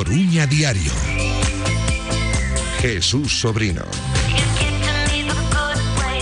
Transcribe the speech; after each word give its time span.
Coruña 0.00 0.46
Diario. 0.46 0.94
Jesús 2.80 3.38
Sobrino. 3.38 3.84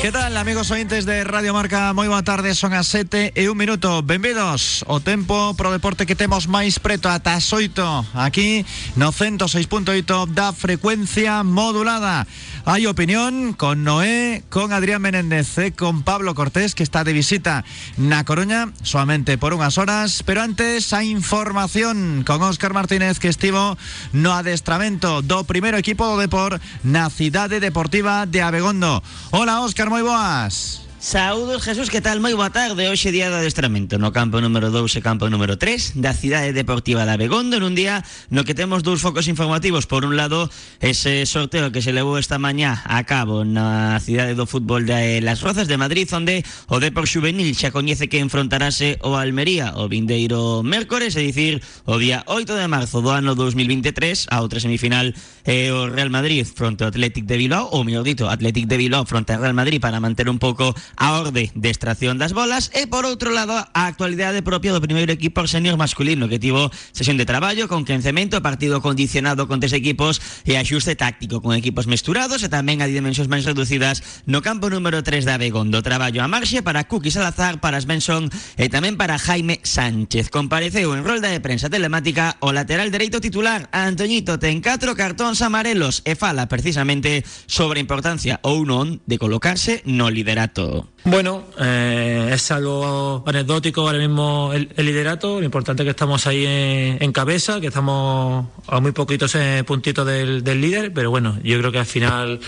Que 0.00 0.12
tal, 0.12 0.36
amigos 0.36 0.70
ointes 0.70 1.06
de 1.06 1.24
Radio 1.24 1.52
Marca? 1.52 1.90
Moi 1.90 2.06
boa 2.06 2.22
tarde, 2.22 2.54
son 2.54 2.70
as 2.70 2.86
7 2.86 3.34
e 3.34 3.50
un 3.50 3.58
minuto. 3.58 3.98
Benvidos 4.06 4.86
o 4.86 5.02
tempo 5.02 5.58
pro 5.58 5.74
deporte 5.74 6.06
que 6.06 6.14
temos 6.14 6.46
máis 6.46 6.78
preto 6.78 7.10
ata 7.10 7.34
as 7.34 7.50
8 7.50 8.14
Aquí 8.14 8.62
no 8.94 9.10
106.8 9.10 10.30
da 10.30 10.54
frecuencia 10.54 11.42
modulada. 11.42 12.30
Hai 12.62 12.86
opinión 12.86 13.58
con 13.58 13.82
Noé, 13.82 14.46
con 14.54 14.70
Adrián 14.70 15.02
Menéndez 15.02 15.50
e 15.58 15.74
con 15.74 16.06
Pablo 16.06 16.30
Cortés 16.38 16.78
Que 16.78 16.86
está 16.86 17.02
de 17.02 17.10
visita 17.10 17.66
na 17.98 18.22
Coruña 18.22 18.70
Solamente 18.86 19.34
por 19.34 19.50
unhas 19.50 19.82
horas. 19.82 20.22
Pero 20.22 20.46
antes 20.46 20.94
a 20.94 21.02
información 21.02 22.22
con 22.22 22.38
Óscar 22.46 22.70
Martínez 22.70 23.18
Que 23.18 23.26
estivo 23.26 23.74
no 24.14 24.30
adestramento 24.30 25.26
do 25.26 25.42
primeiro 25.42 25.74
equipo 25.74 26.06
do 26.06 26.22
Depor 26.22 26.62
Na 26.86 27.10
cidade 27.10 27.58
deportiva 27.58 28.30
de 28.30 28.46
Abegondo. 28.46 29.02
Hola 29.34 29.66
Óscar 29.66 29.87
moi 29.88 30.04
boas. 30.04 30.88
Saúdos 31.00 31.62
Jesús, 31.62 31.90
que 31.90 32.00
tal? 32.02 32.18
Moi 32.18 32.34
boa 32.34 32.50
tarde 32.50 32.90
Hoxe 32.90 33.14
día 33.14 33.30
de 33.30 33.38
adestramento 33.38 34.02
no 34.02 34.10
campo 34.10 34.42
número 34.42 34.74
2 34.74 34.98
e 34.98 35.00
campo 35.00 35.30
número 35.30 35.54
3 35.54 35.94
Da 35.94 36.10
cidade 36.10 36.50
deportiva 36.50 37.06
da 37.06 37.14
Begondo 37.14 37.62
Nun 37.62 37.78
día 37.78 38.02
no 38.34 38.42
que 38.42 38.50
temos 38.50 38.82
dous 38.82 38.98
focos 38.98 39.30
informativos 39.30 39.86
Por 39.86 40.02
un 40.02 40.18
lado, 40.18 40.50
ese 40.82 41.22
sorteo 41.22 41.70
que 41.70 41.86
se 41.86 41.94
levou 41.94 42.18
esta 42.18 42.42
mañá 42.42 42.82
a 42.82 42.98
cabo 43.06 43.46
Na 43.46 43.94
cidade 44.02 44.34
do 44.34 44.42
fútbol 44.50 44.90
de 44.90 45.22
Las 45.22 45.38
Rozas 45.38 45.70
de 45.70 45.78
Madrid 45.78 46.10
Onde 46.10 46.42
o 46.66 46.82
Depor 46.82 47.06
Juvenil 47.06 47.54
xa 47.54 47.70
coñece 47.70 48.10
que 48.10 48.18
enfrontarase 48.18 48.98
o 49.06 49.14
Almería 49.14 49.78
O 49.78 49.86
vindeiro 49.86 50.66
mércores, 50.66 51.14
é 51.14 51.22
dicir, 51.22 51.62
o 51.86 51.94
día 52.02 52.26
8 52.26 52.58
de 52.58 52.66
marzo 52.66 53.06
do 53.06 53.14
ano 53.14 53.38
2023 53.38 54.34
A 54.34 54.42
outra 54.42 54.58
semifinal 54.58 55.14
é 55.48 55.72
o 55.72 55.88
Real 55.88 56.12
Madrid 56.12 56.44
fronte 56.44 56.84
ao 56.84 56.92
Athletic 56.92 57.24
de 57.24 57.40
Bilbao 57.40 57.72
Ou, 57.72 57.80
mellor 57.80 58.04
dito, 58.04 58.28
Athletic 58.28 58.68
de 58.68 58.76
Bilbao 58.76 59.08
fronte 59.08 59.32
ao 59.32 59.40
Real 59.40 59.56
Madrid 59.56 59.80
Para 59.80 59.96
manter 59.96 60.28
un 60.28 60.36
pouco 60.36 60.76
a 61.00 61.16
orde 61.16 61.48
de 61.56 61.68
extracción 61.72 62.20
das 62.20 62.36
bolas 62.36 62.68
e 62.76 62.84
por 62.84 63.08
outro 63.08 63.32
lado 63.32 63.56
a 63.56 63.82
actualidade 63.88 64.44
propia 64.44 64.76
do 64.76 64.84
primeiro 64.84 65.08
equipo 65.08 65.48
senior 65.48 65.80
masculino 65.80 66.28
que 66.28 66.36
tivo 66.36 66.68
sesión 66.92 67.16
de 67.16 67.24
traballo 67.24 67.64
con 67.64 67.88
quencemento, 67.88 68.44
partido 68.44 68.84
condicionado 68.84 69.48
con 69.48 69.56
tres 69.56 69.72
equipos 69.72 70.20
e 70.44 70.60
axuste 70.60 70.92
táctico 71.00 71.40
con 71.40 71.56
equipos 71.56 71.88
mesturados 71.88 72.44
e 72.44 72.52
tamén 72.52 72.84
a 72.84 72.90
dimensións 72.90 73.32
máis 73.32 73.48
reducidas 73.48 74.04
no 74.28 74.44
campo 74.44 74.68
número 74.68 75.00
3 75.00 75.24
da 75.24 75.40
Begondo. 75.40 75.80
Traballo 75.80 76.20
a 76.20 76.28
marxe 76.28 76.60
para 76.60 76.84
Cookie 76.84 77.08
Salazar, 77.08 77.56
para 77.64 77.80
Svensson 77.80 78.28
e 78.60 78.68
tamén 78.68 79.00
para 79.00 79.16
Jaime 79.16 79.64
Sánchez. 79.64 80.28
Compareceu 80.28 80.92
en 80.92 81.08
rolda 81.08 81.32
de 81.32 81.40
prensa 81.40 81.72
telemática 81.72 82.36
o 82.44 82.52
lateral 82.52 82.92
dereito 82.92 83.16
titular 83.16 83.72
Antoñito 83.72 84.36
ten 84.36 84.60
4 84.60 84.92
cartóns 84.92 85.37
amarelos 85.42 86.02
e 86.04 86.14
fala 86.14 86.48
precisamente 86.48 87.24
sobre 87.46 87.78
a 87.78 87.84
importancia 87.84 88.40
ou 88.42 88.64
non 88.66 89.00
de 89.06 89.16
colocarse 89.18 89.82
no 89.86 90.10
liderato. 90.10 90.88
Bueno, 91.04 91.48
eh, 91.58 92.30
es 92.32 92.50
algo 92.50 93.24
anecdótico 93.26 93.82
ahora 93.82 93.98
mismo 93.98 94.52
el, 94.52 94.68
liderato. 94.76 95.38
Lo 95.40 95.46
importante 95.46 95.82
es 95.82 95.86
que 95.86 95.90
estamos 95.90 96.26
ahí 96.26 96.44
en, 96.44 97.02
en 97.02 97.12
cabeza, 97.12 97.60
que 97.60 97.68
estamos 97.68 98.46
a 98.66 98.80
muy 98.80 98.92
poquitos 98.92 99.34
eh, 99.34 99.64
puntitos 99.66 100.06
del, 100.06 100.44
del, 100.44 100.60
líder, 100.60 100.92
pero 100.92 101.10
bueno, 101.10 101.38
yo 101.42 101.58
creo 101.58 101.72
que 101.72 101.78
al 101.78 101.86
final 101.86 102.40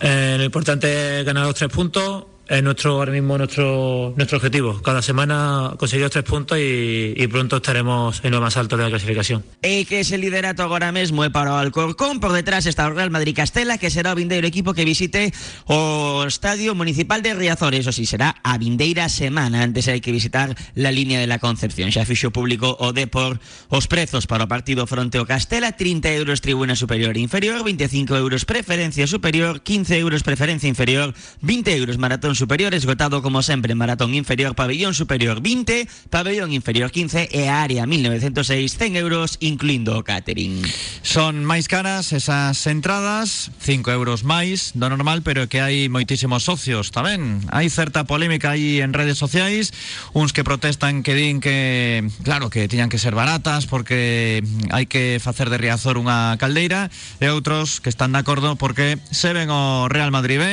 eh, 0.00 0.34
lo 0.38 0.44
importante 0.44 1.20
es 1.20 1.26
ganar 1.26 1.46
los 1.46 1.54
tres 1.54 1.70
puntos 1.70 2.24
es 2.48 2.62
nuestro 2.62 2.92
ahora 2.92 3.12
mismo 3.12 3.36
nuestro 3.36 4.14
nuestro 4.16 4.38
objetivo. 4.38 4.80
Cada 4.82 5.02
semana 5.02 5.74
conseguimos 5.76 6.12
tres 6.12 6.24
puntos 6.24 6.58
y, 6.60 7.26
pronto 7.26 7.56
estaremos 7.56 8.20
en 8.22 8.30
lo 8.30 8.40
más 8.40 8.56
alto 8.56 8.76
de 8.76 8.84
la 8.84 8.90
clasificación. 8.90 9.44
E 9.62 9.82
que 9.84 10.06
ese 10.06 10.14
liderato 10.14 10.62
agora 10.62 10.94
mesmo 10.94 11.26
é 11.26 11.30
para 11.30 11.58
Alcorcón, 11.58 12.22
por 12.22 12.30
detrás 12.30 12.70
está 12.70 12.86
o 12.86 12.94
Real 12.94 13.10
Madrid 13.10 13.34
Castela, 13.34 13.78
que 13.78 13.90
será 13.90 14.14
vindeiro 14.14 14.46
equipo 14.46 14.78
que 14.78 14.86
visite 14.86 15.34
o 15.66 16.22
Estadio 16.22 16.78
Municipal 16.78 17.20
de 17.20 17.34
Riazor, 17.34 17.74
eso 17.74 17.90
sí, 17.90 18.06
será 18.06 18.38
a 18.46 18.54
vindeira 18.62 19.10
semana, 19.10 19.66
antes 19.66 19.90
hai 19.90 19.98
que 19.98 20.14
visitar 20.14 20.54
la 20.78 20.94
línea 20.94 21.18
de 21.18 21.26
la 21.26 21.42
Concepción. 21.42 21.90
Xa 21.90 22.06
fixo 22.06 22.30
público 22.30 22.78
o 22.78 22.94
Depor 22.94 23.42
os 23.74 23.90
prezos 23.90 24.30
para 24.30 24.46
partido 24.46 24.86
fronte 24.86 25.18
ao 25.18 25.26
Castela, 25.26 25.74
30 25.74 26.14
euros 26.14 26.38
tribuna 26.38 26.78
superior 26.78 27.18
e 27.18 27.26
inferior, 27.26 27.66
25 27.66 28.14
euros 28.14 28.46
preferencia 28.46 29.10
superior, 29.10 29.66
15 29.66 29.98
euros 29.98 30.22
preferencia 30.22 30.70
inferior, 30.70 31.10
20 31.42 31.74
euros 31.74 31.98
maratón 31.98 32.35
superior 32.36 32.74
esgotado 32.74 33.22
como 33.22 33.42
sempre 33.42 33.74
maratón 33.74 34.14
inferior 34.14 34.54
pabellón 34.54 34.92
superior 34.94 35.40
20 35.40 35.88
pabellón 36.10 36.52
inferior 36.52 36.92
15 36.92 37.32
e 37.32 37.48
área 37.48 37.88
1906 37.88 38.76
100 38.76 38.96
euros 38.96 39.40
incluindo 39.40 39.96
o 39.96 40.04
catering. 40.04 40.60
Son 41.00 41.42
máis 41.42 41.66
caras 41.66 42.12
esas 42.12 42.60
entradas 42.68 43.50
5 43.64 43.90
euros 43.90 44.22
máis 44.22 44.76
do 44.76 44.86
normal 44.92 45.24
pero 45.24 45.48
que 45.48 45.64
hai 45.64 45.88
moitísimos 45.88 46.44
socios 46.44 46.92
tamén. 46.92 47.42
Hai 47.48 47.72
certa 47.72 48.04
polémica 48.04 48.54
aí 48.54 48.84
en 48.84 48.92
redes 48.92 49.16
sociais 49.16 49.72
uns 50.12 50.36
que 50.36 50.44
protestan 50.44 51.00
que 51.00 51.16
din 51.16 51.40
que 51.40 52.04
claro 52.22 52.52
que 52.52 52.68
tiñan 52.68 52.92
que 52.92 53.00
ser 53.00 53.16
baratas 53.16 53.66
porque 53.66 54.44
hai 54.70 54.86
que 54.86 55.18
facer 55.18 55.48
de 55.48 55.58
Riazor 55.58 55.96
unha 55.96 56.36
caldeira 56.36 56.92
e 57.18 57.32
outros 57.32 57.80
que 57.80 57.88
están 57.88 58.12
de 58.12 58.20
acordo 58.20 58.56
porque 58.60 59.00
se 59.10 59.32
ven 59.32 59.48
o 59.48 59.88
Real 59.88 60.12
Madrid 60.12 60.38
B 60.38 60.44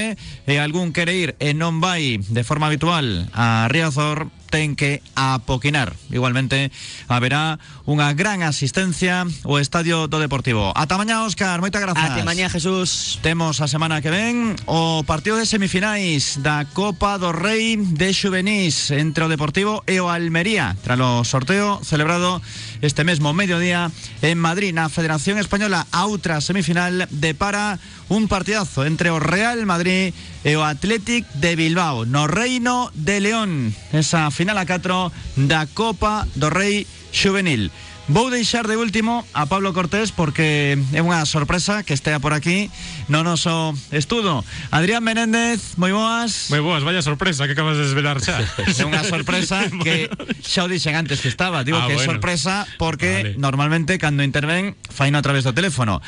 e 0.48 0.54
algún 0.62 0.94
quere 0.94 1.14
ir 1.18 1.36
e 1.42 1.52
non 1.58 1.72
vai 1.79 2.17
de 2.17 2.44
forma 2.44 2.67
habitual 2.67 3.06
a 3.34 3.67
Riazor 3.72 4.28
ten 4.53 4.78
que 4.78 5.02
apoquinar. 5.18 5.97
Igualmente 6.14 6.69
haberá 7.09 7.58
unha 7.90 8.14
gran 8.14 8.46
asistencia 8.46 9.25
o 9.50 9.58
Estadio 9.58 10.06
do 10.06 10.22
Deportivo. 10.22 10.69
Ata 10.78 10.94
mañá, 10.94 11.25
Óscar, 11.25 11.58
moitas 11.58 11.81
grazas. 11.81 12.14
Ata 12.14 12.22
mañá, 12.22 12.53
Jesús. 12.53 13.18
Temos 13.25 13.66
a 13.66 13.68
semana 13.68 13.97
que 14.06 14.14
ven 14.14 14.53
o 14.69 15.02
partido 15.09 15.41
de 15.41 15.50
semifinais 15.50 16.38
da 16.46 16.69
Copa 16.69 17.18
do 17.18 17.34
Rei 17.34 17.81
de 17.81 18.14
Xuvenís 18.14 18.94
entre 18.94 19.25
o 19.25 19.31
Deportivo 19.34 19.81
e 19.90 19.97
o 19.97 20.14
Almería, 20.14 20.78
tras 20.85 21.02
o 21.02 21.25
sorteo 21.25 21.81
celebrado 21.81 22.38
este 22.85 23.02
mesmo 23.02 23.34
mediodía 23.34 23.90
en 24.22 24.38
Madrid, 24.38 24.70
na 24.70 24.85
Federación 24.85 25.41
Española, 25.41 25.90
a 25.90 26.06
outra 26.06 26.46
semifinal 26.46 27.09
de 27.09 27.34
para 27.34 27.81
un 28.06 28.30
partidazo 28.30 28.85
entre 28.85 29.09
o 29.09 29.18
Real 29.18 29.66
Madrid 29.66 30.14
e 30.46 30.53
o 30.53 30.62
Athletic 30.62 31.25
de 31.40 31.56
Bilbao 31.58 32.06
no 32.06 32.30
Reino 32.30 32.91
de 32.94 33.18
León. 33.24 33.74
Esa 33.96 34.30
final 34.30 34.43
a 34.52 34.66
4 34.66 35.12
da 35.36 35.68
Copa 35.74 36.28
do 36.36 36.50
Rei 36.50 36.86
Juvenil. 37.12 37.72
Vou 38.09 38.30
deixar 38.30 38.68
de 38.68 38.75
último 38.75 39.25
a 39.31 39.46
Pablo 39.46 39.72
Cortés 39.72 40.11
porque 40.11 40.76
é 40.91 41.00
unha 41.00 41.23
sorpresa 41.23 41.88
que 41.88 41.96
estea 41.96 42.20
por 42.20 42.35
aquí 42.35 42.67
no 43.08 43.23
noso 43.23 43.72
estudo. 43.96 44.44
Adrián 44.76 45.08
Menéndez, 45.08 45.79
moi 45.79 45.96
boas. 45.96 46.52
Moi 46.52 46.59
boas, 46.59 46.84
vaya 46.84 47.00
sorpresa 47.00 47.47
que 47.47 47.55
acabas 47.55 47.79
de 47.79 47.88
desvelar 47.88 48.20
xa. 48.20 48.44
É 48.76 48.84
unha 48.84 49.08
sorpresa 49.08 49.64
que 49.88 50.11
xa 50.44 50.67
o 50.67 50.70
dixen 50.70 51.00
antes 51.00 51.23
que 51.23 51.32
estaba. 51.32 51.64
Digo 51.64 51.79
ah, 51.79 51.88
que 51.88 51.96
bueno. 51.96 52.11
sorpresa 52.11 52.67
porque 52.76 53.32
vale. 53.32 53.40
normalmente 53.40 53.96
cando 53.96 54.20
interven 54.20 54.76
faino 54.91 55.16
a 55.16 55.23
través 55.23 55.47
do 55.47 55.55
teléfono. 55.55 56.03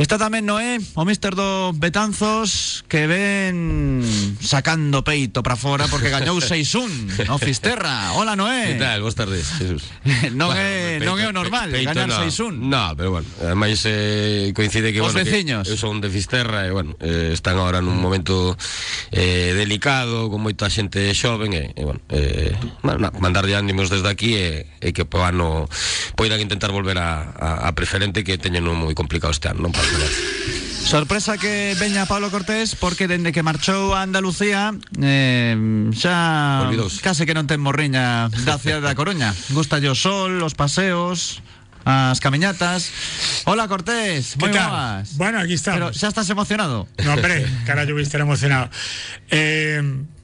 Está 0.00 0.16
tamén 0.16 0.48
Noé, 0.48 0.80
o 0.96 1.04
mister 1.04 1.36
do 1.36 1.76
Betanzos 1.76 2.88
que 2.88 3.04
ven 3.04 4.00
sacando 4.40 5.04
peito 5.04 5.44
para 5.44 5.60
fora 5.60 5.92
porque 5.92 6.08
gañou 6.08 6.40
6-1 6.44 7.28
no 7.28 7.36
Fisterra. 7.36 8.16
Hola 8.16 8.32
Noé. 8.32 8.80
Que 8.80 8.80
tal? 8.80 9.04
Boas 9.04 9.12
tardes, 9.12 9.44
Jesús. 9.60 9.84
non 10.32 10.48
é 10.56 11.04
non 11.04 11.20
é 11.20 11.33
normal, 11.34 11.74
Peito, 11.74 11.90
ganar 11.90 12.08
no. 12.08 12.22
6-1. 12.22 12.54
No, 12.62 12.94
pero 12.96 13.10
bueno, 13.18 13.26
ademais 13.42 13.82
eh, 13.84 14.54
coincide 14.54 14.94
que, 14.94 15.02
Os 15.02 15.12
bueno, 15.12 15.26
veciños. 15.26 15.66
que 15.66 15.76
son 15.76 15.98
de 16.00 16.08
Fisterra 16.08 16.64
e, 16.64 16.70
bueno, 16.70 16.94
eh, 17.02 17.34
están 17.34 17.58
agora 17.58 17.82
nun 17.82 17.98
momento 17.98 18.54
eh, 19.10 19.52
delicado, 19.58 20.30
con 20.30 20.40
moita 20.40 20.70
xente 20.70 21.10
xoven 21.12 21.52
e, 21.52 21.74
e 21.74 21.82
bueno, 21.82 22.00
eh, 22.14 22.54
bueno, 22.86 23.10
mandar 23.18 23.44
de 23.44 23.58
ánimos 23.58 23.90
desde 23.90 24.06
aquí 24.06 24.38
e, 24.38 24.70
e 24.78 24.94
que 24.94 25.02
o 25.02 25.20
ano 25.26 25.66
poidan 26.14 26.38
intentar 26.38 26.70
volver 26.70 26.96
a, 27.02 27.34
a, 27.34 27.66
a 27.66 27.70
preferente 27.74 28.22
que 28.22 28.38
teñen 28.38 28.64
un 28.70 28.78
moi 28.78 28.94
complicado 28.94 29.34
este 29.34 29.50
ano, 29.50 29.66
non 29.66 29.74
nada. 29.74 30.63
Sorpresa 30.84 31.38
que 31.38 31.74
veña 31.80 32.06
Pablo 32.06 32.30
Cortés 32.30 32.76
porque 32.76 33.08
dende 33.08 33.32
que 33.32 33.42
marchou 33.42 33.96
a 33.96 34.04
Andalucía 34.04 34.76
eh, 35.00 35.56
xa 35.96 36.68
Olvidouse. 36.68 37.00
case 37.00 37.24
que 37.26 37.34
non 37.34 37.48
ten 37.48 37.58
morriña 37.58 38.28
da 38.44 38.60
cidade 38.60 38.84
da 38.84 38.94
Coruña. 38.94 39.32
Gusta 39.50 39.80
o 39.80 39.96
sol, 39.96 40.38
os 40.44 40.54
paseos, 40.54 41.40
as 41.88 42.20
camiñatas. 42.20 42.92
Hola 43.48 43.66
Cortés, 43.66 44.36
moi 44.38 44.52
boas. 44.52 45.16
Bueno, 45.18 45.40
aquí 45.40 45.56
Pero 45.58 45.90
estamos. 45.90 45.96
xa 45.98 46.12
estás 46.12 46.28
emocionado. 46.30 46.86
No, 47.02 47.16
hombre, 47.16 47.42
carallo, 47.66 47.96
voy 47.96 48.04
a 48.04 48.06
estar 48.06 48.20
emocionado. 48.20 48.68
Eh, 49.32 49.80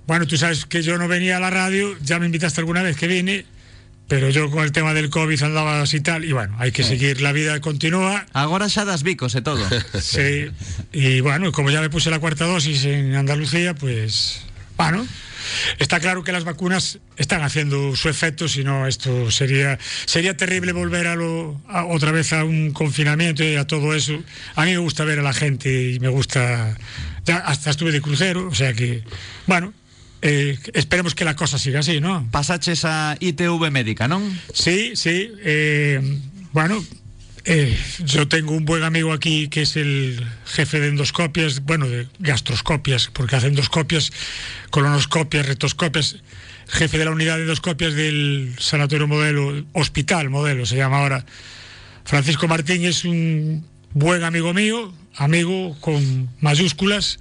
bueno, 0.07 0.29
tú 0.29 0.37
sabes 0.37 0.69
que 0.69 0.85
yo 0.85 1.01
no 1.01 1.09
venía 1.09 1.39
a 1.39 1.41
la 1.41 1.51
radio, 1.51 1.97
ya 2.05 2.21
me 2.21 2.27
invitaste 2.29 2.61
alguna 2.61 2.85
vez 2.85 2.95
que 3.01 3.09
vine, 3.09 3.49
pero 4.11 4.29
yo 4.29 4.51
con 4.51 4.65
el 4.65 4.73
tema 4.73 4.93
del 4.93 5.09
COVID 5.09 5.41
andaba 5.45 5.81
así 5.81 6.01
tal, 6.03 6.25
y 6.27 6.33
bueno, 6.33 6.57
hay 6.59 6.73
que 6.73 6.83
seguir, 6.83 7.21
la 7.23 7.31
vida 7.31 7.61
continúa. 7.63 8.27
Agora 8.35 8.67
xa 8.69 8.83
das 8.85 9.07
bicos 9.07 9.39
e 9.39 9.41
todo. 9.41 9.63
Sí, 10.03 10.51
y 10.91 11.23
bueno, 11.23 11.53
como 11.55 11.71
ya 11.71 11.79
me 11.81 11.89
puse 11.95 12.11
la 12.11 12.19
cuarta 12.19 12.45
dosis 12.45 12.85
en 12.91 13.15
Andalucía, 13.15 13.73
pues, 13.79 14.43
bueno, 14.77 15.07
está 15.79 16.01
claro 16.01 16.25
que 16.25 16.33
las 16.33 16.43
vacunas 16.43 16.99
están 17.17 17.43
haciendo 17.47 17.95
su 17.95 18.09
efecto, 18.11 18.49
si 18.51 18.65
no 18.65 18.87
esto 18.91 19.31
sería 19.31 19.79
sería 20.07 20.37
terrible 20.37 20.73
volver 20.73 21.07
a 21.07 21.15
lo 21.15 21.61
a- 21.71 21.87
otra 21.87 22.11
vez 22.11 22.33
a 22.33 22.43
un 22.43 22.73
confinamiento 22.75 23.45
y 23.45 23.55
a 23.55 23.67
todo 23.67 23.95
eso. 23.95 24.19
A 24.57 24.65
mí 24.67 24.73
me 24.73 24.83
gusta 24.83 25.05
ver 25.05 25.21
a 25.21 25.23
la 25.23 25.33
gente 25.33 25.71
y 25.95 26.01
me 26.01 26.09
gusta 26.09 26.77
ya 27.25 27.37
hasta 27.47 27.71
estuve 27.71 27.93
de 27.93 28.01
crucero, 28.03 28.49
o 28.49 28.55
sea 28.55 28.73
que 28.75 29.05
bueno, 29.47 29.73
eh, 30.23 30.59
esperemos 30.75 31.15
que 31.15 31.25
la 31.25 31.37
cosa 31.37 31.59
siga 31.59 31.81
así, 31.81 32.01
¿no? 32.01 32.29
Pasaches 32.31 32.85
a 32.85 33.17
ITV 33.21 33.71
médica, 33.71 34.09
non? 34.09 34.23
Sí, 34.53 34.93
sí. 34.95 35.33
eh, 35.43 36.01
bueno, 36.53 36.83
eh, 37.45 37.77
yo 38.05 38.29
tengo 38.29 38.53
un 38.53 38.65
buen 38.65 38.83
amigo 38.83 39.13
aquí 39.13 39.49
que 39.49 39.63
es 39.63 39.77
el 39.77 40.23
jefe 40.45 40.81
de 40.81 40.89
endoscopias, 40.89 41.61
bueno, 41.65 41.89
de 41.89 42.07
gastroscopias, 42.19 43.09
porque 43.13 43.37
hacen 43.37 43.51
endoscopias, 43.51 44.13
colonoscopias, 44.71 45.47
retoscopias, 45.47 46.17
jefe 46.69 46.99
de 46.99 47.05
la 47.07 47.13
unidad 47.13 47.37
de 47.37 47.43
endoscopias 47.43 47.95
del 47.95 48.55
Sanatorio 48.59 49.09
Modelo, 49.09 49.65
Hospital 49.73 50.29
Modelo 50.29 50.67
se 50.67 50.77
llama 50.77 50.99
ahora. 50.99 51.25
Francisco 52.05 52.47
Martín 52.47 52.85
es 52.85 53.05
un 53.05 53.65
buen 53.95 54.23
amigo 54.23 54.53
mío, 54.53 54.93
amigo 55.17 55.77
con 55.81 56.29
mayúsculas, 56.41 57.19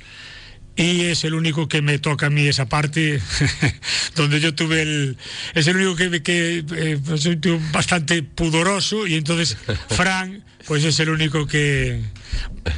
y 0.75 1.01
es 1.01 1.24
el 1.24 1.33
único 1.33 1.68
que 1.68 1.81
me 1.81 2.00
toca 2.00 2.27
a 2.27 2.30
mí 2.30 2.48
esa 2.48 2.68
parte 2.68 3.21
donde 4.16 4.39
yo 4.39 4.56
tuve 4.56 4.81
el 4.81 5.18
es 5.54 5.68
el 5.68 5.75
único 5.75 5.95
que, 5.95 6.24
que 6.24 6.63
eh, 6.75 7.00
pues, 7.06 7.21
soy 7.21 7.36
tú 7.36 7.60
bastante 7.71 8.24
pudoroso 8.24 9.06
y 9.07 9.16
entonces 9.16 9.57
Fran 9.89 10.44
pues 10.68 10.83
es 10.83 11.00
el 11.00 11.10
único 11.10 11.48
que 11.48 12.01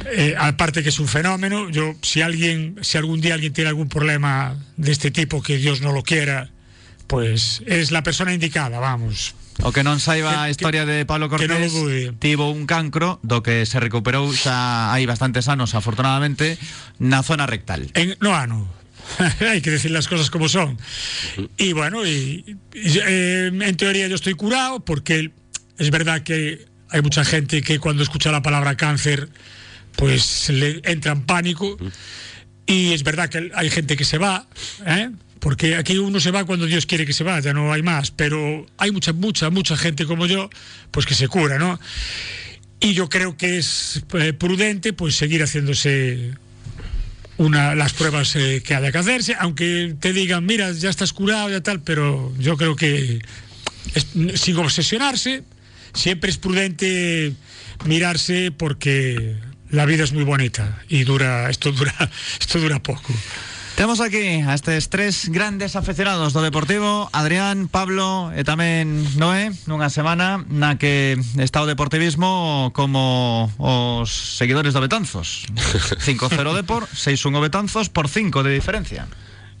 eh, 0.06 0.34
aparte 0.38 0.82
que 0.82 0.88
es 0.88 0.98
un 0.98 1.08
fenómeno 1.08 1.70
yo 1.70 1.94
si 2.02 2.22
alguien 2.22 2.76
si 2.82 2.98
algún 2.98 3.20
día 3.20 3.34
alguien 3.34 3.52
tiene 3.52 3.68
algún 3.68 3.88
problema 3.88 4.56
de 4.76 4.92
este 4.92 5.10
tipo 5.10 5.42
que 5.42 5.58
Dios 5.58 5.80
no 5.80 5.92
lo 5.92 6.02
quiera 6.02 6.50
pues 7.06 7.62
es 7.66 7.90
la 7.90 8.02
persona 8.02 8.34
indicada 8.34 8.80
vamos 8.80 9.34
O 9.62 9.70
que 9.70 9.86
non 9.86 10.02
saiba 10.02 10.42
a 10.42 10.50
Que- 10.50 10.58
historia 10.58 10.82
de 10.82 11.06
Pablo 11.06 11.30
que 11.30 11.46
non 11.46 11.62
o 11.62 11.70
Cortés 11.70 11.72
dude. 11.72 12.02
Tivo 12.18 12.50
un 12.50 12.66
cancro 12.66 13.22
Do 13.22 13.42
que 13.46 13.62
se 13.66 13.78
recuperou 13.78 14.26
xa 14.34 14.90
hai 14.90 15.06
bastantes 15.06 15.46
anos 15.46 15.74
Afortunadamente 15.78 16.58
Na 16.98 17.22
zona 17.22 17.46
rectal 17.46 17.86
En, 17.94 18.18
no, 18.18 18.34
ah, 18.34 18.46
no. 18.50 18.66
Hay 19.40 19.60
que 19.60 19.70
decir 19.70 19.90
las 19.90 20.06
cosas 20.08 20.30
como 20.30 20.48
son. 20.48 20.78
Y 21.58 21.72
bueno, 21.74 22.06
y, 22.06 22.56
y, 22.72 22.98
eh, 23.02 23.50
en 23.50 23.76
teoría 23.76 24.06
yo 24.06 24.14
estoy 24.14 24.34
curado 24.34 24.80
porque 24.80 25.32
es 25.76 25.90
verdad 25.90 26.22
que 26.22 26.66
hay 26.88 27.02
mucha 27.02 27.24
gente 27.24 27.62
que 27.62 27.78
cuando 27.78 28.02
escucha 28.02 28.30
la 28.30 28.42
palabra 28.42 28.76
cáncer, 28.76 29.28
pues 29.96 30.48
le 30.50 30.80
entra 30.84 31.12
en 31.12 31.22
pánico. 31.22 31.76
Y 32.64 32.92
es 32.92 33.02
verdad 33.02 33.28
que 33.28 33.50
hay 33.54 33.70
gente 33.70 33.96
que 33.96 34.04
se 34.04 34.18
va, 34.18 34.46
¿eh? 34.86 35.10
Porque 35.42 35.74
aquí 35.74 35.98
uno 35.98 36.20
se 36.20 36.30
va 36.30 36.44
cuando 36.44 36.66
Dios 36.66 36.86
quiere 36.86 37.04
que 37.04 37.12
se 37.12 37.24
vaya, 37.24 37.52
no 37.52 37.72
hay 37.72 37.82
más. 37.82 38.12
Pero 38.12 38.64
hay 38.78 38.92
mucha, 38.92 39.12
mucha, 39.12 39.50
mucha 39.50 39.76
gente 39.76 40.06
como 40.06 40.26
yo, 40.26 40.48
pues 40.92 41.04
que 41.04 41.16
se 41.16 41.26
cura, 41.26 41.58
¿no? 41.58 41.80
Y 42.78 42.94
yo 42.94 43.08
creo 43.08 43.36
que 43.36 43.58
es 43.58 44.04
eh, 44.14 44.32
prudente 44.34 44.92
pues 44.92 45.16
seguir 45.16 45.42
haciéndose 45.42 46.30
una, 47.38 47.74
las 47.74 47.92
pruebas 47.92 48.36
eh, 48.36 48.62
que 48.64 48.76
haya 48.76 48.92
que 48.92 48.98
hacerse, 48.98 49.34
aunque 49.36 49.96
te 49.98 50.12
digan, 50.12 50.46
mira, 50.46 50.70
ya 50.70 50.90
estás 50.90 51.12
curado, 51.12 51.50
ya 51.50 51.60
tal, 51.60 51.80
pero 51.80 52.32
yo 52.38 52.56
creo 52.56 52.76
que 52.76 53.20
sin 54.36 54.56
obsesionarse, 54.58 55.42
siempre 55.92 56.30
es 56.30 56.38
prudente 56.38 57.32
mirarse 57.84 58.52
porque 58.52 59.34
la 59.70 59.86
vida 59.86 60.04
es 60.04 60.12
muy 60.12 60.22
bonita 60.22 60.84
y 60.88 61.02
dura, 61.02 61.50
esto 61.50 61.72
dura, 61.72 61.92
esto 62.40 62.60
dura 62.60 62.80
poco. 62.80 63.12
Temos 63.82 63.98
aquí 63.98 64.38
a 64.46 64.54
estes 64.54 64.94
tres 64.94 65.26
grandes 65.26 65.74
aficionados 65.74 66.30
do 66.30 66.38
Deportivo 66.38 67.10
Adrián, 67.10 67.66
Pablo 67.66 68.30
e 68.30 68.46
tamén 68.46 68.94
Noé 69.18 69.50
Nunha 69.66 69.90
semana 69.90 70.38
na 70.46 70.78
que 70.78 71.18
está 71.42 71.58
o 71.58 71.66
deportivismo 71.66 72.70
como 72.78 73.50
os 73.58 74.38
seguidores 74.38 74.70
do 74.70 74.86
Betanzos. 74.86 75.50
5-0 75.98 76.54
Depor, 76.54 76.86
6-1 76.94 77.34
o 77.34 77.42
Betanzos 77.42 77.90
por 77.90 78.06
5 78.06 78.46
de 78.46 78.54
diferencia 78.54 79.10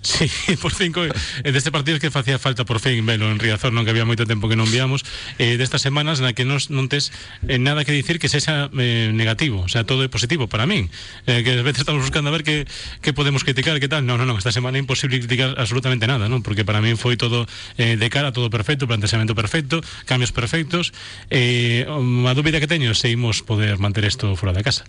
Sí, 0.02 0.26
por 0.62 0.74
cinco. 0.74 1.04
Eh, 1.04 1.52
deste 1.52 1.70
partido 1.70 1.98
que 2.02 2.10
facía 2.10 2.38
falta 2.38 2.66
por 2.66 2.80
fin 2.82 3.06
velo 3.06 3.30
en 3.30 3.38
Riazor, 3.38 3.70
non 3.70 3.86
que 3.86 3.94
había 3.94 4.02
moito 4.02 4.26
tempo 4.26 4.50
que 4.50 4.58
non 4.58 4.66
víamos 4.66 5.06
eh, 5.38 5.54
destas 5.54 5.78
semanas 5.78 6.18
na 6.18 6.34
que 6.34 6.42
nos, 6.42 6.74
non 6.74 6.90
tes 6.90 7.14
eh, 7.46 7.62
nada 7.62 7.86
que 7.86 7.94
dicir 7.94 8.18
que 8.18 8.26
sexa 8.26 8.66
eh, 8.74 9.14
negativo, 9.14 9.62
o 9.62 9.70
sea, 9.70 9.86
todo 9.86 10.02
é 10.02 10.10
positivo 10.10 10.50
para 10.50 10.66
min 10.66 10.90
eh, 11.30 11.46
que 11.46 11.54
a 11.54 11.62
veces 11.62 11.86
estamos 11.86 12.02
buscando 12.02 12.28
a 12.28 12.34
ver 12.34 12.42
que, 12.42 12.66
que 12.98 13.14
podemos 13.14 13.46
criticar, 13.46 13.78
que 13.78 13.86
tal, 13.86 14.02
non, 14.02 14.18
non, 14.18 14.26
non 14.26 14.34
esta 14.34 14.50
semana 14.50 14.74
é 14.74 14.82
imposible 14.82 15.22
criticar 15.22 15.54
absolutamente 15.54 16.10
nada 16.10 16.26
non? 16.26 16.42
porque 16.42 16.66
para 16.66 16.82
min 16.82 16.98
foi 16.98 17.14
todo 17.14 17.46
eh, 17.78 17.94
de 17.94 18.08
cara, 18.10 18.34
todo 18.34 18.50
perfecto 18.50 18.90
planteamento 18.90 19.38
perfecto, 19.38 19.86
cambios 20.02 20.34
perfectos. 20.34 20.90
Eh, 21.30 21.86
a 21.86 22.32
dúbida 22.34 22.58
que 22.58 22.66
teño 22.66 22.90
se 22.98 23.06
imos 23.06 23.46
poder 23.46 23.78
manter 23.78 24.02
isto 24.02 24.34
fora 24.34 24.50
da 24.50 24.66
casa 24.66 24.82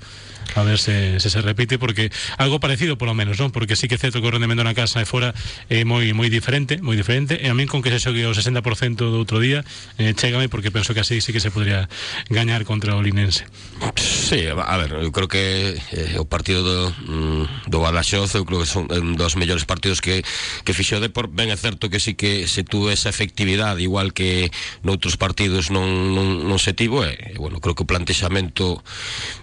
a 0.55 0.63
ver 0.63 0.77
se, 0.79 1.19
se 1.19 1.29
se 1.29 1.41
repite 1.41 1.79
porque 1.79 2.11
algo 2.37 2.59
parecido 2.59 2.97
polo 2.97 3.13
menos, 3.13 3.39
non? 3.39 3.49
Porque 3.49 3.75
sí 3.75 3.87
que 3.87 3.95
é 3.95 4.01
certo 4.01 4.21
que 4.21 4.27
o 4.27 4.33
rendemento 4.33 4.63
na 4.63 4.77
casa 4.77 5.01
e 5.01 5.07
fora 5.07 5.33
é 5.69 5.83
moi 5.83 6.05
moi 6.13 6.29
diferente, 6.29 6.79
moi 6.83 6.95
diferente 6.95 7.39
e 7.39 7.47
a 7.49 7.55
min 7.55 7.67
con 7.67 7.81
que 7.81 7.89
se 7.89 7.99
xogue 7.99 8.25
o 8.27 8.33
60% 8.33 8.63
do 8.97 9.17
outro 9.17 9.41
día 9.41 9.65
eh, 9.97 10.13
chégame 10.13 10.47
porque 10.47 10.69
penso 10.69 10.93
que 10.93 11.01
así 11.01 11.19
sí 11.21 11.33
que 11.33 11.41
se 11.41 11.49
podría 11.49 11.89
gañar 12.29 12.63
contra 12.63 12.95
o 12.95 13.01
Linense. 13.01 13.45
Sí, 13.97 14.47
a 14.47 14.77
ver, 14.77 15.03
eu 15.03 15.11
creo 15.11 15.27
que 15.27 15.77
eh, 15.91 16.17
o 16.19 16.25
partido 16.25 16.63
do, 16.63 16.79
mm, 17.05 17.69
do 17.69 17.77
Badaxoz 17.81 18.35
eu 18.35 18.45
creo 18.45 18.63
que 18.63 18.69
son 18.69 18.87
un 18.89 19.15
dos 19.17 19.35
mellores 19.35 19.65
partidos 19.65 19.99
que, 19.99 20.23
que 20.63 20.73
fixo 20.73 20.97
o 20.97 21.03
Depor 21.03 21.29
ben 21.29 21.49
é 21.49 21.57
certo 21.57 21.89
que 21.89 21.99
sí 21.99 22.13
que 22.13 22.47
se 22.47 22.63
tuvo 22.63 22.89
esa 22.89 23.09
efectividade 23.09 23.81
igual 23.81 24.13
que 24.13 24.49
noutros 24.81 25.17
partidos 25.17 25.69
non, 25.69 26.13
non, 26.15 26.47
non 26.47 26.59
se 26.61 26.73
tivo 26.73 27.03
e, 27.05 27.13
e 27.13 27.37
bueno, 27.37 27.59
creo 27.59 27.75
que 27.75 27.83
o 27.83 27.89
plantexamento 27.89 28.81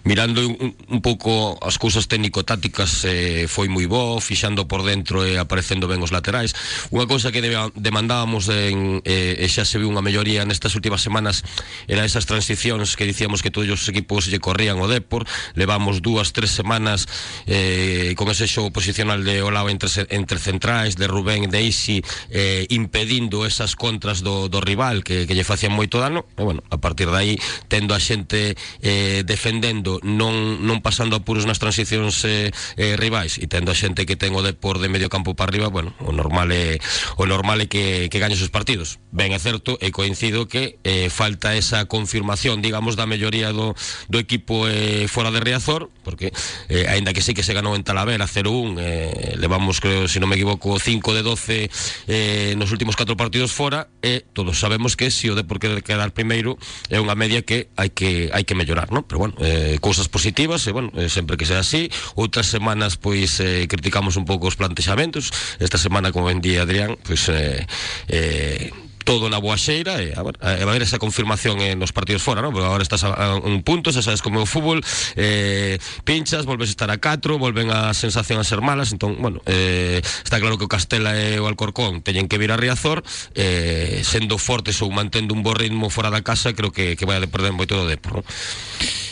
mirando 0.04 0.42
un, 0.46 0.75
un 0.90 1.00
pouco 1.00 1.56
as 1.62 1.78
cousas 1.78 2.11
técnico-tácticas 2.11 3.06
eh, 3.06 3.47
foi 3.47 3.70
moi 3.70 3.87
bo, 3.87 4.18
fixando 4.18 4.66
por 4.66 4.82
dentro 4.82 5.23
e 5.23 5.35
eh, 5.35 5.38
aparecendo 5.38 5.87
ben 5.87 6.02
os 6.02 6.11
laterais. 6.11 6.52
Unha 6.90 7.06
cousa 7.06 7.30
que 7.30 7.38
demandábamos 7.78 8.50
en, 8.50 8.99
eh, 9.06 9.38
e 9.38 9.47
xa 9.47 9.62
se 9.62 9.78
viu 9.78 9.87
unha 9.87 10.02
melloría 10.02 10.42
nestas 10.42 10.75
últimas 10.75 10.99
semanas 10.99 11.47
era 11.87 12.02
esas 12.02 12.26
transicións 12.26 12.99
que 12.99 13.06
dicíamos 13.06 13.38
que 13.38 13.54
todos 13.54 13.70
os 13.70 13.87
equipos 13.87 14.26
lle 14.26 14.42
corrían 14.42 14.82
o 14.82 14.90
Depor. 14.90 15.25
Levamos 15.54 16.02
dúas, 16.02 16.35
tres 16.35 16.50
semanas 16.50 17.06
eh, 17.47 18.18
con 18.18 18.26
ese 18.26 18.50
xogo 18.50 18.75
posicional 18.75 19.23
de 19.23 19.47
Olao 19.47 19.70
entre, 19.70 19.88
entre 20.11 20.42
centrais, 20.42 20.99
de 20.99 21.06
Rubén 21.06 21.47
de 21.54 21.62
Isi, 21.62 22.02
eh, 22.35 22.66
impedindo 22.68 23.47
esas 23.47 23.78
contras 23.78 24.26
do, 24.26 24.50
do 24.50 24.59
rival 24.59 25.06
que, 25.06 25.30
que 25.30 25.38
lle 25.38 25.47
facían 25.47 25.70
moito 25.70 26.02
dano. 26.02 26.26
E, 26.35 26.42
bueno, 26.42 26.66
a 26.66 26.82
partir 26.82 27.06
de 27.06 27.16
aí, 27.16 27.35
tendo 27.70 27.94
a 27.94 28.02
xente 28.02 28.59
eh, 28.82 29.23
defendendo 29.23 30.02
non, 30.02 30.59
non 30.66 30.79
pasando 30.80 31.16
apuros 31.16 31.46
nas 31.46 31.60
transicións 31.60 32.25
eh, 32.25 32.50
eh, 32.76 32.96
rivais 32.96 33.38
e 33.38 33.46
tendo 33.46 33.70
a 33.72 33.76
xente 33.76 34.04
que 34.04 34.16
ten 34.16 34.34
o 34.34 34.42
Depor 34.42 34.80
de 34.82 34.88
medio 34.88 35.12
campo 35.12 35.37
para 35.37 35.52
arriba 35.52 35.68
bueno, 35.68 35.94
o 36.00 36.12
normal 36.12 36.50
é 36.52 36.80
o 37.16 37.25
normal 37.25 37.62
é 37.62 37.66
que, 37.68 38.08
que 38.08 38.18
gañe 38.18 38.37
os 38.37 38.52
partidos 38.52 38.99
ben 39.12 39.32
é 39.32 39.40
certo 39.40 39.76
e 39.78 39.92
coincido 39.92 40.49
que 40.49 40.80
eh, 40.84 41.12
falta 41.12 41.54
esa 41.54 41.84
confirmación 41.87 42.64
digamos 42.64 42.96
da 42.96 43.04
melloría 43.06 43.52
do, 43.52 43.76
do 44.08 44.18
equipo 44.18 44.66
eh, 44.66 45.06
fora 45.06 45.30
de 45.30 45.40
Riazor 45.40 45.92
porque 46.02 46.32
eh, 46.68 46.88
aínda 46.88 47.12
que 47.12 47.22
sí 47.22 47.37
que 47.37 47.44
se 47.44 47.52
ganou 47.52 47.76
en 47.76 47.84
Talavera 47.84 48.26
0-1 48.26 48.80
eh, 48.80 49.37
levamos 49.37 49.78
creo, 49.80 50.08
se 50.08 50.18
non 50.18 50.28
me 50.30 50.37
equivoco 50.40 50.80
5 50.80 51.14
de 51.14 51.22
12 51.22 51.70
eh, 52.08 52.54
nos 52.56 52.72
últimos 52.72 52.96
4 52.96 53.16
partidos 53.16 53.52
fora 53.52 53.92
e 54.00 54.25
todos 54.32 54.58
sabemos 54.58 54.96
que 54.96 55.10
se 55.10 55.28
o 55.28 55.37
Depor 55.37 55.60
quere 55.60 55.82
quedar 55.84 56.12
primeiro 56.16 56.56
é 56.88 56.99
unha 56.99 57.14
media 57.18 57.42
que 57.42 57.68
hai 57.76 57.90
que 57.90 58.30
hai 58.32 58.44
que 58.46 58.54
mellorar, 58.54 58.90
non? 58.94 59.04
Pero 59.04 59.18
bueno, 59.20 59.34
eh, 59.42 59.78
cousas 59.82 60.08
positivas 60.08 60.64
e 60.70 60.72
bueno, 60.72 60.94
eh, 60.94 61.10
sempre 61.10 61.34
que 61.34 61.44
sea 61.44 61.60
así, 61.66 61.90
outras 62.14 62.46
semanas 62.46 62.94
pois 62.94 63.42
eh, 63.42 63.66
criticamos 63.66 64.14
un 64.14 64.24
pouco 64.24 64.46
os 64.46 64.54
plantexamentos. 64.54 65.34
Esta 65.58 65.76
semana 65.76 66.14
como 66.14 66.30
ben 66.30 66.38
di 66.38 66.56
Adrián, 66.56 66.94
pois 67.02 67.26
eh, 67.28 67.66
eh, 68.06 68.70
todo 69.04 69.26
na 69.26 69.42
boa 69.42 69.58
xeira 69.58 69.98
e 69.98 70.14
a 70.14 70.22
ver, 70.22 70.38
a, 70.38 70.60
a 70.60 70.66
ver 70.70 70.86
esa 70.86 71.02
confirmación 71.02 71.58
en 71.60 71.82
nos 71.82 71.90
partidos 71.90 72.22
fora, 72.22 72.44
non? 72.44 72.52
Porque 72.54 72.68
agora 72.68 72.84
estás 72.84 73.02
a, 73.02 73.10
a 73.10 73.26
un 73.42 73.66
punto, 73.66 73.90
xa 73.90 74.04
sabes 74.04 74.22
como 74.22 74.38
é 74.38 74.42
o 74.44 74.48
fútbol, 74.48 74.84
eh, 75.16 75.82
pinchas, 76.06 76.46
volves 76.46 76.70
a 76.70 76.74
estar 76.78 76.90
a 76.94 77.02
4, 77.02 77.34
volven 77.40 77.74
a 77.74 77.90
sensación 77.96 78.38
a 78.38 78.46
ser 78.46 78.62
malas, 78.62 78.92
entón, 78.94 79.18
bueno, 79.18 79.42
eh, 79.50 79.98
está 79.98 80.38
claro 80.38 80.62
que 80.62 80.68
o 80.68 80.70
Castela 80.70 81.16
e 81.16 81.40
o 81.42 81.50
Alcorcón 81.50 82.06
teñen 82.06 82.30
que 82.30 82.38
vir 82.38 82.54
a 82.54 82.60
Riazor, 82.60 83.02
eh, 83.34 84.06
sendo 84.06 84.38
fortes 84.38 84.78
ou 84.84 84.94
mantendo 84.94 85.34
un 85.34 85.42
bo 85.42 85.58
ritmo 85.58 85.90
fora 85.90 86.14
da 86.14 86.22
casa, 86.22 86.54
creo 86.54 86.70
que, 86.70 86.94
que 86.94 87.08
vai 87.08 87.18
a 87.18 87.24
de 87.24 87.26
perder 87.26 87.50
moito 87.50 87.74
do 87.74 87.90
Depor, 87.90 88.20
non? 88.20 88.24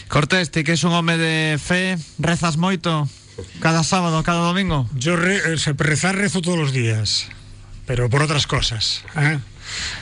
Cortés, 0.09 0.51
ti 0.51 0.65
que 0.65 0.73
es 0.73 0.85
un 0.85 0.93
home 0.93 1.17
de 1.19 1.59
fe 1.59 1.99
Rezas 2.19 2.57
moito 2.57 3.09
Cada 3.61 3.85
sábado, 3.85 4.23
cada 4.23 4.41
domingo 4.41 4.89
Yo 4.95 5.17
re- 5.17 5.55
eh, 5.55 5.59
se- 5.59 5.73
rezar 5.75 6.17
rezo 6.17 6.41
todos 6.43 6.59
los 6.59 6.73
días, 6.73 7.29
pero 7.87 8.09
por 8.11 8.23
otras 8.23 8.47
cosas. 8.47 9.05
¿eh? 9.17 9.39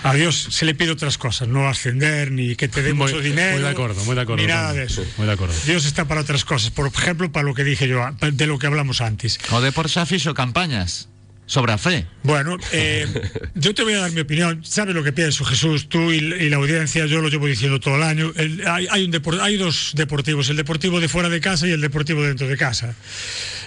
A 0.04 0.14
Dios 0.14 0.46
se 0.50 0.64
le 0.64 0.74
pide 0.74 0.92
otras 0.92 1.18
cosas, 1.18 1.48
no 1.48 1.68
ascender, 1.68 2.30
ni 2.30 2.54
que 2.54 2.68
te 2.68 2.82
dé 2.82 2.94
Muy- 2.94 3.10
mucho 3.12 3.20
dinero. 3.20 3.54
muy 3.54 3.62
de 3.62 3.68
acuerdo, 3.68 4.04
muy 4.04 4.14
de 4.14 4.20
acuerdo, 4.22 4.42
Ni 4.42 4.48
nada 4.48 4.72
de 4.72 4.84
eso. 4.84 5.04
Muy 5.18 5.26
de 5.26 5.32
acuerdo. 5.32 5.54
Dios 5.66 5.84
está 5.86 6.04
para 6.06 6.20
otras 6.20 6.44
cosas. 6.44 6.70
Por 6.70 6.86
ejemplo, 6.86 7.30
para 7.32 7.44
lo 7.44 7.54
que 7.54 7.64
dije 7.64 7.88
yo, 7.88 8.00
de 8.20 8.46
lo 8.46 8.58
que 8.60 8.66
hablamos 8.68 9.00
antes. 9.00 9.38
O 9.50 9.60
Depor 9.60 9.90
xa 9.90 10.06
fixo 10.06 10.34
campañas 10.34 11.08
sobre 11.46 11.72
a 11.72 11.78
fe. 11.78 12.06
Bueno, 12.24 12.56
eh, 12.72 13.06
yo 13.54 13.72
te 13.74 13.82
voy 13.84 13.94
a 13.94 14.00
dar 14.00 14.10
mi 14.12 14.20
opinión. 14.20 14.64
¿Sabes 14.64 14.94
lo 14.94 15.02
que 15.04 15.12
pienso, 15.12 15.44
Jesús? 15.44 15.88
Tú 15.88 16.12
y, 16.12 16.20
la 16.50 16.56
audiencia, 16.56 17.06
yo 17.06 17.20
lo 17.22 17.28
llevo 17.28 17.46
diciendo 17.46 17.78
todo 17.80 17.96
el 17.96 18.02
año. 18.02 18.32
Hay, 18.66 18.88
hay 18.90 19.04
un 19.04 19.40
hay 19.40 19.56
dos 19.56 19.92
deportivos, 19.94 20.50
el 20.50 20.56
deportivo 20.56 21.00
de 21.00 21.08
fuera 21.08 21.28
de 21.28 21.40
casa 21.40 21.66
y 21.66 21.70
el 21.70 21.80
deportivo 21.80 22.22
de 22.22 22.28
dentro 22.28 22.48
de 22.48 22.56
casa. 22.56 22.94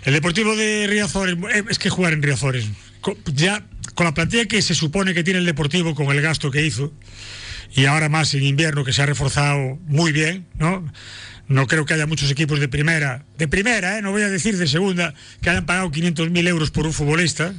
El 0.03 0.13
deportivo 0.13 0.55
de 0.55 0.88
Riazor, 0.88 1.29
eh, 1.29 1.63
es 1.69 1.79
que 1.79 1.89
jugar 1.89 2.13
en 2.13 2.21
Riazor 2.21 2.55
es- 2.57 2.67
co- 3.01 3.17
ya 3.33 3.65
con 3.95 4.05
la 4.05 4.13
plantilla 4.13 4.45
que 4.45 4.62
se 4.62 4.75
supone 4.75 5.13
que 5.13 5.24
tiene 5.24 5.39
el 5.39 5.45
deportivo 5.45 5.95
con 5.95 6.07
el 6.15 6.21
gasto 6.21 6.51
que 6.51 6.65
hizo, 6.65 6.93
y 7.75 7.86
ahora 7.86 8.09
más 8.09 8.33
en 8.33 8.43
invierno 8.43 8.83
que 8.83 8.91
se 8.93 9.01
ha 9.01 9.05
reforzado 9.05 9.77
muy 9.88 10.12
bien, 10.12 10.48
¿no? 10.57 10.86
No 11.50 11.65
creo 11.65 11.84
que 11.86 11.96
haya 11.96 12.06
muchos 12.06 12.29
equipos 12.29 12.60
de 12.60 12.68
primera, 12.70 13.25
de 13.39 13.48
primera, 13.48 13.98
¿eh? 13.98 14.03
no 14.03 14.12
voy 14.12 14.22
a 14.22 14.29
decir 14.29 14.56
de 14.56 14.68
segunda, 14.68 15.15
que 15.41 15.50
hayan 15.50 15.65
pagado 15.65 15.91
500.000 15.91 16.48
euros 16.48 16.70
por 16.70 16.86
un 16.86 16.94
futbolista, 16.94 17.56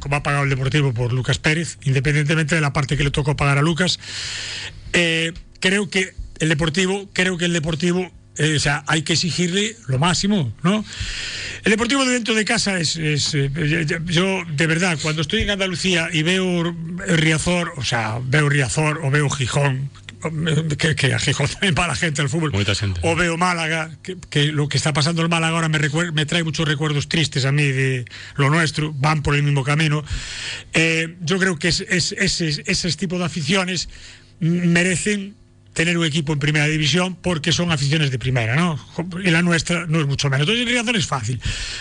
como 0.00 0.16
ha 0.16 0.22
pagado 0.22 0.44
el 0.44 0.50
Deportivo 0.50 0.92
por 0.92 1.14
Lucas 1.14 1.38
Pérez, 1.38 1.78
independientemente 1.84 2.54
de 2.54 2.60
la 2.60 2.74
parte 2.74 2.94
que 2.98 3.04
le 3.04 3.10
tocó 3.10 3.34
pagar 3.34 3.56
a 3.56 3.62
Lucas. 3.62 3.98
Eh, 4.92 5.32
creo 5.60 5.88
que 5.88 6.12
el 6.40 6.50
Deportivo, 6.50 7.08
creo 7.14 7.38
que 7.38 7.46
el 7.46 7.54
Deportivo, 7.54 8.12
eh, 8.36 8.56
o 8.56 8.60
sea, 8.60 8.84
hay 8.86 9.00
que 9.00 9.14
exigirle 9.14 9.76
lo 9.86 9.98
máximo, 9.98 10.52
¿no? 10.62 10.84
El 11.64 11.70
Deportivo 11.70 12.04
de 12.04 12.12
dentro 12.12 12.34
de 12.34 12.44
casa 12.44 12.78
es, 12.78 12.96
es, 12.96 13.32
yo, 13.32 14.44
de 14.44 14.66
verdad, 14.66 14.98
cuando 15.00 15.22
estoy 15.22 15.40
en 15.40 15.50
Andalucía 15.50 16.10
y 16.12 16.22
veo 16.22 16.76
Riazor, 17.08 17.72
o 17.78 17.82
sea, 17.82 18.20
veo 18.22 18.50
Riazor 18.50 19.00
o 19.02 19.10
veo 19.10 19.30
Gijón, 19.30 19.90
que, 20.78 20.94
que 20.94 21.14
a 21.14 21.18
Gijón 21.18 21.46
también 21.48 21.74
va 21.78 21.86
la 21.86 21.94
gente 21.96 22.22
al 22.22 22.28
fútbol, 22.28 22.52
Moita 22.52 22.74
xente. 22.74 23.00
o 23.02 23.14
veo 23.16 23.36
Málaga, 23.36 23.90
que, 24.02 24.16
que 24.30 24.46
lo 24.52 24.68
que 24.68 24.76
está 24.76 24.92
pasando 24.92 25.22
en 25.22 25.30
Málaga 25.30 25.54
ahora 25.54 25.68
me, 25.68 25.78
recuer- 25.78 26.12
me 26.12 26.26
trae 26.26 26.42
muchos 26.44 26.66
recuerdos 26.66 27.08
tristes 27.08 27.44
a 27.44 27.52
mí 27.52 27.62
de 27.64 28.04
lo 28.36 28.50
nuestro, 28.50 28.92
van 28.94 29.22
por 29.22 29.34
el 29.34 29.42
mismo 29.42 29.62
camino. 29.64 30.04
Eh, 30.72 31.16
yo 31.20 31.38
creo 31.38 31.58
que 31.58 31.68
es, 31.68 31.80
es- 31.82 32.12
ese, 32.12 32.62
ese 32.66 32.92
tipo 32.92 33.18
de 33.18 33.24
aficiones 33.24 33.88
merecen 34.40 35.34
tener 35.72 35.98
un 35.98 36.06
equipo 36.06 36.32
en 36.32 36.38
primera 36.38 36.66
división 36.66 37.16
porque 37.16 37.52
son 37.52 37.70
aficiones 37.70 38.10
de 38.10 38.18
primera, 38.18 38.56
¿no? 38.56 38.78
Y 39.22 39.30
la 39.30 39.42
nuestra 39.42 39.86
no 39.86 40.00
es 40.00 40.06
mucho 40.06 40.30
menos. 40.30 40.42
Entonces 40.48 40.62
en 40.66 40.68
Riazor 40.72 40.96
es 40.96 41.06
fácil. 41.06 41.40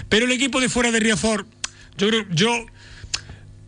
Pero 0.09 0.25
el 0.25 0.31
equipo 0.33 0.59
de 0.59 0.67
fuera 0.67 0.91
de 0.91 0.99
Riazor, 0.99 1.45
yo 1.97 2.09
creo, 2.09 2.25
yo 2.31 2.65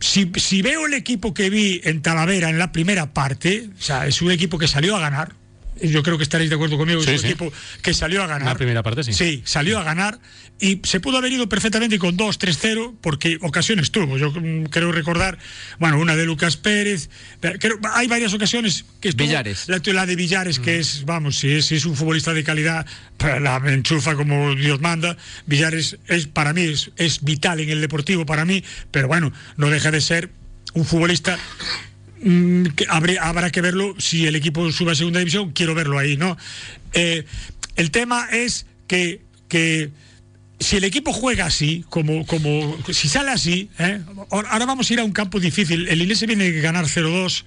si, 0.00 0.62
veo 0.62 0.86
el 0.86 0.94
equipo 0.94 1.34
que 1.34 1.50
vi 1.50 1.80
en 1.84 2.02
Talavera 2.02 2.50
en 2.50 2.58
la 2.58 2.72
primera 2.72 3.12
parte, 3.12 3.68
o 3.78 3.82
sea, 3.82 4.06
es 4.06 4.22
un 4.22 4.30
equipo 4.30 4.58
que 4.58 4.68
salió 4.68 4.96
a 4.96 5.00
ganar. 5.00 5.34
Yo 5.82 6.02
creo 6.02 6.16
que 6.16 6.22
estaréis 6.24 6.50
de 6.50 6.56
acuerdo 6.56 6.76
conmigo. 6.76 7.02
Sí, 7.02 7.10
es 7.10 7.16
un 7.16 7.20
sí. 7.22 7.26
equipo 7.28 7.52
que 7.82 7.94
salió 7.94 8.22
a 8.22 8.26
ganar. 8.26 8.46
La 8.48 8.54
primera 8.56 8.82
parte, 8.82 9.02
sí. 9.04 9.12
Sí, 9.12 9.42
salió 9.44 9.78
a 9.78 9.84
ganar 9.84 10.18
y 10.60 10.80
se 10.82 10.98
pudo 11.00 11.18
haber 11.18 11.32
ido 11.32 11.48
perfectamente 11.48 11.98
con 11.98 12.16
2-3-0 12.16 12.96
porque 13.00 13.38
ocasiones 13.42 13.90
tuvo. 13.90 14.18
Yo 14.18 14.30
mm, 14.32 14.64
creo 14.64 14.90
recordar, 14.92 15.38
bueno, 15.78 15.98
una 15.98 16.16
de 16.16 16.24
Lucas 16.26 16.56
Pérez. 16.56 17.10
creo- 17.40 17.78
hay 17.94 18.08
varias 18.08 18.34
ocasiones 18.34 18.84
que 19.00 19.10
estuvo- 19.10 19.26
Villares. 19.26 19.68
La, 19.68 19.80
la 19.92 20.06
de 20.06 20.16
Villares, 20.16 20.58
que 20.58 20.78
es, 20.78 21.04
vamos, 21.04 21.38
si 21.38 21.52
es, 21.52 21.66
si 21.66 21.76
es 21.76 21.84
un 21.86 21.94
futbolista 21.96 22.32
de 22.34 22.42
calidad, 22.44 22.86
la 23.40 23.56
enchufa 23.66 24.14
como 24.16 24.54
Dios 24.54 24.80
manda. 24.80 25.16
Villares 25.46 25.96
es 26.08 26.26
para 26.26 26.52
mí 26.52 26.62
es, 26.62 26.90
es 26.96 27.22
vital 27.22 27.60
en 27.60 27.70
el 27.70 27.80
deportivo 27.80 28.26
para 28.26 28.44
mí, 28.44 28.62
pero 28.90 29.08
bueno, 29.08 29.32
no 29.56 29.70
deja 29.70 29.90
de 29.90 30.00
ser 30.00 30.30
un 30.74 30.84
futbolista 30.84 31.38
mm, 32.22 32.64
que 32.76 32.86
habré- 32.88 33.18
habrá 33.20 33.50
que 33.50 33.60
verlo 33.60 33.94
si 33.98 34.26
el 34.26 34.36
equipo 34.36 34.70
sube 34.72 34.92
a 34.92 34.94
segunda 34.94 35.18
división, 35.20 35.52
quiero 35.52 35.74
verlo 35.74 35.98
ahí, 35.98 36.16
¿no? 36.16 36.36
Eh, 36.92 37.24
el 37.76 37.90
tema 37.90 38.28
es 38.32 38.66
que, 38.86 39.20
que 39.48 39.90
si 40.60 40.76
el 40.76 40.84
equipo 40.84 41.12
juega 41.12 41.46
así, 41.46 41.84
como, 41.88 42.26
como 42.26 42.76
si 42.92 43.08
sale 43.08 43.30
así, 43.30 43.70
¿eh? 43.78 44.00
ahora 44.30 44.66
vamos 44.66 44.90
a 44.90 44.92
ir 44.92 45.00
a 45.00 45.04
un 45.04 45.12
campo 45.12 45.38
difícil. 45.38 45.88
El 45.88 46.02
Inés 46.02 46.26
viene 46.26 46.46
a 46.48 46.60
ganar 46.60 46.86
0-2 46.86 47.44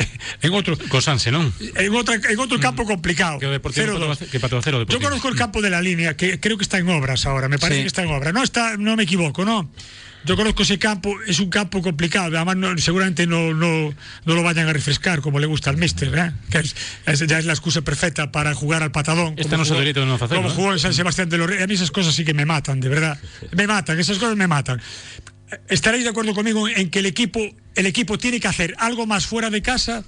en 0.42 0.52
otro, 0.52 0.76
Cosanse, 0.88 1.30
non? 1.30 1.52
en, 1.76 1.94
otra, 1.94 2.16
en 2.16 2.38
otro 2.38 2.58
campo 2.60 2.84
complicado. 2.84 3.38
Que 3.38 3.46
o 3.46 3.50
Deportivo 3.50 3.86
0-2. 3.86 3.92
empató 3.96 4.10
a 4.12 4.16
ce- 4.16 4.26
que 4.26 4.38
cero 4.62 4.86
Yo 4.88 5.00
conozco 5.00 5.28
el 5.28 5.36
campo 5.36 5.60
de 5.62 5.70
la 5.70 5.80
línea, 5.80 6.16
que 6.16 6.40
creo 6.40 6.56
que 6.58 6.62
está 6.64 6.78
en 6.78 6.88
obras 6.88 7.24
ahora, 7.26 7.48
me 7.48 7.58
parece 7.58 7.80
Sí. 7.80 7.82
que 7.84 7.88
está 7.88 8.02
en 8.02 8.10
obras. 8.10 8.32
No, 8.34 8.42
está, 8.42 8.76
no 8.76 8.96
me 8.96 9.02
equivoco, 9.04 9.44
¿no? 9.44 9.70
Yo 10.24 10.36
conozco 10.36 10.62
ese 10.62 10.78
campo, 10.78 11.14
es 11.26 11.40
un 11.40 11.48
campo 11.48 11.80
complicado, 11.82 12.36
además 12.36 12.56
no- 12.56 12.76
seguramente 12.78 13.26
no, 13.26 13.54
no, 13.54 13.94
no 14.26 14.34
lo 14.34 14.42
vayan 14.42 14.68
a 14.68 14.72
refrescar 14.72 15.20
como 15.20 15.38
le 15.38 15.46
gusta 15.46 15.70
al 15.70 15.76
míster, 15.78 16.12
¿eh? 16.16 16.32
que 16.50 16.58
es, 16.58 16.76
es- 17.06 17.26
ya 17.26 17.38
es 17.38 17.46
la 17.46 17.52
excusa 17.54 17.80
perfecta 17.82 18.30
para 18.30 18.54
jugar 18.54 18.82
al 18.82 18.92
patadón. 18.92 19.34
Este 19.36 19.44
como 19.44 19.56
no 19.58 19.64
se 19.64 19.70
jugó- 19.70 19.80
no 20.06 20.14
hacerlo, 20.14 20.36
Como 20.36 20.50
jugó 20.50 20.72
en 20.72 20.78
San 20.78 20.92
Sebastián 20.94 21.28
de 21.30 21.38
los 21.38 21.46
Reyes, 21.48 21.64
a 21.64 21.66
mí 21.66 21.74
esas 21.74 21.90
cosas 21.90 22.14
sí 22.14 22.24
que 22.24 22.34
me 22.34 22.44
matan, 22.44 22.80
de 22.80 22.88
verdad. 22.88 23.18
Me 23.52 23.66
matan, 23.66 23.98
esas 23.98 24.18
cosas 24.18 24.36
me 24.36 24.46
matan. 24.46 24.80
¿Estaréis 25.68 26.04
de 26.04 26.10
acuerdo 26.10 26.32
conmigo 26.34 26.68
en 26.68 26.90
que 26.90 27.00
el 27.00 27.06
equipo, 27.06 27.40
el 27.74 27.86
equipo 27.86 28.18
tiene 28.18 28.38
que 28.38 28.46
hacer 28.46 28.74
algo 28.78 29.06
más 29.06 29.26
fuera 29.26 29.50
de 29.50 29.62
casa 29.62 30.04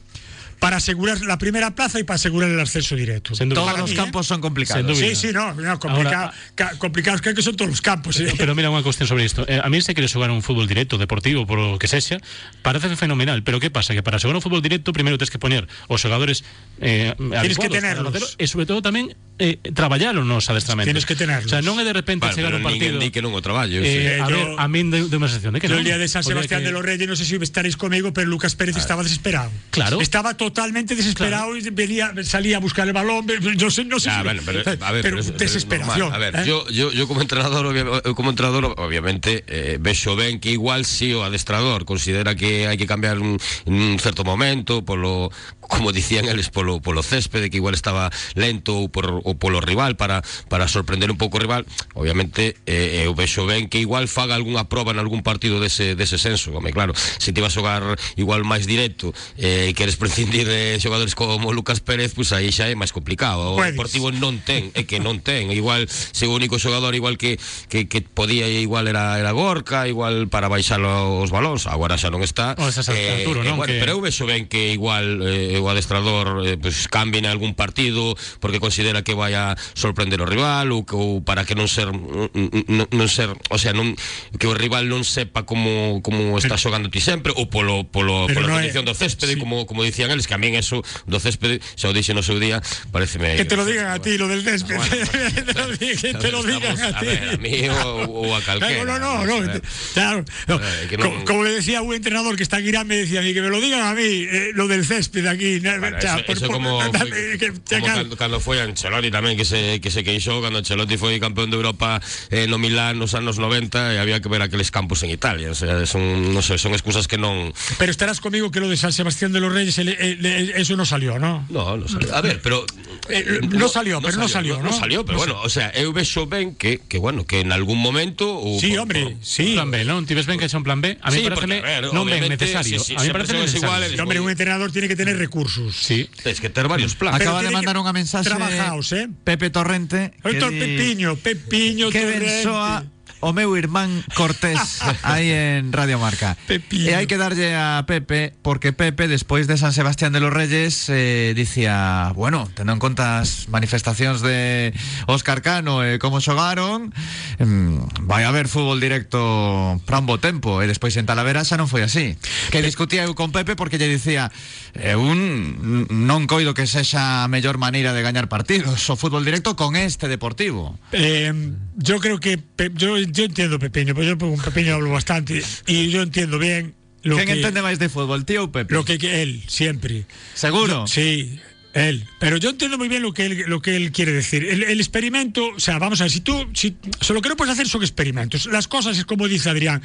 para 0.63 0.77
asegurar 0.77 1.21
la 1.23 1.39
primera 1.39 1.75
plaza 1.75 1.99
y 1.99 2.05
para 2.05 2.15
asegurar 2.15 2.49
el 2.49 2.61
ascenso 2.61 2.95
directo? 2.95 3.35
Todos 3.35 3.67
Para 3.67 3.79
los 3.83 3.91
mí, 3.91 3.97
¿eh? 3.97 3.99
campos 3.99 4.29
son 4.29 4.41
complicados. 4.41 4.97
Sí, 4.97 5.17
sí, 5.17 5.31
no, 5.35 5.53
no 5.55 5.79
complicado, 5.83 6.31
Ahora- 6.31 6.35
ca- 6.55 6.79
complicados 6.79 7.21
creo 7.21 7.35
que 7.35 7.43
son 7.43 7.57
todos 7.57 7.69
los 7.69 7.81
campos. 7.83 8.21
¿eh? 8.21 8.31
Pero 8.39 8.55
mira 8.55 8.71
unha 8.71 8.87
cuestión 8.87 9.11
sobre 9.11 9.27
isto. 9.27 9.43
Eh, 9.51 9.59
a 9.59 9.67
mí 9.67 9.83
se 9.83 9.91
quere 9.91 10.07
xogar 10.07 10.31
un 10.31 10.39
fútbol 10.39 10.71
directo, 10.71 11.03
deportivo, 11.03 11.51
por 11.51 11.59
o 11.59 11.83
que 11.83 11.91
sexa, 11.91 12.23
parece 12.63 12.95
fenomenal, 12.95 13.43
pero 13.43 13.59
que 13.59 13.75
pasa? 13.75 13.91
Que 13.91 14.07
para 14.07 14.23
xogar 14.23 14.39
un 14.39 14.43
fútbol 14.47 14.63
directo 14.63 14.95
primeiro 14.95 15.19
tens 15.19 15.35
que 15.35 15.43
poner 15.43 15.67
os 15.91 15.99
xogadores 15.99 16.47
eh, 16.79 17.11
Tienes 17.19 17.59
que 17.59 17.67
tenerlos. 17.67 18.15
facelo, 18.15 18.27
e 18.39 18.47
sobre 18.47 18.63
todo 18.71 18.79
tamén 18.87 19.11
eh, 19.43 19.59
traballar 19.75 20.15
nos 20.15 20.47
adestramentos. 20.47 20.87
Tienes 20.95 21.11
que 21.11 21.19
tenerlos. 21.19 21.51
O 21.51 21.51
sea, 21.51 21.59
non 21.59 21.75
é 21.77 21.85
de 21.85 21.91
repente 21.91 22.31
Vale, 22.31 22.39
chegar 22.39 22.55
un 22.55 22.63
partido 22.63 23.03
ninguén 23.03 23.03
di 23.03 23.11
que 23.11 23.19
non 23.19 23.35
o 23.35 23.43
traballo. 23.43 23.83
Eh, 23.83 24.15
Eh, 24.15 24.23
a 24.23 24.31
yo- 24.31 24.39
ver, 24.39 24.47
a 24.63 24.67
min 24.71 24.95
de, 24.95 25.11
de 25.11 25.17
unha 25.19 25.27
sensación 25.27 25.59
de 25.59 25.59
que 25.59 25.67
Yo 25.67 25.75
non. 25.75 25.83
el 25.83 25.91
día 25.91 25.99
de 25.99 26.07
San 26.07 26.23
Sebastián 26.23 26.63
que- 26.63 26.71
de 26.71 26.73
los 26.73 26.87
Reyes, 26.87 27.11
no 27.11 27.19
sé 27.19 27.27
si 27.27 27.35
estaréis 27.43 27.75
conmigo, 27.75 28.15
pero 28.15 28.31
Lucas 28.31 28.55
Pérez 28.55 28.79
estaba 28.79 29.03
desesperado. 29.03 29.51
Claro. 29.75 29.99
Estaba 29.99 30.39
totalmente 30.39 30.52
desesperado 30.53 31.57
y 31.57 31.61
venía, 31.71 32.13
salía 32.25 32.57
a 32.57 32.61
buscar 32.61 32.87
el 32.87 32.93
balón. 32.93 33.27
Yo 33.57 33.71
sé, 33.71 33.85
no 33.85 33.99
sé 33.99 34.07
Ya, 34.11 34.19
si- 34.19 34.25
bueno, 34.25 34.43
pero, 34.45 34.61
a 34.61 34.93
ver, 34.93 35.03
pero 35.03 35.03
pero 35.03 35.21
es- 35.21 35.37
desesperación. 35.37 36.13
A 36.13 36.19
ver, 36.19 36.37
¿eh? 36.37 36.45
yo, 36.47 36.67
yo, 36.69 36.93
yo 36.93 37.09
como 37.09 37.21
entrenador, 37.23 37.75
como 38.15 38.31
entrenador, 38.31 38.75
obviamente, 38.79 39.45
eh, 39.47 39.79
vexo 39.81 40.17
ben 40.17 40.41
que 40.41 40.51
igual 40.51 40.85
si 40.85 41.13
o 41.15 41.25
adestrador 41.25 41.85
considera 41.85 42.35
que 42.35 42.67
hai 42.69 42.77
que 42.77 42.87
cambiar 42.87 43.19
un, 43.19 43.39
un 43.67 43.99
certo 43.99 44.25
momento, 44.25 44.85
polo, 44.85 45.31
como 45.73 45.89
dicían 45.97 46.29
eles, 46.29 46.53
polo, 46.53 46.85
polo 46.85 47.01
céspede, 47.03 47.49
que 47.49 47.57
igual 47.57 47.73
estaba 47.73 48.13
lento 48.37 48.77
ou, 48.77 48.93
por, 48.93 49.25
ou 49.25 49.33
polo 49.41 49.65
rival 49.65 49.97
para, 49.97 50.21
para 50.53 50.69
sorprender 50.69 51.09
un 51.09 51.17
pouco 51.17 51.41
o 51.41 51.43
rival, 51.43 51.65
obviamente, 51.97 52.61
eh, 52.69 53.09
eu 53.09 53.17
vexo 53.17 53.49
ben 53.49 53.73
que 53.73 53.81
igual 53.81 54.05
faga 54.07 54.37
algunha 54.37 54.69
proba 54.69 54.93
en 54.93 55.01
algún 55.01 55.25
partido 55.25 55.59
dese, 55.59 55.97
dese 55.97 56.21
senso, 56.21 56.53
home, 56.53 56.71
claro, 56.77 56.93
se 56.97 57.33
te 57.33 57.41
vas 57.41 57.57
a 57.57 57.61
xogar 57.63 57.83
igual 58.17 58.45
máis 58.45 58.69
directo 58.69 59.17
eh, 59.41 59.71
e 59.71 59.75
queres 59.75 59.97
prescindir 60.03 60.45
de 60.45 60.77
xogadores 60.77 61.17
como 61.17 61.53
Lucas 61.57 61.81
Pérez, 61.81 62.13
pois 62.13 62.33
aí 62.37 62.53
xa 62.53 62.69
é 62.69 62.77
máis 62.77 62.93
complicado. 62.93 63.55
O 63.55 63.57
Puedes. 63.57 63.73
Deportivo 63.73 64.13
non 64.13 64.37
ten, 64.45 64.69
é 64.77 64.85
que 64.85 65.01
non 65.01 65.21
ten. 65.25 65.49
Igual, 65.55 65.89
se 65.89 66.29
o 66.29 66.33
único 66.37 66.59
xogador 66.61 66.93
igual 66.99 67.17
que, 67.17 67.41
que, 67.73 67.89
que 67.89 68.03
podía 68.05 68.45
igual 68.51 68.89
era, 68.91 69.17
era 69.17 69.33
Gorka, 69.33 69.89
igual 69.89 70.29
para 70.29 70.49
baixar 70.53 70.81
os 70.85 71.31
balóns, 71.33 71.65
agora 71.71 71.97
xa 71.97 72.11
non 72.13 72.21
está. 72.21 72.53
O 72.61 72.69
esa 72.69 72.85
Eh, 72.93 73.23
Arturo, 73.25 73.41
non? 73.47 73.57
bueno, 73.57 73.73
Que- 73.73 73.81
Pero 73.81 73.97
eu 73.97 74.01
vexo 74.05 74.27
ben 74.29 74.45
que 74.51 74.75
igual 74.77 75.23
eh, 75.25 75.55
o 75.63 75.71
adestrador 75.71 76.43
eh, 76.45 76.59
pues, 76.59 76.89
cambie 76.91 77.23
en 77.23 77.27
algún 77.31 77.55
partido 77.55 78.19
porque 78.43 78.59
considera 78.59 79.03
que 79.07 79.15
vai 79.15 79.33
a 79.39 79.55
sorprender 79.79 80.19
o 80.21 80.27
rival 80.27 80.75
ou, 80.75 80.83
ou 80.83 81.23
para 81.23 81.47
que 81.47 81.55
non 81.55 81.71
ser 81.71 81.89
non, 81.95 82.89
non 82.91 83.09
ser, 83.09 83.31
o 83.49 83.59
sea, 83.63 83.71
non 83.73 83.95
que 84.37 84.51
o 84.51 84.55
rival 84.59 84.91
non 84.91 85.07
sepa 85.07 85.47
como 85.47 86.03
como 86.03 86.35
está 86.39 86.59
xogando 86.59 86.91
ti 86.91 86.99
sempre 86.99 87.31
ou 87.39 87.47
polo 87.47 87.87
polo 87.87 88.27
Pero 88.27 88.43
pola 88.43 88.49
no 88.49 88.55
é- 88.59 88.67
condición 88.67 88.85
do 88.85 88.95
céspede, 88.99 89.35
sí. 89.35 89.41
como 89.41 89.65
como 89.71 89.87
dicían 89.87 90.11
eles, 90.11 90.27
que 90.27 90.35
a 90.35 90.41
min 90.43 90.59
eso 90.59 90.83
do 91.07 91.19
céspede, 91.23 91.63
xa 91.79 91.89
o 91.89 91.95
dixen 91.95 92.19
no 92.19 92.23
seu 92.27 92.37
día, 92.43 92.59
pareceme 92.91 93.39
Que 93.39 93.47
te 93.47 93.55
lo 93.57 93.65
digan 93.65 93.89
a 93.95 93.99
ti, 94.03 94.19
lo 94.19 94.27
del 94.27 94.43
césped. 94.43 94.75
que 95.35 95.43
te 95.47 95.55
lo 95.55 95.69
digan- 95.77 96.01
que 96.03 96.15
te 96.19 96.29
lo 96.33 96.41
digan 96.43 96.77
a 96.81 96.99
ti. 97.01 97.07
ver, 97.07 97.29
a 97.35 97.37
mí 97.39 97.55
o, 97.69 98.27
o 98.27 98.35
a 98.35 98.41
calquera. 98.47 98.83
Claro, 98.85 98.99
no, 98.99 99.25
no, 99.27 99.45
no, 99.47 99.61
claro. 99.95 100.25
no. 100.49 100.57
Eh, 100.57 100.87
que 100.89 100.97
Co- 100.97 101.05
non- 101.05 101.25
Como, 101.29 101.45
le 101.45 101.53
decía 101.53 101.83
un 101.83 101.93
entrenador 101.95 102.37
que 102.37 102.43
está 102.43 102.59
en 102.59 102.67
Irán, 102.69 102.87
me 102.87 102.97
decía 102.97 103.21
a 103.21 103.23
mí 103.23 103.35
que 103.35 103.43
me 103.43 103.51
lo 103.53 103.61
digan 103.61 103.83
a 103.83 103.95
mí, 103.95 104.03
eh, 104.27 104.51
lo 104.55 104.67
del 104.69 104.85
césped 104.87 105.27
aquí. 105.27 105.52
Bueno, 105.61 105.97
o 105.97 106.01
sea, 106.01 106.17
eso, 106.17 106.25
por- 106.25 106.37
eso 106.37 106.47
por- 106.47 106.55
como, 106.57 106.79
dame, 106.79 107.11
foi- 107.11 107.39
que- 107.39 107.53
como 107.53 107.85
claro. 107.85 107.99
cando, 108.09 108.15
cando 108.17 108.37
foi 108.41 108.61
Ancelotti 108.63 109.11
tamén 109.11 109.37
que 109.37 109.45
se, 109.45 109.81
que 109.83 109.91
se 109.93 110.01
queixou 110.07 110.41
cando 110.41 110.63
Ancelotti 110.63 110.97
foi 110.97 111.19
campeón 111.21 111.51
de 111.53 111.57
Europa 111.61 112.01
eh, 112.33 112.47
no 112.49 112.57
Milán 112.57 112.97
nos 112.97 113.13
anos 113.19 113.37
90 113.43 113.93
e 113.93 114.01
había 114.01 114.23
que 114.23 114.31
ver 114.33 114.41
aqueles 114.41 114.71
campos 114.73 115.03
en 115.03 115.11
Italia 115.13 115.51
o 115.53 115.57
sea, 115.59 115.85
son, 115.85 116.33
no 116.33 116.41
sé, 116.41 116.57
son 116.57 116.73
excusas 116.73 117.05
que 117.11 117.19
non 117.21 117.51
Pero 117.77 117.91
estarás 117.93 118.23
conmigo 118.23 118.49
que 118.55 118.61
lo 118.63 118.71
de 118.71 118.77
San 118.79 118.93
Sebastián 118.95 119.33
de 119.35 119.41
los 119.43 119.53
Reyes, 119.53 119.77
el- 119.83 119.93
el- 119.93 120.25
el- 120.25 120.51
eso 120.57 120.77
no 120.77 120.87
salió, 120.87 121.19
¿no? 121.19 121.45
No, 121.51 121.77
no 121.77 121.89
salió. 121.89 122.09
A 122.15 122.21
ver, 122.23 122.41
pero 122.41 122.65
Eh, 123.09 123.41
no 123.51 123.67
salió, 123.69 124.01
pero 124.01 124.17
no 124.17 124.29
salió, 124.29 124.59
No, 124.59 124.71
¿no? 124.71 124.73
salió, 124.73 125.05
pero 125.05 125.19
No 125.19 125.25
bueno, 125.27 125.41
o 125.43 125.49
sea, 125.51 125.73
eu 125.75 125.91
vexo 125.93 126.27
ben 126.31 126.55
que 126.55 126.79
que 126.87 126.99
bueno, 127.03 127.27
que 127.27 127.41
en 127.43 127.51
algún 127.51 127.79
momento 127.83 128.31
ou 128.39 128.61
Sí, 128.63 128.71
por- 128.79 128.87
hombre, 128.87 129.03
por- 129.03 129.25
sí. 129.27 129.55
Plan 129.59 129.71
B, 129.75 129.83
non? 129.85 130.07
Ti 130.07 130.15
ves 130.15 130.27
ben 130.31 130.39
que 130.39 130.47
xa 130.47 130.59
un 130.59 130.63
plan 130.63 130.79
B? 130.81 130.97
A 131.03 131.11
mí 131.11 131.19
Sí, 131.19 131.23
parece 131.27 131.35
porque, 131.43 131.59
a 131.59 131.81
ver, 131.83 131.91
non 131.91 132.07
ben 132.07 132.23
necesario. 132.31 132.79
sí, 132.79 132.95
sí, 132.95 132.95
a 132.95 133.03
mí 133.03 133.11
parece 133.11 133.35
necesario. 133.35 133.67
iguales. 133.67 133.99
Hombre, 133.99 134.21
un 134.23 134.31
entrenador 134.31 134.71
tiene 134.71 134.87
que 134.87 134.95
tener 134.95 135.19
recursos. 135.19 135.75
Sí. 135.75 136.07
Tens 136.23 136.39
que 136.39 136.49
ter 136.49 136.69
varios 136.71 136.95
planes. 136.95 137.19
Pero 137.19 137.35
Acaba 137.35 137.43
de 137.43 137.51
mandar 137.51 137.75
que- 137.75 137.83
unha 137.83 137.93
mensaxe 137.93 138.31
trabajaos, 138.31 138.87
eh. 138.95 139.11
Pepe 139.27 139.51
Torrente 139.51 140.15
que 140.23 140.39
Héctor 140.39 140.55
Pepiño, 140.55 141.19
Pepiño, 141.19 141.91
que 141.91 142.07
Torrente. 142.07 142.23
ben 142.23 142.43
soa 142.47 142.87
o 143.23 143.33
meu 143.33 143.55
irmán 143.57 144.03
Cortés 144.19 144.83
aí 145.07 145.31
en 145.31 145.73
Radio 145.73 145.99
Marca. 146.03 146.35
Pepillo. 146.51 146.91
E 146.91 146.99
hai 146.99 147.07
que 147.07 147.15
darlle 147.15 147.55
a 147.55 147.87
Pepe, 147.87 148.35
porque 148.43 148.75
Pepe, 148.75 149.07
despois 149.07 149.47
de 149.47 149.55
San 149.55 149.71
Sebastián 149.71 150.11
de 150.11 150.19
los 150.19 150.35
Reyes, 150.35 150.91
eh, 150.91 151.33
dicía, 151.39 152.11
bueno, 152.19 152.51
tendo 152.51 152.75
en 152.75 152.83
conta 152.83 153.23
as 153.23 153.47
manifestacións 153.47 154.27
de 154.27 154.75
Óscar 155.07 155.39
Cano 155.41 155.87
e 155.87 156.03
como 156.03 156.19
xogaron, 156.19 156.91
mm, 157.39 158.11
vai 158.11 158.27
haber 158.27 158.51
fútbol 158.51 158.83
directo 158.83 159.79
para 159.87 160.03
un 160.03 160.07
bo 160.11 160.19
tempo, 160.19 160.59
e 160.59 160.67
despois 160.67 160.99
en 160.99 161.07
Talavera 161.07 161.47
xa 161.47 161.55
non 161.55 161.71
foi 161.71 161.87
así. 161.87 162.19
Que 162.51 162.59
discutía 162.59 163.07
eu 163.07 163.15
con 163.15 163.31
Pepe 163.31 163.55
porque 163.55 163.79
lle 163.79 163.87
dicía, 163.87 164.35
eu 164.73 165.01
n- 165.13 165.85
non 165.93 166.25
coido 166.25 166.57
que 166.57 166.65
sexa 166.65 167.25
a 167.25 167.29
mellor 167.29 167.61
maneira 167.61 167.93
de 167.93 168.01
gañar 168.01 168.29
partidos, 168.33 168.89
o 168.89 168.97
fútbol 168.97 169.25
directo 169.25 169.53
con 169.57 169.77
este 169.77 170.09
deportivo. 170.09 170.81
Eh, 170.97 171.29
yo 171.77 172.01
creo 172.01 172.17
que 172.21 172.41
yo, 172.75 172.97
yo 172.97 173.25
entiendo 173.29 173.59
Pepeño, 173.61 173.93
pero 173.93 174.09
yo 174.09 174.19
con 174.19 174.41
Pepeño 174.41 174.75
hablo 174.81 174.91
bastante 174.91 175.43
y 175.67 175.91
yo 175.93 176.01
entiendo 176.03 176.39
bien 176.39 176.73
lo 177.03 177.17
Quen 177.21 177.27
que 177.27 177.33
entende 177.43 177.61
máis 177.61 177.77
de 177.83 177.91
fútbol, 177.93 178.25
tío 178.25 178.47
ou 178.47 178.55
Pepe? 178.55 178.73
lo 178.73 178.87
que, 178.87 178.97
que 178.97 179.21
él 179.27 179.43
siempre. 179.51 180.07
Seguro? 180.39 180.87
Sí, 180.89 181.37
él. 181.75 182.07
Pero 182.19 182.37
yo 182.37 182.51
entiendo 182.51 182.79
muy 182.79 182.89
bien 182.89 183.03
lo 183.03 183.13
que 183.13 183.27
él, 183.27 183.45
lo 183.47 183.61
que 183.61 183.77
él 183.77 183.93
quiere 183.93 184.13
decir. 184.13 184.45
El, 184.45 184.63
el 184.65 184.81
experimento, 184.81 185.47
o 185.57 185.61
sea, 185.61 185.79
vamos 185.79 186.01
a 186.01 186.05
ver, 186.05 186.11
si 186.11 186.21
tú, 186.21 186.49
si, 186.55 186.77
so, 187.01 187.15
lo 187.15 187.23
que 187.23 187.29
no 187.29 187.37
puedes 187.37 187.53
hacer 187.53 187.69
son 187.69 187.83
experimentos. 187.83 188.47
Las 188.47 188.69
cosas 188.69 188.99
es 188.99 189.05
como 189.05 189.29
dice 189.29 189.51
Adrián. 189.51 189.83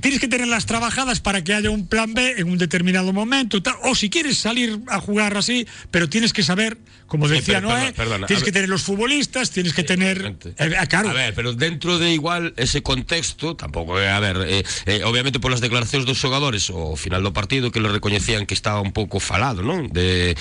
Tienes 0.00 0.20
que 0.20 0.28
tenerlas 0.28 0.66
trabajadas 0.66 1.20
para 1.20 1.42
que 1.42 1.52
haya 1.54 1.70
un 1.70 1.88
plan 1.88 2.14
B 2.14 2.34
en 2.38 2.48
un 2.48 2.58
determinado 2.58 3.12
momento. 3.12 3.60
tal, 3.62 3.74
o 3.82 3.94
si 3.94 4.08
quieres 4.08 4.38
salir 4.38 4.78
a 4.88 5.00
jugar 5.00 5.36
así, 5.36 5.66
pero 5.90 6.08
tienes 6.08 6.32
que 6.32 6.42
saber, 6.44 6.78
como 7.08 7.26
Sí, 7.26 7.34
decía 7.34 7.56
pero, 7.56 7.68
Noé, 7.70 7.92
perdona, 7.92 7.96
perdona, 7.96 8.26
tienes 8.28 8.44
que 8.44 8.50
ver. 8.50 8.54
tener 8.54 8.68
los 8.68 8.82
futbolistas, 8.82 9.50
tienes 9.50 9.72
que 9.72 9.82
tener. 9.82 10.36
Eh, 10.58 10.74
ah, 10.78 10.86
claro. 10.86 11.10
A 11.10 11.12
ver, 11.12 11.34
pero 11.34 11.54
dentro 11.54 11.98
de 11.98 12.12
igual 12.12 12.54
ese 12.56 12.82
contexto, 12.82 13.56
tampouco 13.56 13.98
é, 13.98 14.10
a 14.10 14.20
ver, 14.20 14.36
eh, 14.46 14.62
eh, 14.86 15.02
obviamente 15.02 15.40
polas 15.40 15.58
declaracións 15.60 16.06
dos 16.06 16.20
xogadores 16.22 16.70
ao 16.70 16.94
final 16.94 17.24
do 17.26 17.34
partido 17.34 17.72
que 17.74 17.82
le 17.82 17.90
recoñecían 17.90 18.46
que 18.46 18.54
estaba 18.54 18.78
un 18.78 18.94
pouco 18.94 19.18
falado, 19.18 19.66
non? 19.66 19.90
De 19.90 20.36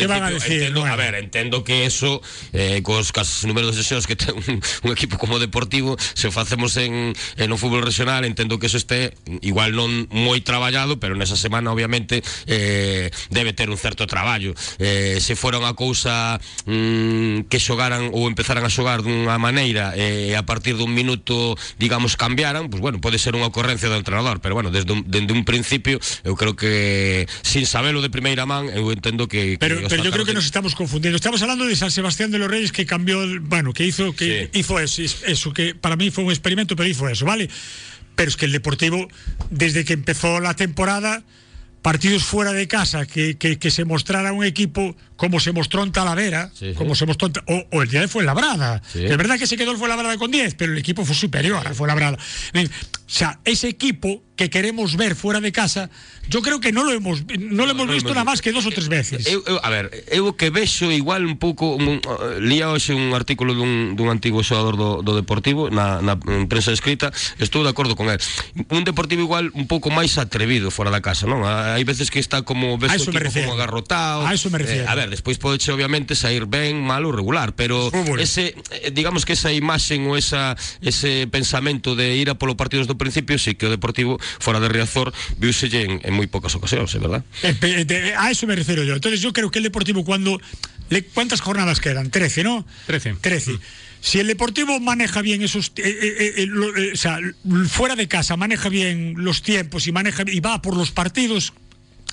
Que 0.00 0.08
van 0.08 0.24
a 0.24 0.28
principio, 0.32 0.40
decir, 0.40 0.62
entendo, 0.72 0.80
Noel? 0.80 0.92
a 0.92 0.96
ver, 0.96 1.14
entendo 1.20 1.64
que 1.64 1.84
eso 1.84 2.22
eh, 2.52 2.80
cos 2.80 3.12
cas 3.12 3.44
números 3.44 3.76
de 3.76 3.82
sesións 3.84 4.08
que 4.08 4.16
ten 4.20 4.32
un, 4.34 4.58
un 4.58 4.90
equipo 4.90 5.20
como 5.20 5.38
Deportivo, 5.38 5.96
se 6.14 6.28
o 6.28 6.32
facemos 6.32 6.76
en 6.76 7.12
en 7.36 7.48
un 7.52 7.58
fútbol 7.58 7.82
regional, 7.82 8.24
entendo 8.24 8.58
que 8.58 8.66
eso 8.66 8.76
este 8.76 9.14
igual 9.40 9.76
non 9.76 10.08
moi 10.08 10.40
traballado, 10.40 10.96
pero 10.96 11.12
nesa 11.14 11.36
semana 11.36 11.70
obviamente 11.70 12.24
eh, 12.48 13.12
debe 13.28 13.52
ter 13.52 13.68
un 13.68 13.78
certo 13.78 14.06
traballo. 14.06 14.56
Eh, 14.78 15.20
se 15.20 15.36
fora 15.36 15.60
unha 15.60 15.76
cousa 15.76 16.40
mm, 16.64 17.50
que 17.52 17.60
xogaran 17.60 18.10
ou 18.16 18.26
empezaran 18.26 18.64
a 18.64 18.72
xogar 18.72 19.04
dunha 19.04 19.36
maneira 19.36 19.92
e 19.98 20.32
a 20.32 20.44
partir 20.46 20.80
dun 20.80 20.92
minuto, 20.94 21.54
digamos, 21.76 22.16
cambiaran, 22.16 22.70
pues 22.72 22.80
bueno, 22.80 23.00
pode 23.02 23.20
ser 23.20 23.36
unha 23.36 23.48
ocurrencia 23.48 23.90
do 23.90 23.98
entrenador, 23.98 24.40
pero 24.40 24.56
bueno, 24.56 24.72
desde 24.72 24.92
un, 24.94 25.04
desde 25.06 25.32
un 25.32 25.44
principio 25.44 26.00
eu 26.24 26.34
creo 26.38 26.54
que 26.56 27.26
sin 27.42 27.66
sabelo 27.66 28.00
de 28.00 28.10
primeira 28.10 28.46
man, 28.46 28.70
eu 28.70 28.92
entendo 28.94 29.26
que, 29.28 29.56
que 29.56 29.62
Pero, 29.62 29.84
os 29.84 29.89
pero 29.90 30.04
yo 30.04 30.10
creo 30.10 30.24
que 30.24 30.32
nos 30.34 30.44
estamos 30.46 30.74
confundiendo. 30.74 31.16
Estamos 31.16 31.42
hablando 31.42 31.66
de 31.66 31.76
San 31.76 31.90
Sebastián 31.90 32.30
de 32.30 32.38
los 32.38 32.48
Reyes 32.50 32.72
que 32.72 32.86
cambió, 32.86 33.22
el- 33.22 33.40
bueno, 33.40 33.72
que 33.72 33.84
hizo, 33.84 34.14
que 34.14 34.48
Sí. 34.52 34.58
hizo 34.60 34.78
eso, 34.80 35.02
eso, 35.26 35.52
que 35.52 35.74
para 35.74 35.96
mí 35.96 36.10
fue 36.10 36.24
un 36.24 36.30
experimento, 36.30 36.76
pero 36.76 36.88
hizo 36.88 37.08
eso, 37.08 37.26
¿vale? 37.26 37.48
Pero 38.14 38.28
es 38.30 38.36
que 38.36 38.46
el 38.46 38.52
Deportivo, 38.52 39.08
desde 39.50 39.84
que 39.84 39.92
empezó 39.92 40.40
la 40.40 40.54
temporada, 40.54 41.22
partidos 41.82 42.24
fuera 42.24 42.52
de 42.52 42.68
casa, 42.68 43.06
que, 43.06 43.36
que, 43.38 43.58
que 43.58 43.70
se 43.70 43.84
mostrara 43.84 44.32
un 44.32 44.44
equipo 44.44 44.96
como 45.20 45.36
se 45.38 45.52
mostró 45.52 45.82
en 45.84 45.92
Talavera, 45.92 46.48
Sí, 46.56 46.70
sí. 46.70 46.74
como 46.74 46.94
se 46.96 47.04
mostró 47.04 47.28
en 47.28 47.34
o, 47.46 47.76
o 47.76 47.82
el 47.82 47.90
día 47.92 48.00
de 48.00 48.08
Fuenlabrada. 48.08 48.80
Sí. 48.90 49.04
Es 49.04 49.16
verdad 49.20 49.36
que 49.38 49.46
se 49.46 49.58
quedó 49.58 49.70
el 49.72 49.76
Fuenlabrada 49.76 50.16
con 50.16 50.30
10, 50.30 50.54
pero 50.56 50.72
el 50.72 50.78
equipo 50.78 51.04
fue 51.04 51.14
superior 51.14 51.60
al 51.66 51.74
Fuenlabrada. 51.74 52.16
O 52.16 53.12
sea, 53.12 53.38
ese 53.44 53.68
equipo 53.68 54.22
que 54.36 54.48
queremos 54.48 54.96
ver 54.96 55.14
fuera 55.16 55.40
de 55.42 55.52
casa, 55.52 55.90
yo 56.30 56.40
creo 56.40 56.60
que 56.60 56.72
no 56.72 56.82
lo 56.84 56.92
hemos, 56.92 57.24
no 57.38 57.66
lo 57.66 57.72
hemos 57.72 57.86
no 57.88 57.92
visto 57.92 58.08
hemos 58.08 58.16
nada 58.16 58.24
más 58.24 58.40
que 58.40 58.52
dos 58.52 58.64
o 58.64 58.70
tres 58.70 58.88
veces. 58.88 59.26
Eu, 59.26 59.42
eu, 59.46 59.60
a 59.62 59.68
ver, 59.68 59.90
eu 60.08 60.32
que 60.32 60.48
vexo 60.48 60.88
igual 60.90 61.26
un 61.28 61.36
pouco 61.36 61.76
un, 61.76 62.00
lía 62.40 62.70
hoxe 62.72 62.94
un 62.96 63.12
artículo 63.12 63.52
dun, 63.52 63.92
dun 64.00 64.08
antigo 64.08 64.40
xogador 64.40 64.80
do, 64.80 65.02
do 65.04 65.12
Deportivo 65.12 65.68
na, 65.68 66.00
na 66.00 66.16
en 66.32 66.48
prensa 66.48 66.72
escrita 66.72 67.12
estou 67.36 67.60
de 67.60 67.68
acordo 67.68 67.92
con 68.00 68.08
él 68.08 68.16
un 68.72 68.80
Deportivo 68.88 69.20
igual 69.20 69.52
un 69.52 69.68
pouco 69.68 69.92
máis 69.92 70.16
atrevido 70.16 70.72
fora 70.72 70.88
da 70.88 71.04
casa 71.04 71.28
non 71.28 71.44
hai 71.44 71.84
veces 71.84 72.08
que 72.08 72.16
está 72.22 72.40
como 72.40 72.80
ves 72.80 72.94
A 72.94 72.96
o 72.96 73.04
eso 73.04 73.12
me 73.12 73.20
equipo 73.20 73.28
refiero. 73.28 73.52
como 73.52 73.60
agarrotado 73.60 74.24
A 74.24 74.32
eso 74.32 74.48
me 74.48 74.56
refiero. 74.64 74.88
eh, 74.88 74.88
a 74.88 74.96
ver, 74.96 75.09
despois 75.10 75.36
pode 75.36 75.58
obviamente 75.74 76.14
sair 76.14 76.46
ben, 76.46 76.80
mal 76.80 77.02
ou 77.04 77.12
regular 77.12 77.52
pero 77.58 77.90
Fútbol. 77.90 78.22
ese 78.22 78.54
eh, 78.70 78.88
digamos 78.94 79.26
que 79.26 79.34
esa 79.34 79.50
imaxen 79.52 80.06
ou 80.06 80.14
esa, 80.16 80.54
ese 80.80 81.26
pensamento 81.28 81.92
de 81.98 82.14
ir 82.16 82.30
a 82.30 82.38
polo 82.38 82.54
partidos 82.56 82.86
do 82.86 82.94
principio 82.96 83.36
sí 83.36 83.58
que 83.58 83.66
o 83.66 83.70
Deportivo 83.74 84.16
fora 84.38 84.62
de 84.62 84.70
Riazor 84.70 85.10
viuselle 85.36 85.82
en, 85.84 85.92
en 86.06 86.12
moi 86.14 86.30
poucas 86.30 86.54
ocasións, 86.54 86.94
é 86.94 87.02
verdad? 87.02 87.22
Eh, 87.42 87.84
de- 87.84 88.14
a 88.14 88.30
eso 88.30 88.46
me 88.46 88.54
refiero 88.54 88.86
yo. 88.86 88.94
Entonces 88.94 89.20
yo 89.20 89.34
creo 89.34 89.50
que 89.50 89.58
el 89.58 89.66
Deportivo 89.66 90.04
cuando... 90.06 90.40
le- 90.88 91.02
¿Cuántas 91.04 91.40
jornadas 91.42 91.80
quedan? 91.82 92.10
13, 92.10 92.44
¿no? 92.44 92.62
13. 92.86 93.18
13. 93.20 93.58
Si 94.00 94.18
el 94.18 94.26
Deportivo 94.28 94.78
maneja 94.80 95.20
bien 95.22 95.42
esos... 95.42 95.72
eh, 95.76 95.82
eh, 95.84 96.32
eh, 96.38 96.46
lo- 96.46 96.70
eh, 96.76 96.92
o 96.94 96.96
sea, 96.96 97.18
fuera 97.68 97.96
de 97.96 98.08
casa 98.08 98.36
maneja 98.36 98.68
bien 98.68 99.14
los 99.18 99.42
tiempos 99.42 99.86
y 99.86 99.92
maneja 99.92 100.24
y 100.26 100.40
va 100.40 100.62
por 100.62 100.76
los 100.76 100.90
partidos 100.90 101.52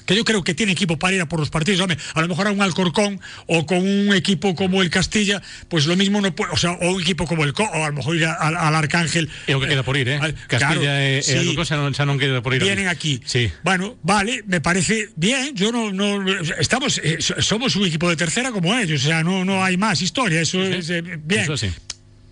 que 0.05 0.15
yo 0.15 0.23
creo 0.23 0.43
que 0.43 0.53
tiene 0.53 0.71
equipo 0.71 0.97
para 0.97 1.15
ir 1.15 1.21
a 1.21 1.27
por 1.27 1.39
los 1.39 1.49
partidos. 1.49 1.85
A 2.13 2.21
lo 2.21 2.27
mejor 2.27 2.47
a 2.47 2.51
un 2.51 2.61
Alcorcón 2.61 3.19
o 3.47 3.65
con 3.65 3.79
un 3.79 4.13
equipo 4.13 4.55
como 4.55 4.81
el 4.81 4.89
Castilla, 4.89 5.41
pues 5.69 5.85
lo 5.85 5.95
mismo 5.95 6.21
no 6.21 6.33
puede, 6.35 6.51
o 6.53 6.57
sea, 6.57 6.71
o 6.73 6.91
un 6.95 7.01
equipo 7.01 7.25
como 7.25 7.43
el 7.43 7.53
Co, 7.53 7.63
o 7.63 7.83
a 7.83 7.89
lo 7.89 7.93
mejor 7.95 8.15
ir 8.15 8.25
a- 8.25 8.33
al, 8.33 8.55
al 8.55 8.75
Arcángel. 8.75 9.29
É 9.47 9.55
o 9.55 9.59
que 9.59 9.67
queda 9.67 9.83
por 9.83 9.97
ir, 9.97 10.07
eh? 10.07 10.19
al- 10.21 10.35
Castilla 10.47 10.79
claro, 10.79 10.83
e. 10.83 11.21
Alcorcón 11.23 11.65
xa 11.95 12.05
non 12.05 12.19
queda 12.19 12.39
por 12.43 12.53
ir. 12.55 12.61
vienen 12.63 12.87
aquí. 12.87 13.19
Sí. 13.25 13.51
Bueno, 13.63 13.97
vale, 14.03 14.43
me 14.47 14.61
parece 14.61 15.09
bien. 15.15 15.55
Yo 15.55 15.71
no, 15.71 15.91
no 15.91 16.21
estamos, 16.59 16.99
eh, 17.03 17.17
so- 17.19 17.39
somos 17.41 17.75
un 17.75 17.87
equipo 17.87 18.07
de 18.09 18.15
tercera 18.15 18.51
como 18.51 18.75
ellos, 18.77 19.01
o 19.03 19.07
sea, 19.07 19.23
no, 19.23 19.43
no 19.43 19.63
hay 19.63 19.75
más 19.77 20.01
historia. 20.01 20.41
Eso 20.41 20.61
es 20.61 20.89
eh, 20.91 21.01
bien. 21.01 21.41
Eso 21.47 21.57
sí. 21.57 21.71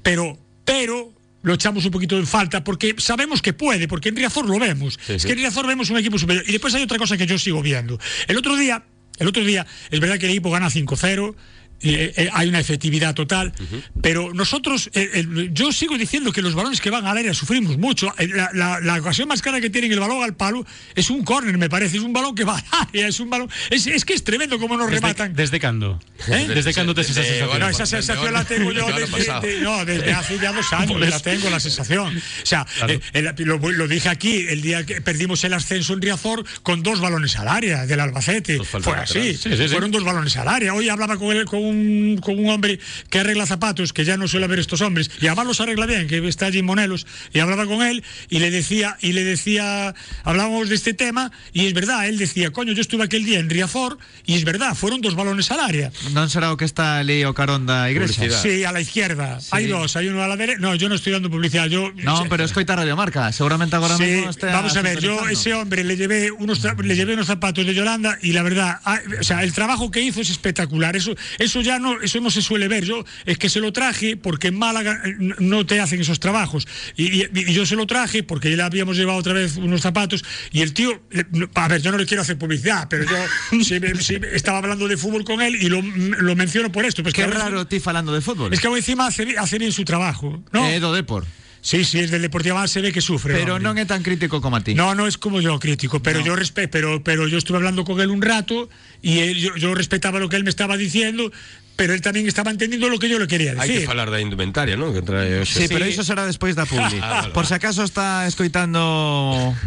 Pero, 0.04 0.38
pero 0.63 1.14
lo 1.46 1.54
echamos 1.54 1.86
un 1.86 1.92
poquito 1.92 2.18
en 2.18 2.26
falta 2.26 2.64
porque 2.64 2.96
sabemos 2.98 3.42
que 3.42 3.54
puede, 3.54 3.88
porque 3.88 4.10
en 4.10 4.16
Riazor 4.16 4.50
lo 4.50 4.60
vemos. 4.60 5.00
Sí, 5.06 5.14
es 5.14 5.26
que 5.26 5.34
en 5.34 5.38
Riazor 5.38 5.68
vemos 5.68 5.90
un 5.92 5.98
equipo 5.98 6.18
superior. 6.18 6.44
Y 6.48 6.52
después 6.52 6.74
hay 6.74 6.82
otra 6.82 6.98
cosa 6.98 7.18
que 7.18 7.28
yo 7.28 7.38
sigo 7.38 7.62
viendo. 7.62 8.00
El 8.28 8.38
otro 8.38 8.56
día, 8.58 8.84
el 9.20 9.28
otro 9.28 9.46
día, 9.46 9.66
es 9.92 10.00
verdad 10.00 10.18
que 10.18 10.26
el 10.26 10.32
equipo 10.32 10.50
gana 10.50 10.70
5-0. 10.70 11.36
Eh, 11.82 12.14
eh, 12.16 12.30
hay 12.34 12.50
una 12.50 12.60
efectividad 12.60 13.14
total, 13.14 13.54
pero 14.02 14.34
nosotros, 14.34 14.90
eh, 14.94 15.10
el- 15.16 15.54
yo 15.54 15.72
sigo 15.72 15.98
diciendo 15.98 16.32
que 16.32 16.42
los 16.42 16.56
balones 16.56 16.82
que 16.82 16.90
van 16.90 17.06
al 17.06 17.18
área 17.18 17.34
sufrimos 17.34 17.78
mucho. 17.78 18.14
Eh, 18.18 18.28
La, 18.28 18.50
la- 18.54 18.80
la 18.80 18.96
ocasión 18.96 19.28
más 19.28 19.42
clara 19.42 19.62
que 19.62 19.70
tienen 19.70 19.92
el 19.92 20.00
balón 20.00 20.24
al 20.24 20.36
palo 20.36 20.66
es 20.96 21.10
un 21.10 21.24
córner, 21.24 21.58
me 21.58 21.70
parece, 21.70 21.98
es 21.98 22.04
un 22.04 22.14
balón 22.14 22.34
que 22.36 22.44
va 22.44 22.58
al 22.72 22.88
área, 22.90 23.08
es 23.08 23.20
un 23.20 23.30
balón. 23.30 23.50
Es, 23.70 23.86
es 23.88 24.04
que 24.06 24.14
es 24.14 24.24
tremendo 24.24 24.58
cómo 24.60 24.78
nos 24.78 24.88
Desde, 24.88 25.02
rematan. 25.02 25.34
desde 25.34 25.60
cando? 25.60 26.00
¿Eh? 26.28 26.48
Desde 26.48 26.74
cando 26.74 26.94
tes 26.96 27.10
esa 27.10 27.24
sensación? 27.24 27.60
No, 27.60 27.70
esa 27.70 27.86
sensación 27.86 28.34
la 28.34 28.44
tengo 28.46 28.72
yo 28.72 28.86
Desde 28.88 29.58
el 29.58 29.64
no, 29.64 29.86
desde 29.86 30.12
hace 30.14 30.40
ya 30.40 30.52
dos 30.54 30.72
años, 30.74 31.00
la 31.00 31.20
tengo 31.20 31.50
la 31.50 31.60
sensación. 31.60 32.18
O 32.18 32.46
sea, 32.46 32.66
Claro. 32.78 32.94
eh, 32.94 33.02
el- 33.14 33.34
lo, 33.46 33.58
lo 33.60 33.88
dije 33.88 34.10
aquí, 34.10 34.46
el 34.50 34.62
día 34.62 34.86
que 34.86 35.02
perdimos 35.02 35.44
el 35.44 35.54
ascenso 35.54 35.94
en 35.94 36.02
Riazor 36.02 36.44
con 36.64 36.84
dos 36.84 37.00
balones 37.00 37.36
al 37.38 37.48
área 37.48 37.86
del 37.86 38.00
Albacete. 38.00 38.60
Fue 38.64 38.94
así. 38.98 39.34
Sí, 39.36 39.38
sí, 39.52 39.58
sí. 39.58 39.68
fueron 39.70 39.92
dos 39.92 40.04
balones 40.04 40.36
al 40.38 40.48
área. 40.48 40.74
Hoy 40.74 40.90
hablaba 40.90 41.18
con, 41.18 41.36
él, 41.36 41.46
con, 41.46 41.64
un, 41.67 42.19
con 42.21 42.38
un 42.39 42.49
hombre 42.49 42.80
que 43.10 43.19
arregla 43.19 43.45
zapatos, 43.45 43.93
que 43.93 44.06
ya 44.06 44.17
no 44.17 44.28
suele 44.28 44.47
ver 44.47 44.60
estos 44.60 44.82
hombres, 44.82 45.10
y 45.21 45.28
además 45.28 45.47
los 45.47 45.62
arregla 45.62 45.86
bien, 45.86 46.08
que 46.08 46.25
está 46.28 46.47
allí 46.47 46.60
en 46.60 46.65
Monelos, 46.65 47.06
y 47.34 47.39
hablaba 47.39 47.65
con 47.65 47.82
él 47.84 48.04
y 48.30 48.39
le 48.39 48.51
decía, 48.51 48.97
y 49.01 49.13
le 49.13 49.23
decía, 49.23 49.93
hablábamos 50.23 50.69
de 50.69 50.75
este 50.75 50.93
tema, 50.93 51.32
y 51.54 51.65
es 51.67 51.73
verdad, 51.73 52.08
él 52.08 52.17
decía, 52.17 52.51
coño, 52.51 52.73
yo 52.73 52.82
estuve 52.82 53.04
aquel 53.04 53.25
día 53.25 53.39
en 53.39 53.49
Riazor, 53.49 53.97
y 54.25 54.36
es 54.36 54.43
verdad, 54.45 54.75
fueron 54.75 55.01
dos 55.01 55.15
balones 55.15 55.51
al 55.51 55.60
área. 55.60 55.91
Non 56.13 56.30
será 56.32 56.51
o 56.54 56.58
que 56.58 56.65
está 56.65 56.99
ali 57.01 57.23
o 57.25 57.34
carón 57.36 57.65
da 57.67 57.89
igrexa? 57.91 58.21
Publicidade. 58.21 58.41
Sí, 58.41 58.63
a 58.63 58.71
la 58.71 58.82
izquierda. 58.82 59.38
Hay 59.51 59.67
dos, 59.67 59.95
hay 59.95 60.08
uno 60.08 60.23
a 60.23 60.28
la 60.28 60.36
derecha. 60.38 60.60
No, 60.60 60.75
yo 60.75 60.88
no 60.89 60.95
estoy 60.95 61.13
dando 61.13 61.30
publicidad. 61.30 61.67
Yo, 61.67 61.91
Non, 62.01 62.30
pero 62.30 62.43
escoita 62.45 62.75
Radio 62.75 62.95
Marca, 62.95 63.32
seguramente 63.32 63.75
agora 63.75 63.97
Sí, 63.97 64.23
estea 64.28 64.54
vamos 64.54 64.75
a 64.78 64.82
ver, 64.82 64.99
yo 64.99 65.17
ese 65.30 65.54
hombre 65.54 65.84
le 65.84 65.95
llevé 65.97 66.32
unos 66.32 66.62
tra- 66.63 66.78
le 66.78 66.95
llevé 66.95 67.13
unos 67.13 67.28
zapatos 67.28 67.65
de 67.65 67.73
Yolanda 67.73 68.17
y 68.21 68.32
la 68.34 68.43
verdad, 68.43 68.80
ah, 68.86 68.99
o 69.19 69.23
sea, 69.23 69.43
el 69.43 69.54
trabajo 69.54 69.91
que 69.91 70.01
hizo 70.01 70.21
es 70.21 70.30
espectacular. 70.30 70.95
Eso 70.95 71.15
eso 71.39 71.55
ya 71.62 71.80
no 71.80 72.02
eso 72.02 72.20
no 72.20 72.30
se 72.30 72.41
suele 72.41 72.68
ver. 72.68 72.84
Yo 72.86 73.04
es 73.26 73.38
que 73.38 73.50
se 73.50 73.60
lo 73.60 73.72
traje 73.74 74.18
porque 74.18 74.48
en 74.50 74.58
Málaga 74.58 75.02
eh, 75.06 75.15
no 75.39 75.65
te 75.65 75.80
hacen 75.80 76.02
esos 76.02 76.20
trabajos 76.20 76.68
y, 76.96 77.22
y- 77.24 77.30
y 77.34 77.54
yo 77.54 77.65
se 77.65 77.76
lo 77.76 77.86
traje 77.88 78.24
porque 78.24 78.50
ya 78.50 78.58
le 78.58 78.63
habíamos 78.63 78.98
llevado 78.98 79.20
otra 79.20 79.34
vez 79.34 79.58
unos 79.58 79.82
zapatos 79.82 80.24
y 80.52 80.62
el 80.62 80.74
tío, 80.74 81.02
eh, 81.12 81.24
a 81.56 81.68
ver, 81.68 81.82
yo 81.82 81.91
no 81.91 81.98
le 81.98 82.06
quiero 82.06 82.22
hacer 82.22 82.38
publicidad, 82.38 82.88
pero 82.89 83.06
yo 83.06 83.18
me- 83.80 84.20
me- 84.20 84.36
estaba 84.36 84.58
hablando 84.60 84.88
de 84.88 84.98
fútbol 84.98 85.24
con 85.24 85.41
él 85.41 85.56
y 85.56 85.70
lo, 85.70 85.82
lo 85.82 86.36
menciono 86.36 86.72
por 86.72 86.86
esto. 86.86 87.04
Pues 87.04 87.13
Qué 87.13 87.24
que 87.24 87.28
raro 87.32 87.65
ti 87.68 87.80
falando 87.80 88.13
de 88.13 88.22
fútbol. 88.22 88.54
Es 88.54 88.60
que 88.60 88.68
encima 88.68 89.08
hace, 89.08 89.38
hace 89.38 89.58
bien 89.60 89.72
su 89.72 89.84
trabajo, 89.86 90.44
¿no? 90.52 90.65
É 90.65 90.80
do 90.80 90.91
Depor. 90.94 91.26
Sí, 91.65 91.82
sí, 91.84 91.97
es 91.99 92.12
del 92.12 92.21
Deportivo 92.21 92.54
Alavés, 92.62 92.69
se 92.69 92.80
ve 92.82 92.93
que 92.93 93.01
sufre. 93.01 93.34
Pero 93.34 93.58
non 93.58 93.82
é 93.82 93.89
tan 93.89 94.06
crítico 94.06 94.38
como 94.38 94.54
a 94.54 94.62
ti. 94.62 94.78
No, 94.78 94.93
no 94.93 95.10
es 95.10 95.17
como 95.17 95.41
yo 95.41 95.58
crítico, 95.58 95.97
pero 95.97 96.21
yo 96.21 96.38
respeto, 96.38 96.69
pero, 96.69 97.01
pero 97.01 97.25
yo 97.25 97.41
estuve 97.41 97.58
hablando 97.58 97.82
con 97.82 97.97
él 98.06 98.13
un 98.13 98.21
rato 98.21 98.69
y 99.01 99.25
él- 99.25 99.41
yo, 99.41 99.58
yo 99.58 99.73
respetaba 99.73 100.21
lo 100.21 100.30
que 100.30 100.38
él 100.38 100.45
me 100.45 100.54
estaba 100.54 100.78
diciendo, 100.78 101.34
pero 101.76 101.94
él 101.94 102.00
también 102.02 102.28
estaba 102.28 102.52
entendiendo 102.52 102.88
lo 102.90 102.98
que 103.00 103.10
yo 103.10 103.20
le 103.20 103.28
quería 103.28 103.52
Hai 103.60 103.68
decir. 103.68 103.82
que 103.84 103.92
falar 103.92 104.08
da 104.12 104.20
indumentaria, 104.24 104.80
non? 104.80 104.96
Que 104.96 105.04
trae 105.04 105.44
Sí, 105.44 105.68
hoxe. 105.68 105.74
pero 105.76 105.84
iso 105.88 106.04
será 106.08 106.24
despois 106.26 106.56
da 106.60 106.64
publi. 106.64 107.00
Ah, 107.04 107.28
Por 107.36 107.46
se 107.46 107.56
acaso 107.60 107.84
está 107.84 108.24
escoitando 108.28 108.80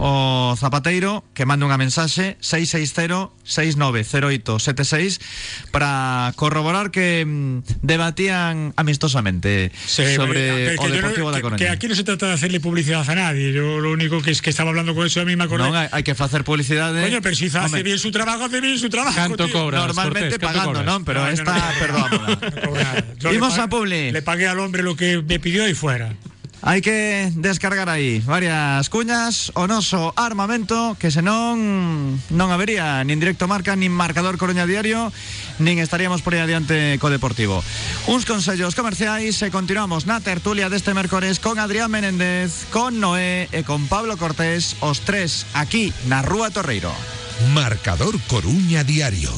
o 0.01 0.55
Zapateiro 0.57 1.25
que 1.37 1.45
manda 1.45 1.69
unha 1.69 1.77
mensaxe 1.77 2.41
660 2.41 3.33
690876 3.49 5.21
para 5.71 6.33
corroborar 6.37 6.91
que 6.91 7.25
mm, 7.27 7.59
debatían 7.83 8.73
amistosamente 8.77 9.73
Sí, 9.87 10.15
sobre 10.17 10.75
pero- 10.77 10.83
o 10.83 10.85
que 10.85 10.89
yo 10.89 11.01
no- 11.03 11.09
Deportivo 11.09 11.31
da 11.31 11.37
que- 11.39 11.43
Coruña. 11.43 11.59
Que 11.59 11.69
aquí 11.69 11.89
no 11.89 11.95
se 11.95 12.05
trata 12.05 12.27
de 12.29 12.35
hacerle 12.35 12.61
publicidad 12.61 13.09
a 13.09 13.15
nadie. 13.15 13.53
Yo 13.53 13.81
lo 13.81 13.93
único 13.93 14.21
que 14.23 14.31
es 14.31 14.43
que 14.43 14.51
estaba 14.51 14.71
hablando 14.71 14.95
con 14.95 15.07
eso 15.07 15.21
a 15.21 15.25
mí 15.25 15.37
me 15.37 15.45
acordé. 15.45 15.65
Non 15.69 15.77
hai, 15.77 15.89
hai 15.93 16.03
que 16.05 16.15
facer 16.17 16.45
publicidade. 16.45 17.01
Coño, 17.05 17.21
pero 17.23 17.35
si 17.37 17.47
hace 17.53 17.59
Hombre, 17.59 17.83
bien 17.83 17.99
su 17.99 18.11
trabajo, 18.11 18.45
hace 18.45 18.61
bien 18.61 18.79
su 18.79 18.89
trabajo. 18.89 19.17
Canto 19.17 19.45
tío. 19.47 19.53
cobras, 19.55 19.81
Normalmente 19.85 20.39
Cortés, 20.39 20.49
pagando, 20.49 20.81
non? 20.85 21.05
Pero 21.05 21.25
No, 21.25 21.29
esta, 21.33 21.53
no-. 21.53 21.59
No 21.59 21.75
cobro 21.79 21.98
pa- 23.57 23.65
a 23.65 23.69
Publi. 23.69 24.13
Le 24.13 24.23
pagué 24.23 24.47
al 24.49 24.61
hombre 24.61 24.83
lo 24.83 24.97
que 24.97 25.23
me 25.23 25.39
pidió 25.41 25.69
y 25.69 25.75
fuera. 25.75 26.15
Hai 26.59 26.83
que 26.83 27.31
descargar 27.39 27.87
aí 27.87 28.19
varias 28.27 28.91
cuñas 28.91 29.55
o 29.55 29.71
noso 29.71 30.11
armamento 30.19 30.99
que 30.99 31.15
senón 31.15 32.19
non 32.35 32.49
habería 32.51 32.99
nin 33.07 33.23
directo 33.23 33.47
marca 33.47 33.79
nin 33.79 33.95
marcador 33.95 34.43
Coruña 34.43 34.67
Diario 34.67 35.15
nin 35.63 35.79
estaríamos 35.79 36.19
por 36.19 36.35
aí 36.35 36.43
adiante 36.43 36.99
co 36.99 37.15
Deportivo. 37.15 37.63
Uns 38.11 38.27
consellos 38.27 38.75
comerciais 38.75 39.39
e 39.39 39.55
continuamos 39.55 40.11
na 40.11 40.19
tertulia 40.19 40.67
deste 40.67 40.99
mércores 40.99 41.39
con 41.39 41.63
Adrián 41.63 41.95
Menéndez, 41.95 42.67
con 42.75 42.99
Noé 42.99 43.47
e 43.55 43.63
con 43.63 43.87
Pablo 43.87 44.19
Cortés, 44.19 44.75
os 44.83 44.99
tres 45.07 45.47
aquí 45.55 45.95
na 46.11 46.27
Rúa 46.27 46.51
Torreiro. 46.51 46.91
Marcador 47.47 48.19
Coruña 48.27 48.83
Diario. 48.83 49.31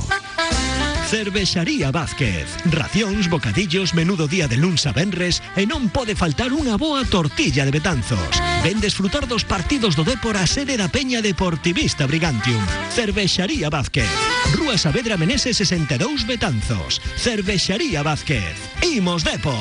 Cervexaría 1.08 1.90
Vázquez. 1.90 2.46
Racións, 2.64 3.28
bocadillos, 3.28 3.94
menudo 3.94 4.26
día 4.26 4.48
de 4.48 4.56
luns 4.56 4.86
a 4.86 4.92
venres 4.92 5.42
e 5.52 5.68
non 5.68 5.92
pode 5.92 6.16
faltar 6.16 6.54
unha 6.54 6.80
boa 6.80 7.04
tortilla 7.04 7.68
de 7.68 7.74
Betanzos. 7.74 8.32
Ven 8.64 8.80
desfrutar 8.80 9.28
dos 9.28 9.44
partidos 9.44 9.98
do 10.00 10.06
Dépor 10.06 10.40
a 10.40 10.48
sede 10.48 10.80
da 10.80 10.88
Peña 10.88 11.20
Deportivista 11.20 12.08
Brigantium. 12.08 12.62
Cervexaría 12.94 13.68
Vázquez. 13.68 14.08
Rúa 14.56 14.80
Saavedra 14.80 15.20
Menese 15.20 15.52
62 15.52 16.24
Betanzos. 16.24 17.04
Cervexaría 17.20 18.00
Vázquez. 18.00 18.56
Imos 18.80 19.28
Depor. 19.28 19.60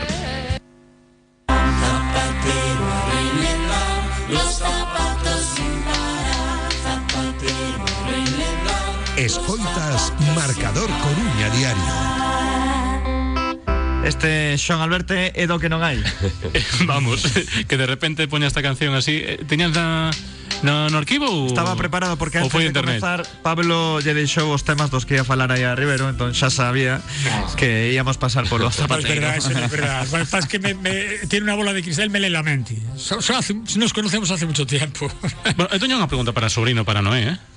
Escoitas 9.95 10.13
Marcador 10.35 10.89
Coruña 11.01 11.49
Diario. 11.49 11.83
Este 14.05 14.57
Xoan 14.57 14.79
Alberto 14.81 15.13
é 15.13 15.45
do 15.45 15.59
que 15.59 15.67
non 15.69 15.83
hai 15.85 15.99
Vamos, 16.89 17.21
que 17.67 17.75
de 17.77 17.85
repente 17.85 18.25
poña 18.31 18.47
esta 18.47 18.63
canción 18.63 18.95
así. 18.95 19.19
Eh, 19.21 19.43
Tiñas 19.45 19.75
na, 19.77 20.09
no, 20.63 20.87
no 20.89 20.97
arquivo 20.97 21.45
Estaba 21.45 21.75
preparado 21.77 22.15
porque 22.17 22.39
antes 22.41 22.49
de 22.55 22.65
internet? 22.71 22.97
comenzar 23.03 23.27
Pablo 23.45 23.99
lle 24.01 24.15
deixou 24.17 24.49
os 24.55 24.63
temas 24.65 24.89
dos 24.89 25.03
que 25.05 25.19
ia 25.19 25.27
falar 25.27 25.51
aí 25.53 25.61
a 25.67 25.75
Rivero 25.77 26.07
Entón 26.09 26.31
xa 26.33 26.47
sabía 26.49 26.97
que 27.59 27.91
íamos 27.93 28.15
pasar 28.17 28.47
polo 28.49 28.65
No 28.71 28.73
es 28.73 28.79
zapateiro 28.81 29.21
verdad, 29.27 29.37
es 30.07 30.11
verdad. 30.11 30.43
Que 30.49 30.57
me, 30.57 30.73
me- 30.73 31.27
tiene 31.29 31.45
una 31.51 31.55
bola 31.59 31.75
de 31.75 31.83
cristal, 31.85 32.09
me 32.09 32.17
lee 32.23 32.31
la 32.33 32.41
mente. 32.41 32.79
So- 32.97 33.21
so 33.21 33.35
hace- 33.37 33.53
nos 33.75 33.91
conocemos 33.93 34.31
hace 34.31 34.47
mucho 34.47 34.65
tiempo. 34.65 35.11
Bueno, 35.59 35.67
teño 35.77 35.99
unha 36.01 36.07
pregunta 36.09 36.31
para 36.33 36.47
sobrino 36.49 36.81
para 36.87 37.03
Noé, 37.05 37.35
eh? 37.35 37.50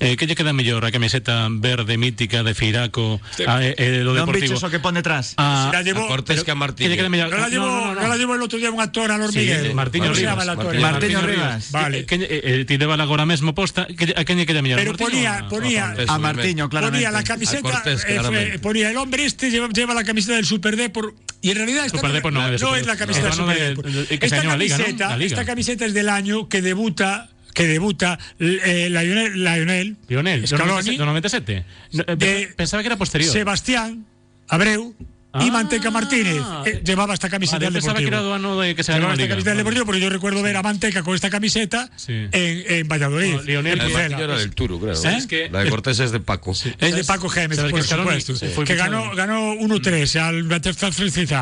Eh, 0.00 0.16
que 0.16 0.26
lle 0.30 0.34
queda 0.38 0.52
mellor 0.54 0.84
a 0.86 0.92
camiseta 0.94 1.48
verde 1.50 1.98
mítica 1.98 2.42
de 2.46 2.54
Firaco 2.54 3.20
a, 3.46 3.64
eh, 3.66 3.74
eh, 3.74 4.06
do 4.06 4.14
Non 4.14 4.30
Deportivo? 4.30 4.54
biches 4.54 4.62
o 4.62 4.70
que 4.70 4.78
pone 4.78 5.02
detrás 5.02 5.34
A, 5.34 5.74
La 5.74 5.82
llevó- 5.82 6.06
A 6.06 6.14
Cortés 6.14 6.46
que 6.46 6.50
a 6.50 6.54
que 6.54 6.58
Martín. 6.58 6.86
lle 6.86 6.94
queda 6.94 7.10
mellor? 7.10 7.34
No 7.34 7.38
la 7.42 7.48
llevó, 7.50 7.66
no, 7.98 8.06
la 8.06 8.16
llevó 8.16 8.34
el 8.38 8.42
otro 8.42 8.58
día 8.62 8.70
un 8.70 8.78
actor 8.78 9.10
al 9.10 9.18
Sí, 9.30 9.42
hormiguero. 9.42 9.74
Martiño 9.74 10.04
¿Cómo 10.04 10.14
se 10.14 10.20
Rivas. 10.22 10.48
actor? 10.48 10.78
Martiño 10.78 11.20
Rivas. 11.22 11.70
Vale. 11.72 12.06
Que, 12.06 12.18
que, 12.18 12.24
eh, 12.30 12.40
eh, 12.62 12.64
ti 12.64 12.76
débala 12.78 13.02
agora 13.02 13.26
mesmo 13.26 13.54
posta, 13.58 13.86
que, 13.90 14.14
a 14.14 14.22
quen 14.24 14.38
lle 14.38 14.46
queda 14.46 14.62
mellor? 14.62 14.78
Pero 14.78 14.92
Martiño 14.94 15.10
ponía, 15.10 15.32
a- 15.38 15.48
ponía, 15.48 15.82
A 15.82 15.92
obviamente. 15.94 16.18
Martiño, 16.22 16.68
claramente 16.70 16.98
ponía 17.02 17.10
la 17.10 17.18
A 17.18 17.24
camiseta, 17.26 17.62
Cortés, 17.62 18.06
eh, 18.06 18.58
ponía 18.62 18.90
el 18.90 18.96
hombre 18.96 19.24
este 19.26 19.50
lleva, 19.50 19.66
lleva 19.74 19.94
la 19.94 20.04
camiseta 20.04 20.36
del 20.38 20.46
Super 20.46 20.76
Depor 20.76 21.14
y 21.42 21.50
en 21.50 21.56
realidad 21.58 21.86
esta 21.86 21.98
Super 21.98 22.12
Depor 22.12 22.32
no, 22.32 22.46
es 22.46 22.62
no 22.62 22.68
Super 22.68 22.80
es 22.82 22.86
la 22.86 22.96
camiseta 22.96 23.30
No, 23.30 23.36
no, 23.36 23.46
del 23.48 23.58
de- 23.58 23.74
Super 23.74 24.18
que 24.18 24.28
se 24.28 24.36
Esta 24.36 24.42
¿no? 24.46 24.50
camiseta, 24.54 25.08
La 25.10 25.16
Liga. 25.16 25.26
esta 25.26 25.44
camiseta 25.44 25.86
es 25.86 25.94
del 25.94 26.08
año 26.08 26.48
que 26.48 26.62
debuta 26.62 27.30
que 27.58 27.66
debuta 27.66 28.18
eh, 28.38 28.86
Lionel, 28.88 29.34
Lionel, 29.34 29.96
Lionel, 30.06 30.46
Scaloni, 30.46 30.94
97, 30.94 30.96
do 30.96 31.06
97. 31.06 31.64
No, 31.92 32.04
eh, 32.06 32.54
pensaba 32.54 32.82
que 32.82 32.86
era 32.86 32.96
posterior. 32.96 33.32
Sebastián 33.32 34.06
Abreu 34.46 34.94
y 35.34 35.48
Ah. 35.48 35.52
Manteca 35.52 35.90
Martínez 35.90 36.42
eh, 36.64 36.80
llevaba 36.84 37.12
esta 37.14 37.28
camiseta 37.28 37.58
Vale, 37.58 37.66
del 37.66 37.82
que 37.82 37.88
Deportivo. 37.88 38.32
ano 38.34 38.58
de 38.60 38.74
que 38.74 38.82
se 38.82 38.92
Llevaba 38.94 39.12
esta 39.12 39.28
camiseta 39.28 39.50
del. 39.50 39.58
Deportivo 39.58 39.84
porque 39.84 40.00
yo 40.00 40.08
recuerdo 40.08 40.42
ver 40.42 40.56
a 40.56 40.62
Manteca 40.62 41.02
con 41.02 41.14
esta 41.14 41.28
camiseta 41.30 41.90
Sí. 41.96 42.12
en, 42.12 42.30
en 42.32 42.88
Valladolid. 42.88 43.34
No, 43.34 43.42
Lionel. 43.42 43.78
Martiño 43.78 44.24
era 44.24 44.38
del 44.38 44.50
Turo, 44.54 44.80
creo. 44.80 44.94
¿Sabes 44.96 45.26
qué? 45.26 45.48
La 45.52 45.64
de 45.64 45.70
Cortés 45.70 46.00
es 46.00 46.12
de 46.12 46.20
Paco. 46.20 46.52
Es 46.52 46.94
de 46.94 47.04
Paco 47.04 47.28
Gémez, 47.28 47.56
¿Sabes 47.56 47.72
por 47.72 47.80
que 47.82 47.86
supuesto. 47.88 48.36
sí. 48.36 48.46
que 48.64 48.74
ganó, 48.74 49.14
ganó 49.14 49.52
1-3 49.54 50.16
al 50.20 50.44
Manchester 50.44 50.94
City. 50.94 51.26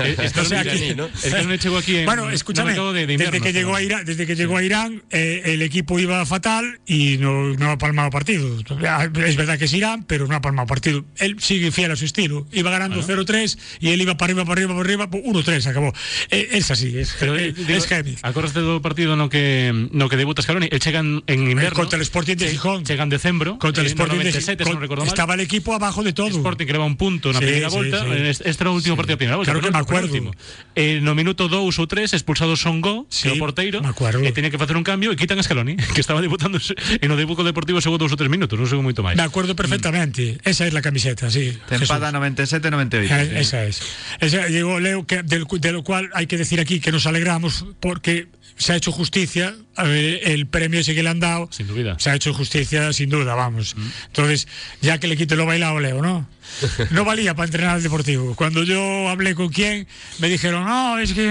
Eh, 0.00 0.16
que- 0.16 0.94
¿no? 0.94 1.08
Bueno, 2.04 2.28
en 2.28 2.34
escúchame, 2.34 2.68
mercado 2.70 2.92
de- 2.92 3.00
de 3.00 3.06
desde, 3.06 3.24
invierno, 3.24 3.44
que 3.44 3.52
llegó 3.52 3.74
a. 3.74 3.82
Irán, 3.82 4.04
desde 4.04 4.26
que 4.26 4.36
llegó 4.36 4.56
a 4.56 4.62
Irán, 4.62 5.02
eh, 5.10 5.42
el 5.46 5.62
equipo 5.62 5.98
iba 5.98 6.24
fatal 6.26 6.80
y 6.86 7.16
no, 7.18 7.54
no 7.54 7.70
ha 7.70 7.78
palmado 7.78 8.10
partido. 8.10 8.58
Es 8.58 9.36
verdad 9.36 9.58
que 9.58 9.64
es 9.64 9.72
Irán, 9.72 10.04
pero 10.04 10.26
no 10.26 10.34
ha 10.36 10.40
palmado 10.40 10.66
partido. 10.66 11.04
Él 11.16 11.36
sigue 11.40 11.70
fiel 11.70 11.90
a 11.90 11.96
su 11.96 12.04
estilo. 12.04 12.46
Iba 12.52 12.70
ganando 12.70 13.02
0-3 13.02 13.29
1-3 13.30 13.58
y 13.80 13.90
él 13.90 14.00
iba 14.02 14.16
para 14.16 14.32
arriba, 14.32 14.44
para 14.44 14.60
arriba, 14.60 14.74
para 14.74 14.80
arriba, 14.80 15.10
1-3, 15.10 15.66
acabó. 15.66 15.92
Eh, 16.30 16.48
es 16.52 16.70
así, 16.70 16.98
es, 16.98 17.16
Pero, 17.18 17.36
eh, 17.36 17.52
digo, 17.52 17.78
es 17.78 17.86
heavy. 17.86 18.16
Acordaste 18.22 18.60
do 18.60 18.82
partido 18.82 19.16
no 19.16 19.28
que, 19.28 19.72
no 19.92 20.08
que 20.08 20.16
debuta 20.16 20.42
Scaloni, 20.42 20.68
el 20.70 20.80
chegan 20.80 21.22
en 21.26 21.46
eh, 21.46 21.50
inverno. 21.52 21.76
contra 21.76 21.96
el 21.96 22.02
Sporting 22.02 22.36
de 22.36 22.48
Gijón. 22.48 22.84
Chegan 22.84 23.08
decembro. 23.08 23.58
Contra 23.58 23.82
eh, 23.82 23.86
el 23.86 23.92
Sporting 23.92 24.18
de 24.18 24.32
Gijón. 24.32 24.80
No 24.96 25.04
estaba 25.04 25.34
el 25.34 25.40
equipo 25.40 25.74
abajo 25.74 26.02
de 26.02 26.12
todo. 26.12 26.26
El 26.26 26.34
Sporting 26.34 26.66
que 26.66 26.72
leva 26.72 26.84
un 26.84 26.96
punto 26.96 27.32
na 27.32 27.38
sí, 27.38 27.44
primeira 27.44 27.70
sí, 27.70 27.76
volta. 27.76 28.04
Sí. 28.04 28.10
Este, 28.10 28.50
este 28.50 28.62
era 28.64 28.70
o 28.70 28.74
último 28.74 28.94
sí. 28.94 28.98
partido 28.98 29.14
da 29.14 29.18
primeira 29.18 29.36
volta. 29.36 29.52
Claro 29.52 29.64
que 29.64 29.72
me 29.72 29.78
acuerdo. 29.78 30.08
Último. 30.08 30.32
Eh, 30.74 31.00
no 31.02 31.14
minuto 31.14 31.48
2 31.48 31.78
ou 31.78 31.86
3 31.86 32.12
expulsado 32.14 32.56
Songo, 32.56 33.06
sí, 33.08 33.28
que 33.28 33.28
é 33.30 33.32
o 33.34 33.38
porteiro. 33.38 33.82
Me 33.82 33.90
acuerdo. 33.90 34.22
E 34.22 34.28
eh, 34.28 34.32
tenía 34.32 34.50
que 34.50 34.58
facer 34.58 34.76
un 34.76 34.84
cambio 34.84 35.12
e 35.12 35.16
quitan 35.16 35.38
a 35.38 35.44
Scaloni, 35.44 35.76
que 35.94 36.00
estaba 36.00 36.20
debutando 36.20 36.58
en 36.58 37.08
o 37.10 37.16
debuco 37.16 37.44
deportivo 37.44 37.80
segundo 37.80 38.06
2 38.06 38.14
ou 38.14 38.18
3 38.18 38.30
minutos, 38.30 38.56
non 38.56 38.66
sei 38.66 38.78
moito 38.80 39.04
máis. 39.04 39.16
Me 39.16 39.26
acordo 39.26 39.54
perfectamente. 39.54 40.40
Mm. 40.40 40.50
Esa 40.50 40.66
es 40.66 40.72
a 40.74 40.82
camiseta, 40.82 41.30
sí. 41.30 41.56
Tempada 41.68 42.12
97-98 42.12 43.10
esa, 43.22 43.30
sí. 43.30 43.36
Eh, 43.36 43.40
esa 43.40 43.64
es. 43.64 43.82
Esa, 44.20 44.46
digo, 44.46 44.80
Leo, 44.80 45.06
que 45.06 45.22
del, 45.22 45.44
de 45.44 45.72
lo 45.72 45.84
cual 45.84 46.10
hay 46.14 46.26
que 46.26 46.36
decir 46.36 46.60
aquí 46.60 46.80
que 46.80 46.92
nos 46.92 47.06
alegramos 47.06 47.66
porque 47.80 48.28
se 48.60 48.74
ha 48.74 48.76
hecho 48.76 48.92
justicia, 48.92 49.54
eh, 49.78 50.20
el 50.24 50.46
premio 50.46 50.80
ese 50.80 50.94
que 50.94 51.02
le 51.02 51.08
han 51.08 51.18
dado. 51.18 51.48
Sin 51.50 51.66
duda. 51.66 51.98
Se 51.98 52.10
ha 52.10 52.14
hecho 52.14 52.34
justicia, 52.34 52.92
sin 52.92 53.08
duda, 53.08 53.34
vamos. 53.34 53.74
Mm. 53.74 53.88
Entonces, 54.08 54.48
ya 54.82 54.98
que 54.98 55.06
le 55.06 55.16
quito 55.16 55.34
lo 55.34 55.46
bailado, 55.46 55.80
Leo, 55.80 56.02
¿no? 56.02 56.28
No 56.90 57.06
valía 57.06 57.34
para 57.34 57.46
entrenar 57.46 57.76
al 57.76 57.82
deportivo. 57.82 58.34
Cuando 58.34 58.64
yo 58.64 59.08
hablé 59.08 59.34
con 59.34 59.48
quien, 59.48 59.86
me 60.18 60.28
dijeron, 60.28 60.66
no, 60.66 60.98
es 60.98 61.14
que. 61.14 61.24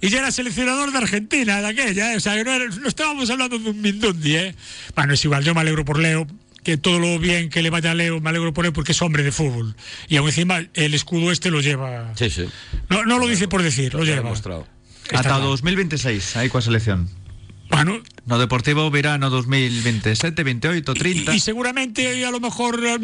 Y 0.00 0.08
ya 0.08 0.18
era 0.18 0.30
seleccionador 0.30 0.92
de 0.92 0.98
Argentina, 0.98 1.62
de 1.62 1.68
aquella, 1.68 2.12
¿eh? 2.12 2.16
o 2.16 2.20
sea, 2.20 2.34
no, 2.42 2.52
era, 2.52 2.66
no 2.66 2.88
estábamos 2.88 3.30
hablando 3.30 3.58
de 3.58 3.70
un 3.70 3.80
Mindundi, 3.80 4.36
¿eh? 4.36 4.54
Bueno, 4.94 5.14
es 5.14 5.24
igual, 5.24 5.44
yo 5.44 5.54
me 5.54 5.62
alegro 5.62 5.84
por 5.84 5.98
Leo, 5.98 6.26
que 6.62 6.76
todo 6.76 6.98
lo 6.98 7.18
bien 7.18 7.50
que 7.50 7.62
le 7.62 7.70
vaya 7.70 7.90
a 7.90 7.94
Leo, 7.94 8.20
me 8.20 8.30
alegro 8.30 8.52
por 8.54 8.66
él 8.66 8.72
porque 8.72 8.92
es 8.92 9.02
hombre 9.02 9.22
de 9.22 9.32
fútbol. 9.32 9.74
Y 10.08 10.16
aún 10.16 10.28
encima 10.28 10.60
el 10.74 10.94
escudo 10.94 11.32
este 11.32 11.50
lo 11.50 11.60
lleva... 11.60 12.12
Sí, 12.16 12.30
sí. 12.30 12.46
No, 12.88 13.04
no 13.04 13.18
lo 13.18 13.26
dice 13.26 13.48
por 13.48 13.62
decir, 13.62 13.94
lo 13.94 14.04
lleva. 14.04 14.22
demostrado. 14.22 14.66
Claro. 15.08 15.38
2026, 15.40 16.36
aí 16.36 16.48
coa 16.48 16.62
selección. 16.62 17.10
Bueno, 17.68 18.00
No 18.26 18.38
Deportivo 18.38 18.90
verano 18.90 19.30
2027, 19.30 20.44
28, 20.44 20.94
30. 20.94 21.32
y, 21.32 21.36
y 21.36 21.40
seguramente 21.40 22.24
a 22.24 22.30
lo 22.30 22.38
mejor 22.38 22.78
eh, 22.84 22.98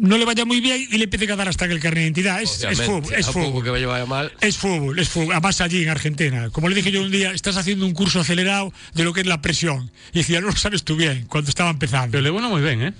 no, 0.00 0.18
le 0.18 0.24
vaya 0.24 0.44
muy 0.44 0.60
bien 0.60 0.86
y 0.90 0.96
le 0.96 1.04
empiece 1.04 1.30
a 1.30 1.36
dar 1.36 1.48
hasta 1.48 1.68
que 1.68 1.74
el 1.74 1.80
carnet 1.80 1.98
de 1.98 2.04
identidad. 2.04 2.42
Es, 2.42 2.64
es 2.64 2.80
fútbol, 2.80 3.14
es 3.14 3.26
fútbol. 3.26 3.62
que 3.62 3.70
vaya 3.70 4.06
mal. 4.06 4.32
Es 4.40 4.56
fútbol, 4.56 4.98
es 4.98 5.08
fútbol. 5.08 5.32
Además 5.32 5.60
allí 5.60 5.82
en 5.82 5.90
Argentina. 5.90 6.48
Como 6.50 6.68
le 6.68 6.74
dije 6.74 6.90
yo 6.90 7.02
un 7.02 7.10
día, 7.10 7.32
estás 7.32 7.56
haciendo 7.56 7.84
un 7.84 7.92
curso 7.92 8.20
acelerado 8.20 8.72
de 8.94 9.04
lo 9.04 9.12
que 9.12 9.20
es 9.20 9.26
la 9.26 9.42
presión. 9.42 9.90
Y 10.12 10.18
decía, 10.18 10.40
no 10.40 10.48
lo 10.48 10.56
sabes 10.56 10.84
tú 10.84 10.96
bien, 10.96 11.26
cuando 11.28 11.50
estaba 11.50 11.70
empezando. 11.70 12.12
Pero 12.12 12.22
le 12.22 12.30
bueno 12.30 12.48
moi 12.48 12.62
ben, 12.62 12.82
eh? 12.82 12.92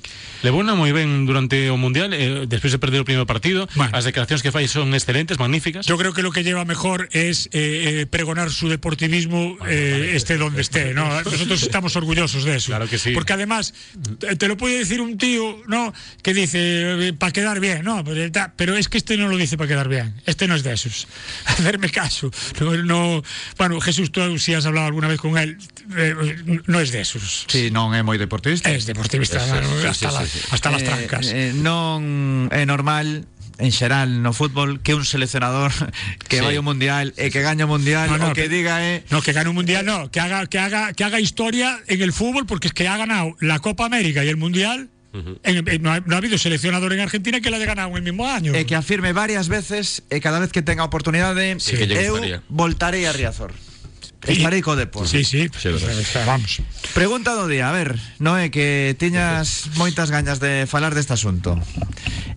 Le 0.43 0.49
bueno 0.51 0.73
moi 0.77 0.89
ben 0.97 1.27
durante 1.29 1.69
o 1.69 1.77
Mundial, 1.77 2.17
eh, 2.17 2.49
despois 2.49 2.73
de 2.73 2.81
perder 2.81 3.01
o 3.03 3.05
primeiro 3.05 3.29
partido, 3.29 3.69
Bueno. 3.77 3.93
as 3.93 4.09
declaracións 4.09 4.41
que 4.41 4.49
fai 4.49 4.65
son 4.73 4.97
excelentes, 4.97 5.37
magníficas. 5.37 5.85
Yo 5.85 6.01
creo 6.01 6.17
que 6.17 6.23
lo 6.25 6.33
que 6.33 6.41
lleva 6.43 6.65
mejor 6.65 7.09
es 7.13 7.53
eh, 7.53 8.03
eh, 8.03 8.07
pregonar 8.09 8.49
su 8.49 8.69
deportivismo 8.73 9.59
eh, 9.69 10.17
esté 10.17 10.41
donde 10.41 10.63
esté, 10.65 10.95
¿no? 10.97 11.05
Nosotros 11.29 11.61
estamos 11.61 11.93
orgullosos 11.97 12.45
de 12.45 12.57
eso. 12.57 12.73
Claro 12.73 12.89
que 12.89 12.97
sí. 12.97 13.13
Porque 13.13 13.35
además, 13.35 13.75
te, 14.39 14.49
lo 14.49 14.57
puede 14.57 14.79
decir 14.79 15.01
un 15.01 15.19
tío, 15.19 15.61
¿no? 15.69 15.93
Que 16.23 16.33
dice, 16.33 17.13
para 17.19 17.33
quedar 17.33 17.61
bien, 17.61 17.85
¿no? 17.85 18.03
Pues, 18.03 18.17
eh, 18.17 18.33
Pero 18.57 18.77
es 18.77 18.89
que 18.89 18.97
este 18.97 19.17
no 19.19 19.29
lo 19.29 19.37
dice 19.37 19.59
para 19.59 19.69
quedar 19.69 19.89
bien. 19.89 20.15
Este 20.25 20.49
no 20.49 20.55
es 20.57 20.63
de 20.63 20.73
esos. 20.73 21.07
Hacerme 21.45 21.91
caso. 21.91 22.31
No, 22.61 22.73
no- 22.81 23.23
bueno, 23.59 23.81
Jesús, 23.81 24.11
tú 24.11 24.39
si 24.39 24.55
has 24.55 24.65
hablado 24.65 24.87
alguna 24.87 25.09
vez 25.09 25.21
con 25.21 25.37
él, 25.37 25.59
eh, 25.97 26.15
no 26.67 26.81
es 26.81 26.93
de 26.93 27.01
esos. 27.03 27.45
Sí, 27.49 27.69
non 27.69 27.93
é 27.93 28.01
moi 28.01 28.17
deportista. 28.17 28.73
Es 28.73 28.89
mano, 28.89 29.69
sí, 29.69 29.83
sí, 29.83 29.87
hasta, 29.87 30.09
sí, 30.11 30.17
la- 30.17 30.27
sí. 30.27 30.30
Hasta 30.51 30.71
las 30.71 30.83
Eh, 30.83 30.85
trancas. 30.87 31.27
eh, 31.35 31.53
non 31.55 32.49
é 32.53 32.65
normal 32.67 33.27
en 33.61 33.71
xeral 33.77 34.25
no 34.25 34.33
fútbol 34.33 34.81
que 34.81 34.97
un 34.97 35.05
seleccionador 35.05 35.69
que 36.33 36.41
Sí. 36.41 36.45
vai 36.45 36.57
ao 36.57 36.65
mundial 36.65 37.13
e 37.21 37.29
que 37.29 37.45
gaña 37.45 37.69
o 37.69 37.71
mundial 37.71 38.09
No, 38.09 38.17
no, 38.17 38.29
o 38.31 38.33
que 38.33 38.49
diga 38.49 38.81
é 38.81 39.05
No, 39.13 39.21
que 39.21 39.37
gane 39.37 39.53
un 39.53 39.57
mundial, 39.61 39.85
no, 39.85 40.09
que 40.09 40.21
haga, 40.21 40.49
que 40.49 40.57
haga, 40.57 40.93
que 40.97 41.05
haga 41.05 41.21
historia 41.21 41.77
en 41.87 42.01
el 42.01 42.13
fútbol, 42.17 42.47
porque 42.49 42.69
es 42.69 42.75
que 42.75 42.89
ha 42.89 42.97
ganado 42.97 43.37
la 43.45 43.61
Copa 43.61 43.85
América 43.85 44.25
y 44.25 44.29
el 44.33 44.37
Mundial. 44.41 44.89
en- 45.13 45.67
en- 45.69 45.83
no, 45.83 45.91
ha, 45.91 45.99
no 45.99 46.15
ha 46.15 46.19
habido 46.23 46.39
seleccionador 46.39 46.93
en 46.95 47.01
Argentina 47.01 47.41
que 47.43 47.51
la 47.51 47.57
haya 47.59 47.67
ganado 47.67 47.91
en 47.91 47.97
el 47.97 48.03
mismo 48.15 48.29
año. 48.31 48.55
e 48.55 48.63
que 48.65 48.79
afirme 48.79 49.11
varias 49.13 49.51
veces 49.51 50.07
e 50.09 50.23
cada 50.23 50.39
vez 50.39 50.55
que 50.55 50.63
tenga 50.63 50.87
oportunidade 50.87 51.59
Sí, 51.59 51.75
eu 51.75 52.15
voltarei 52.49 53.05
a 53.05 53.13
Riazor. 53.13 53.51
Estarei 54.27 54.61
co 54.61 54.77
Depor. 54.77 55.09
Sí, 55.09 55.25
sí, 55.25 55.49
Sí, 55.49 55.69
vamos. 56.27 56.61
Pregunta 56.93 57.33
do 57.33 57.49
día, 57.49 57.69
a 57.69 57.73
ver, 57.73 57.97
Noé, 58.21 58.53
que 58.53 58.93
tiñas 59.01 59.73
moitas 59.81 60.13
gañas 60.13 60.41
de 60.41 60.69
falar 60.69 60.93
deste 60.93 61.17
asunto. 61.17 61.57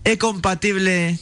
É 0.04 0.16
compatible 0.16 1.20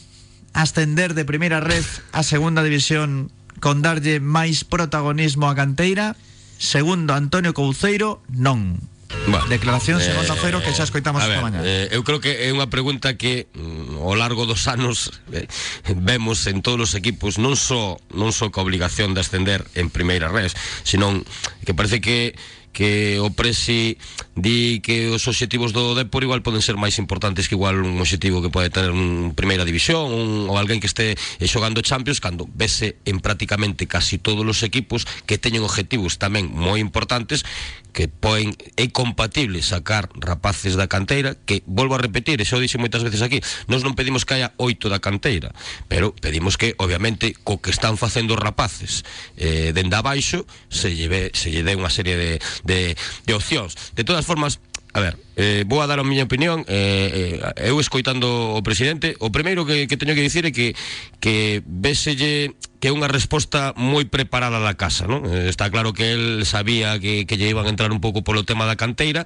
ascender 0.54 1.18
de 1.18 1.26
primeira 1.26 1.58
red 1.58 1.84
a 2.14 2.22
segunda 2.22 2.62
división 2.62 3.34
con 3.58 3.82
darlle 3.82 4.22
máis 4.22 4.62
protagonismo 4.62 5.50
a 5.50 5.58
canteira? 5.58 6.14
Segundo 6.62 7.14
Antonio 7.18 7.50
Couceiro, 7.58 8.22
non. 8.30 8.78
Bueno, 9.26 9.46
Declaracións 9.46 10.02
en 10.02 10.16
Onda 10.18 10.34
Cero 10.34 10.58
que 10.64 10.74
xa 10.74 10.82
escoitamos 10.82 11.22
esta 11.22 11.40
mañá. 11.40 11.62
eh, 11.62 11.88
eu 11.94 12.02
creo 12.02 12.18
que 12.18 12.46
é 12.46 12.50
unha 12.50 12.66
pregunta 12.66 13.14
que 13.14 13.46
mm, 13.54 14.02
ao 14.02 14.18
largo 14.18 14.44
dos 14.50 14.66
anos 14.66 15.14
eh, 15.30 15.46
vemos 15.94 16.44
en 16.50 16.58
todos 16.64 16.90
os 16.90 16.92
equipos 16.98 17.38
non 17.38 17.54
só 17.54 18.02
non 18.10 18.34
só 18.34 18.50
ca 18.50 18.60
obligación 18.64 19.14
de 19.14 19.22
ascender 19.22 19.62
en 19.78 19.94
primeira 19.94 20.26
res, 20.26 20.58
senón 20.82 21.22
que 21.62 21.72
parece 21.76 22.02
que 22.02 22.34
que 22.72 23.20
o 23.20 23.30
Presi 23.30 24.00
di 24.34 24.80
que 24.80 25.12
os 25.12 25.28
obxectivos 25.28 25.76
do 25.76 25.92
Depor 25.92 26.24
igual 26.24 26.40
poden 26.40 26.64
ser 26.64 26.80
máis 26.80 26.96
importantes 26.96 27.46
que 27.46 27.54
igual 27.54 27.84
un 27.84 28.00
obxectivo 28.00 28.40
que 28.40 28.48
pode 28.48 28.72
tener 28.72 28.90
un 28.90 29.36
primeira 29.36 29.68
división 29.68 30.08
un, 30.08 30.48
ou 30.48 30.56
alguén 30.56 30.80
que 30.80 30.88
este 30.88 31.14
eh, 31.14 31.48
xogando 31.48 31.84
Champions 31.84 32.18
cando 32.18 32.48
vese 32.56 32.96
en 33.04 33.20
prácticamente 33.20 33.84
casi 33.84 34.16
todos 34.16 34.42
os 34.42 34.64
equipos 34.64 35.04
que 35.28 35.36
teñen 35.36 35.62
objetivos 35.62 36.16
tamén 36.16 36.48
moi 36.48 36.80
importantes 36.80 37.44
que 37.92 38.08
poden 38.08 38.56
é 38.80 38.88
compatible 38.88 39.60
sacar 39.60 40.08
rapaces 40.16 40.74
da 40.80 40.88
canteira 40.88 41.36
que, 41.44 41.60
volvo 41.68 41.94
a 41.94 42.00
repetir, 42.00 42.40
e 42.40 42.48
xa 42.48 42.56
o 42.56 42.64
dixen 42.64 42.80
moitas 42.80 43.04
veces 43.04 43.20
aquí 43.20 43.44
nos 43.68 43.84
non 43.84 43.92
pedimos 43.92 44.24
que 44.24 44.40
haya 44.40 44.56
oito 44.56 44.88
da 44.88 44.98
canteira 44.98 45.52
pero 45.92 46.16
pedimos 46.16 46.56
que, 46.56 46.72
obviamente 46.80 47.36
co 47.44 47.60
que 47.60 47.70
están 47.70 48.00
facendo 48.00 48.34
os 48.34 48.40
rapaces 48.40 49.04
eh, 49.36 49.76
dende 49.76 49.94
abaixo 49.94 50.48
se 50.72 50.96
lle, 50.96 51.06
ve, 51.12 51.22
se 51.36 51.52
lle 51.52 51.62
dé 51.62 51.76
unha 51.76 51.92
serie 51.92 52.16
de, 52.16 52.30
de, 52.64 52.96
de 53.26 53.32
opcións. 53.34 53.74
De 53.94 54.04
todas 54.04 54.24
formas, 54.26 54.60
A 54.92 55.00
ver, 55.00 55.16
eh, 55.40 55.64
vou 55.64 55.80
a 55.80 55.88
dar 55.88 55.96
a 55.96 56.04
miña 56.04 56.28
opinión 56.28 56.68
eh, 56.68 57.40
eh, 57.40 57.68
Eu 57.72 57.80
escoitando 57.80 58.28
o 58.28 58.60
presidente 58.60 59.16
O 59.24 59.32
primeiro 59.32 59.64
que, 59.64 59.88
que 59.88 59.96
teño 59.96 60.12
que 60.12 60.20
dicir 60.20 60.44
é 60.44 60.52
que 60.52 60.76
Que 61.16 61.64
véselle 61.64 62.52
que 62.82 62.90
é 62.90 62.92
unha 62.92 63.06
resposta 63.06 63.70
moi 63.78 64.02
preparada 64.10 64.58
da 64.58 64.74
casa, 64.74 65.06
non? 65.06 65.22
Eh, 65.22 65.46
está 65.46 65.70
claro 65.70 65.94
que 65.94 66.10
el 66.10 66.42
sabía 66.42 66.98
que, 66.98 67.30
que 67.30 67.38
lle 67.38 67.46
iban 67.46 67.70
a 67.70 67.70
entrar 67.70 67.94
un 67.94 68.02
pouco 68.02 68.26
polo 68.26 68.42
tema 68.42 68.66
da 68.66 68.74
canteira 68.74 69.22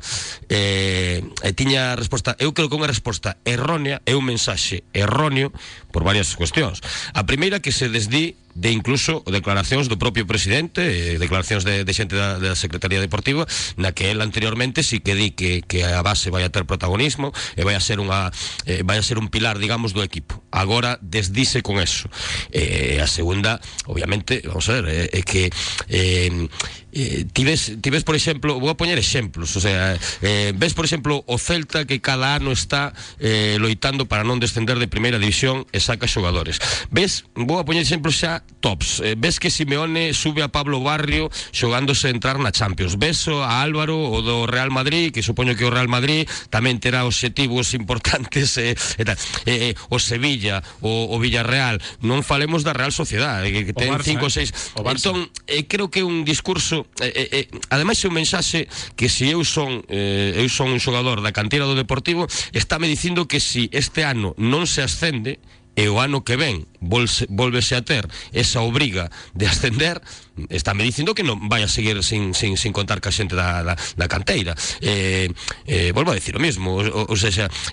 eh, 0.53 1.25
e 1.41 1.51
tiña 1.57 1.97
resposta, 1.97 2.37
eu 2.37 2.53
creo 2.53 2.69
que 2.69 2.77
unha 2.77 2.85
resposta 2.85 3.41
errónea, 3.49 4.05
é 4.05 4.13
un 4.13 4.29
mensaxe 4.29 4.85
erróneo 4.93 5.57
por 5.89 6.05
varias 6.05 6.37
cuestións. 6.37 6.85
A 7.17 7.25
primeira 7.25 7.65
que 7.65 7.73
se 7.73 7.89
desdí 7.89 8.37
de 8.57 8.73
incluso 8.73 9.21
declaracións 9.29 9.93
do 9.93 10.01
propio 10.01 10.25
presidente, 10.25 10.81
eh, 10.81 11.21
declaracións 11.21 11.63
de, 11.69 11.85
de 11.85 11.93
xente 11.93 12.17
da, 12.17 12.41
da 12.41 12.57
Secretaría 12.57 13.05
Deportiva, 13.05 13.45
na 13.77 13.93
que 13.93 14.09
el 14.09 14.25
anteriormente 14.25 14.81
sí 14.81 15.05
que 15.05 15.13
di 15.13 15.37
que, 15.37 15.61
a 15.85 16.01
base 16.01 16.33
vai 16.33 16.43
a 16.43 16.51
ter 16.51 16.65
protagonismo 16.65 17.37
e 17.53 17.63
vai 17.63 17.77
a 17.77 17.83
ser 17.85 18.01
eh, 18.01 18.81
a 18.81 19.05
ser 19.05 19.21
un 19.21 19.29
pilar, 19.29 19.61
digamos, 19.61 19.93
do 19.93 20.01
equipo. 20.01 20.41
Agora 20.49 20.97
desdice 21.05 21.61
con 21.61 21.77
eso. 21.79 22.09
Eh, 22.51 22.99
a 23.05 23.07
segunda, 23.07 23.61
obviamente, 23.85 24.41
vamos 24.49 24.65
a 24.73 24.81
ver, 24.81 24.89
é 24.89 24.97
eh, 25.05 25.21
eh, 25.21 25.23
que 25.23 25.53
eh, 25.93 26.49
eh, 26.97 27.29
ti 27.29 27.45
ves, 27.45 27.77
ti 27.85 27.91
ves, 27.93 28.05
por 28.05 28.17
exemplo, 28.17 28.57
vou 28.57 28.73
a 28.73 28.81
poñer 28.81 28.97
exemplos, 28.97 29.53
o 29.53 29.61
sea, 29.61 30.01
eh, 30.25 30.57
ves, 30.57 30.73
por 30.73 30.89
exemplo, 30.89 31.21
o 31.29 31.37
Celta 31.37 31.85
que 31.85 32.01
cada 32.01 32.41
ano 32.41 32.57
está 32.57 32.97
eh, 33.21 33.61
loitando 33.61 34.09
para 34.09 34.25
non 34.25 34.41
descender 34.41 34.81
de 34.81 34.89
primeira 34.89 35.21
división 35.21 35.69
e 35.77 35.79
saca 35.85 36.09
xogadores. 36.09 36.57
Ves, 36.89 37.29
vou 37.37 37.61
a 37.61 37.69
poñer 37.69 37.85
exemplos 37.85 38.17
xa 38.17 38.41
tops. 38.65 39.05
Eh, 39.05 39.13
ves 39.13 39.37
que 39.37 39.53
Simeone 39.53 40.17
sube 40.17 40.41
a 40.41 40.49
Pablo 40.49 40.81
Barrio 40.81 41.29
xogándose 41.53 42.09
a 42.09 42.15
entrar 42.17 42.41
na 42.41 42.49
Champions. 42.49 42.97
Ves 42.97 43.29
a 43.29 43.61
Álvaro 43.61 44.01
o 44.01 44.25
do 44.25 44.49
Real 44.49 44.73
Madrid, 44.73 45.13
que 45.13 45.21
supoño 45.21 45.53
que 45.53 45.69
o 45.69 45.71
Real 45.71 45.93
Madrid 45.93 46.25
tamén 46.49 46.81
terá 46.81 47.05
obxectivos 47.05 47.75
importantes 47.81 48.57
eh, 48.57 48.73
e 48.73 49.05
tal. 49.05 49.21
Eh, 49.45 49.71
eh, 49.71 49.73
o 49.93 50.01
Sevilla, 50.01 50.65
o, 50.81 51.13
o 51.13 51.21
Villarreal, 51.21 51.77
non 52.01 52.25
falemos 52.25 52.65
da 52.65 52.73
Real 52.73 52.95
Sociedade, 52.95 53.53
que, 53.53 53.69
que 53.69 53.75
O 53.77 53.81
ten 53.85 53.93
Barça, 53.93 54.09
cinco 54.09 54.25
ou 54.25 54.33
eh? 54.33 54.37
seis. 54.41 54.49
O 54.73 54.81
Barça. 54.81 55.13
Entón, 55.13 55.29
eh, 55.45 55.69
creo 55.69 55.93
que 55.93 56.01
un 56.01 56.25
discurso 56.25 56.86
Eh, 57.01 57.13
eh, 57.13 57.29
eh, 57.33 57.47
ademais 57.69 57.99
é 57.99 58.09
un 58.09 58.15
mensaxe 58.15 58.71
que 58.97 59.11
se 59.11 59.29
eu 59.29 59.43
son 59.43 59.85
eh, 59.91 60.39
eu 60.39 60.49
son 60.49 60.71
un 60.71 60.81
xogador 60.81 61.21
da 61.21 61.35
cantera 61.35 61.67
do 61.67 61.75
Deportivo, 61.75 62.31
estáme 62.55 62.87
dicindo 62.89 63.27
que 63.27 63.41
se 63.43 63.57
si 63.57 63.71
este 63.73 64.05
ano 64.05 64.37
non 64.37 64.69
se 64.69 64.85
ascende 64.85 65.41
e 65.81 65.89
o 65.89 65.97
ano 65.97 66.21
que 66.29 66.37
ven 66.37 66.69
volse, 66.81 67.25
volvese 67.33 67.73
a 67.73 67.81
ter 67.81 68.05
esa 68.37 68.61
obriga 68.61 69.09
de 69.33 69.49
ascender, 69.49 70.05
estáme 70.51 70.85
dicindo 70.85 71.15
que 71.15 71.25
non 71.25 71.49
vai 71.49 71.65
a 71.65 71.71
seguir 71.71 72.01
sin, 72.05 72.37
sin, 72.37 72.57
sin 72.61 72.73
contar 72.73 73.01
ca 73.01 73.11
xente 73.11 73.35
da, 73.37 73.63
da, 73.65 73.75
da 73.75 74.07
canteira. 74.07 74.55
Eh, 74.81 75.33
eh, 75.67 75.91
volvo 75.93 76.13
a 76.13 76.19
decir 76.19 76.37
o 76.37 76.41
mismo 76.41 76.77
o, 76.77 76.83
o, 76.83 77.03
o 77.09 77.17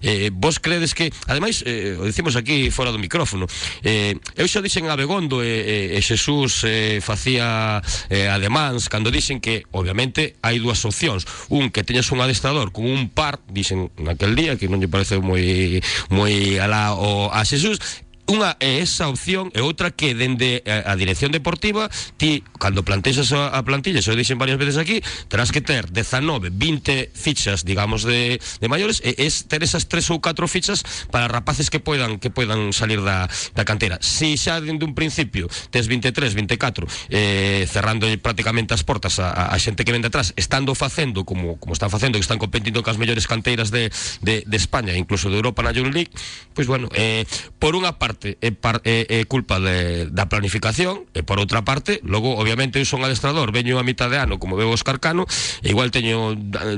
eh, 0.02 0.30
vos 0.32 0.60
credes 0.60 0.94
que 0.94 1.12
ademais, 1.28 1.64
eh, 1.66 1.98
o 2.00 2.06
dicimos 2.06 2.36
aquí 2.36 2.72
fora 2.72 2.92
do 2.92 3.00
micrófono 3.00 3.48
eh, 3.84 4.16
eu 4.36 4.48
xa 4.48 4.62
dixen 4.64 4.88
a 4.88 4.96
Begondo 4.96 5.44
e, 5.44 5.94
e, 5.94 5.98
e 5.98 6.00
Xesús 6.02 6.64
eh, 6.64 7.00
facía 7.04 7.82
eh, 8.10 8.30
ademáns 8.30 8.88
cando 8.88 9.12
dixen 9.12 9.44
que 9.44 9.68
obviamente 9.72 10.36
hai 10.42 10.60
dúas 10.60 10.82
opcións. 10.88 11.28
Un 11.52 11.70
que 11.70 11.84
teñas 11.84 12.10
un 12.12 12.22
adestrador 12.22 12.72
con 12.72 12.88
un 12.88 13.10
par 13.10 13.40
dixen 13.52 13.92
naquel 14.00 14.36
día 14.36 14.56
que 14.56 14.72
non 14.72 14.80
lle 14.80 14.90
parece 14.92 15.20
moi 15.20 15.80
moi 16.10 16.58
alá 16.60 16.96
o, 16.96 17.30
a 17.30 17.44
Xesús 17.44 17.80
Unha 18.24 18.56
é 18.64 18.80
esa 18.80 19.12
opción 19.12 19.52
e 19.52 19.60
outra 19.60 19.92
que 19.92 20.16
dende 20.16 20.64
a, 20.64 20.88
a 20.88 20.94
dirección 20.96 21.36
deportiva 21.36 21.92
ti, 22.16 22.40
cando 22.56 22.88
plantexas 22.88 23.36
a, 23.36 23.52
a 23.52 23.60
plantilla, 23.68 24.00
se 24.00 24.08
o 24.08 24.16
dixen 24.16 24.40
varias 24.40 24.56
veces 24.56 24.80
aquí 24.80 25.04
terás 25.28 25.52
que 25.52 25.60
ter 25.60 25.92
19, 25.92 26.48
20 26.48 27.12
fichas 27.12 27.68
digamos 27.68 28.08
de, 28.08 28.40
de 28.40 28.68
maiores 28.72 29.04
e 29.04 29.12
es 29.20 29.52
ter 29.52 29.60
esas 29.60 29.92
tres 29.92 30.08
ou 30.08 30.24
catro 30.24 30.48
fichas 30.48 30.88
para 31.12 31.28
rapaces 31.28 31.68
que 31.68 31.84
poidan 31.84 32.16
que 32.16 32.32
poidan 32.32 32.72
salir 32.72 33.04
da, 33.04 33.28
da 33.60 33.68
cantera. 33.68 34.00
Si 34.00 34.40
xa 34.40 34.64
dende 34.64 34.88
un 34.88 34.96
principio 34.96 35.52
tes 35.68 35.92
23, 35.92 36.32
24 36.32 36.88
eh, 37.12 37.68
cerrando 37.68 38.08
prácticamente 38.24 38.72
as 38.72 38.88
portas 38.88 39.20
a, 39.20 39.52
a, 39.52 39.58
xente 39.60 39.84
que 39.84 39.92
vende 39.92 40.08
atrás 40.08 40.32
estando 40.40 40.72
facendo 40.80 41.28
como, 41.28 41.60
como 41.60 41.76
están 41.76 41.92
facendo 41.92 42.16
que 42.16 42.24
están 42.24 42.40
competindo 42.40 42.88
cas 42.88 42.96
mellores 42.96 43.28
canteiras 43.28 43.68
de, 43.68 43.92
de, 44.24 44.48
de 44.48 44.58
España 44.58 44.96
incluso 44.96 45.28
de 45.28 45.36
Europa 45.44 45.60
na 45.60 45.76
Youth 45.76 45.92
League 45.92 46.14
pois 46.56 46.72
bueno, 46.72 46.88
eh, 46.96 47.28
por 47.60 47.76
unha 47.76 48.00
parte 48.00 48.13
é, 48.22 48.52
par, 48.52 48.82
é, 48.84 49.06
é 49.10 49.26
culpa 49.26 49.60
de, 49.60 50.10
da 50.10 50.28
planificación 50.28 51.06
e 51.14 51.24
por 51.24 51.40
outra 51.40 51.64
parte, 51.64 52.00
logo 52.04 52.36
obviamente 52.36 52.80
eu 52.80 52.86
son 52.86 53.02
adestrador, 53.02 53.52
veño 53.52 53.80
a 53.80 53.86
mitad 53.86 54.10
de 54.10 54.20
ano 54.20 54.38
como 54.38 54.60
veo 54.60 54.70
Oscar 54.70 55.00
Cano, 55.00 55.26
e 55.64 55.72
igual 55.72 55.90
teño 55.90 56.36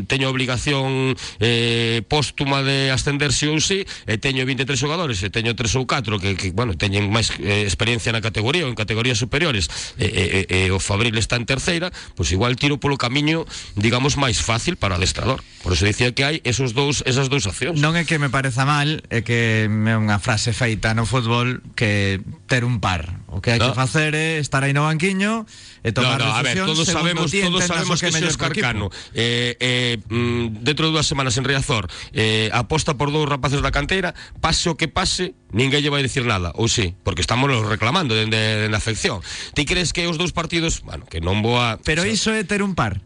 teño 0.07 0.29
obligación 0.29 1.17
eh, 1.39 2.05
póstuma 2.07 2.61
de 2.63 2.91
ascender 2.91 3.33
si 3.33 3.49
ou 3.49 3.57
si 3.59 3.83
e 4.05 4.15
teño 4.21 4.45
23 4.45 4.77
xogadores 4.77 5.19
e 5.25 5.33
teño 5.33 5.57
3 5.57 5.81
ou 5.81 5.89
4 5.89 6.21
que, 6.21 6.37
que 6.37 6.47
bueno, 6.53 6.77
teñen 6.77 7.09
máis 7.09 7.33
eh, 7.41 7.65
experiencia 7.65 8.13
na 8.13 8.21
categoría 8.21 8.63
ou 8.65 8.71
en 8.71 8.77
categorías 8.77 9.17
superiores 9.17 9.67
e, 9.97 10.05
e, 10.05 10.23
e, 10.45 10.69
e 10.69 10.71
o 10.71 10.79
Fabril 10.79 11.17
está 11.17 11.35
en 11.35 11.49
terceira, 11.49 11.89
pois 12.13 12.29
igual 12.29 12.55
tiro 12.55 12.77
polo 12.77 13.01
camiño 13.01 13.43
digamos 13.73 14.15
máis 14.21 14.37
fácil 14.39 14.77
para 14.77 14.95
o 14.95 14.97
adestrador. 15.01 15.41
Por 15.65 15.73
eso 15.73 15.89
dicía 15.89 16.13
que 16.13 16.21
hai 16.21 16.35
esos 16.45 16.77
dous 16.77 17.01
esas 17.09 17.25
dous 17.25 17.49
opcións. 17.49 17.81
Non 17.81 17.97
é 17.97 18.05
que 18.05 18.21
me 18.21 18.29
pareza 18.29 18.69
mal, 18.69 19.01
é 19.09 19.25
que 19.25 19.65
é 19.65 19.95
unha 19.97 20.21
frase 20.21 20.53
feita 20.53 20.93
no 20.93 21.09
fútbol 21.09 21.24
que 21.75 22.21
ter 22.47 22.63
un 22.65 22.79
par. 22.79 23.19
O 23.27 23.41
que 23.43 23.51
hai 23.51 23.59
No. 23.59 23.71
que 23.71 23.75
facer 23.75 24.15
é 24.15 24.39
estar 24.39 24.63
aí 24.63 24.71
no 24.71 24.87
banquiño 24.87 25.43
e 25.83 25.91
tomar 25.91 26.23
no, 26.23 26.31
no, 26.31 26.35
a 26.35 26.41
ver, 26.41 26.63
todos 26.63 26.87
sabemos, 26.87 27.27
todos 27.29 27.63
sabemos 27.67 27.99
que, 27.99 28.07
que 28.07 28.15
mellor. 28.15 28.37
Carcano 28.39 28.87
eh, 29.11 29.57
eh, 29.59 29.97
mm, 30.07 30.63
dentro 30.63 30.87
de 30.87 30.95
dúas 30.95 31.03
semanas 31.05 31.35
en 31.35 31.43
Riazor 31.43 31.91
eh, 32.15 32.47
aposta 32.55 32.95
por 32.95 33.11
dous 33.11 33.27
rapaces 33.27 33.59
da 33.59 33.75
canteira 33.75 34.15
pase 34.39 34.71
o 34.71 34.79
que 34.79 34.87
pase, 34.87 35.35
ninguén 35.51 35.83
lle 35.83 35.91
vai 35.91 35.99
dicir 35.99 36.23
nada 36.23 36.55
ou 36.55 36.71
sí, 36.71 36.95
porque 37.03 37.19
estamos 37.19 37.51
reclamando 37.67 38.15
dende, 38.15 38.39
dende 38.39 38.71
a 38.71 38.79
afección 38.79 39.19
ti 39.51 39.67
crees 39.67 39.91
que 39.91 40.07
os 40.07 40.15
dous 40.15 40.31
partidos 40.31 40.79
bueno, 40.87 41.03
que 41.03 41.19
non 41.19 41.43
vou 41.43 41.59
a 41.59 41.75
Pero 41.83 42.01
o 42.01 42.07
sea, 42.07 42.15
iso 42.15 42.29
é 42.31 42.47
ter 42.47 42.63
un 42.63 42.71
par. 42.71 43.03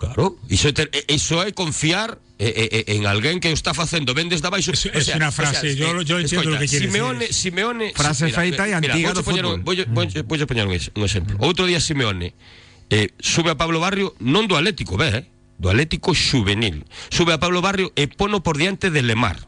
Claro, 0.00 0.40
iso 0.48 0.66
é, 0.68 0.72
ter, 0.72 0.88
e- 0.96 1.04
iso 1.12 1.44
é 1.44 1.52
confiar 1.52 2.16
eh, 2.40 2.84
eh, 2.88 2.96
en 2.96 3.04
alguén 3.04 3.36
que 3.38 3.52
o 3.52 3.54
está 3.54 3.76
facendo 3.76 4.16
ben 4.16 4.32
desde 4.32 4.48
abaixo. 4.48 4.72
Es- 4.72 4.88
es 4.88 5.08
una 5.12 5.28
frase, 5.30 5.76
yo 5.76 5.92
lo- 5.92 6.00
yo 6.00 6.16
entiendo 6.18 6.48
lo 6.48 6.58
que 6.58 6.64
quieres 6.66 6.88
Simeone, 6.88 7.28
decir. 7.28 7.52
Simeone, 7.52 7.92
Frase 7.92 8.32
feita 8.32 8.64
e 8.64 8.72
antiga 8.72 9.12
do 9.12 9.20
poñer 9.20 9.44
fútbol. 9.44 9.60
un- 9.60 9.64
voulle- 9.68 9.84
voulle- 9.92 10.24
voulle 10.24 10.46
poñer 10.48 10.64
un, 10.64 10.72
un 10.72 11.04
exemplo. 11.04 11.36
Outro 11.44 11.68
día 11.68 11.78
Simeone 11.84 12.32
eh, 12.88 13.12
sube 13.20 13.52
a 13.52 13.56
Pablo 13.60 13.78
Barrio 13.78 14.16
non 14.24 14.48
do 14.48 14.56
Atlético, 14.56 14.96
ve, 14.96 15.12
eh, 15.12 15.22
do 15.60 15.68
Atlético 15.68 16.16
Juvenil. 16.16 16.88
Sube 17.12 17.36
a 17.36 17.38
Pablo 17.38 17.60
Barrio 17.60 17.92
e 17.94 18.08
pono 18.08 18.40
por 18.40 18.56
diante 18.56 18.88
de 18.88 19.04
Lemar, 19.04 19.44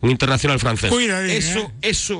un 0.00 0.08
internacional 0.14 0.62
francés. 0.62 0.88
Eso, 1.34 1.66
eh. 1.82 1.90
eso 1.90 2.16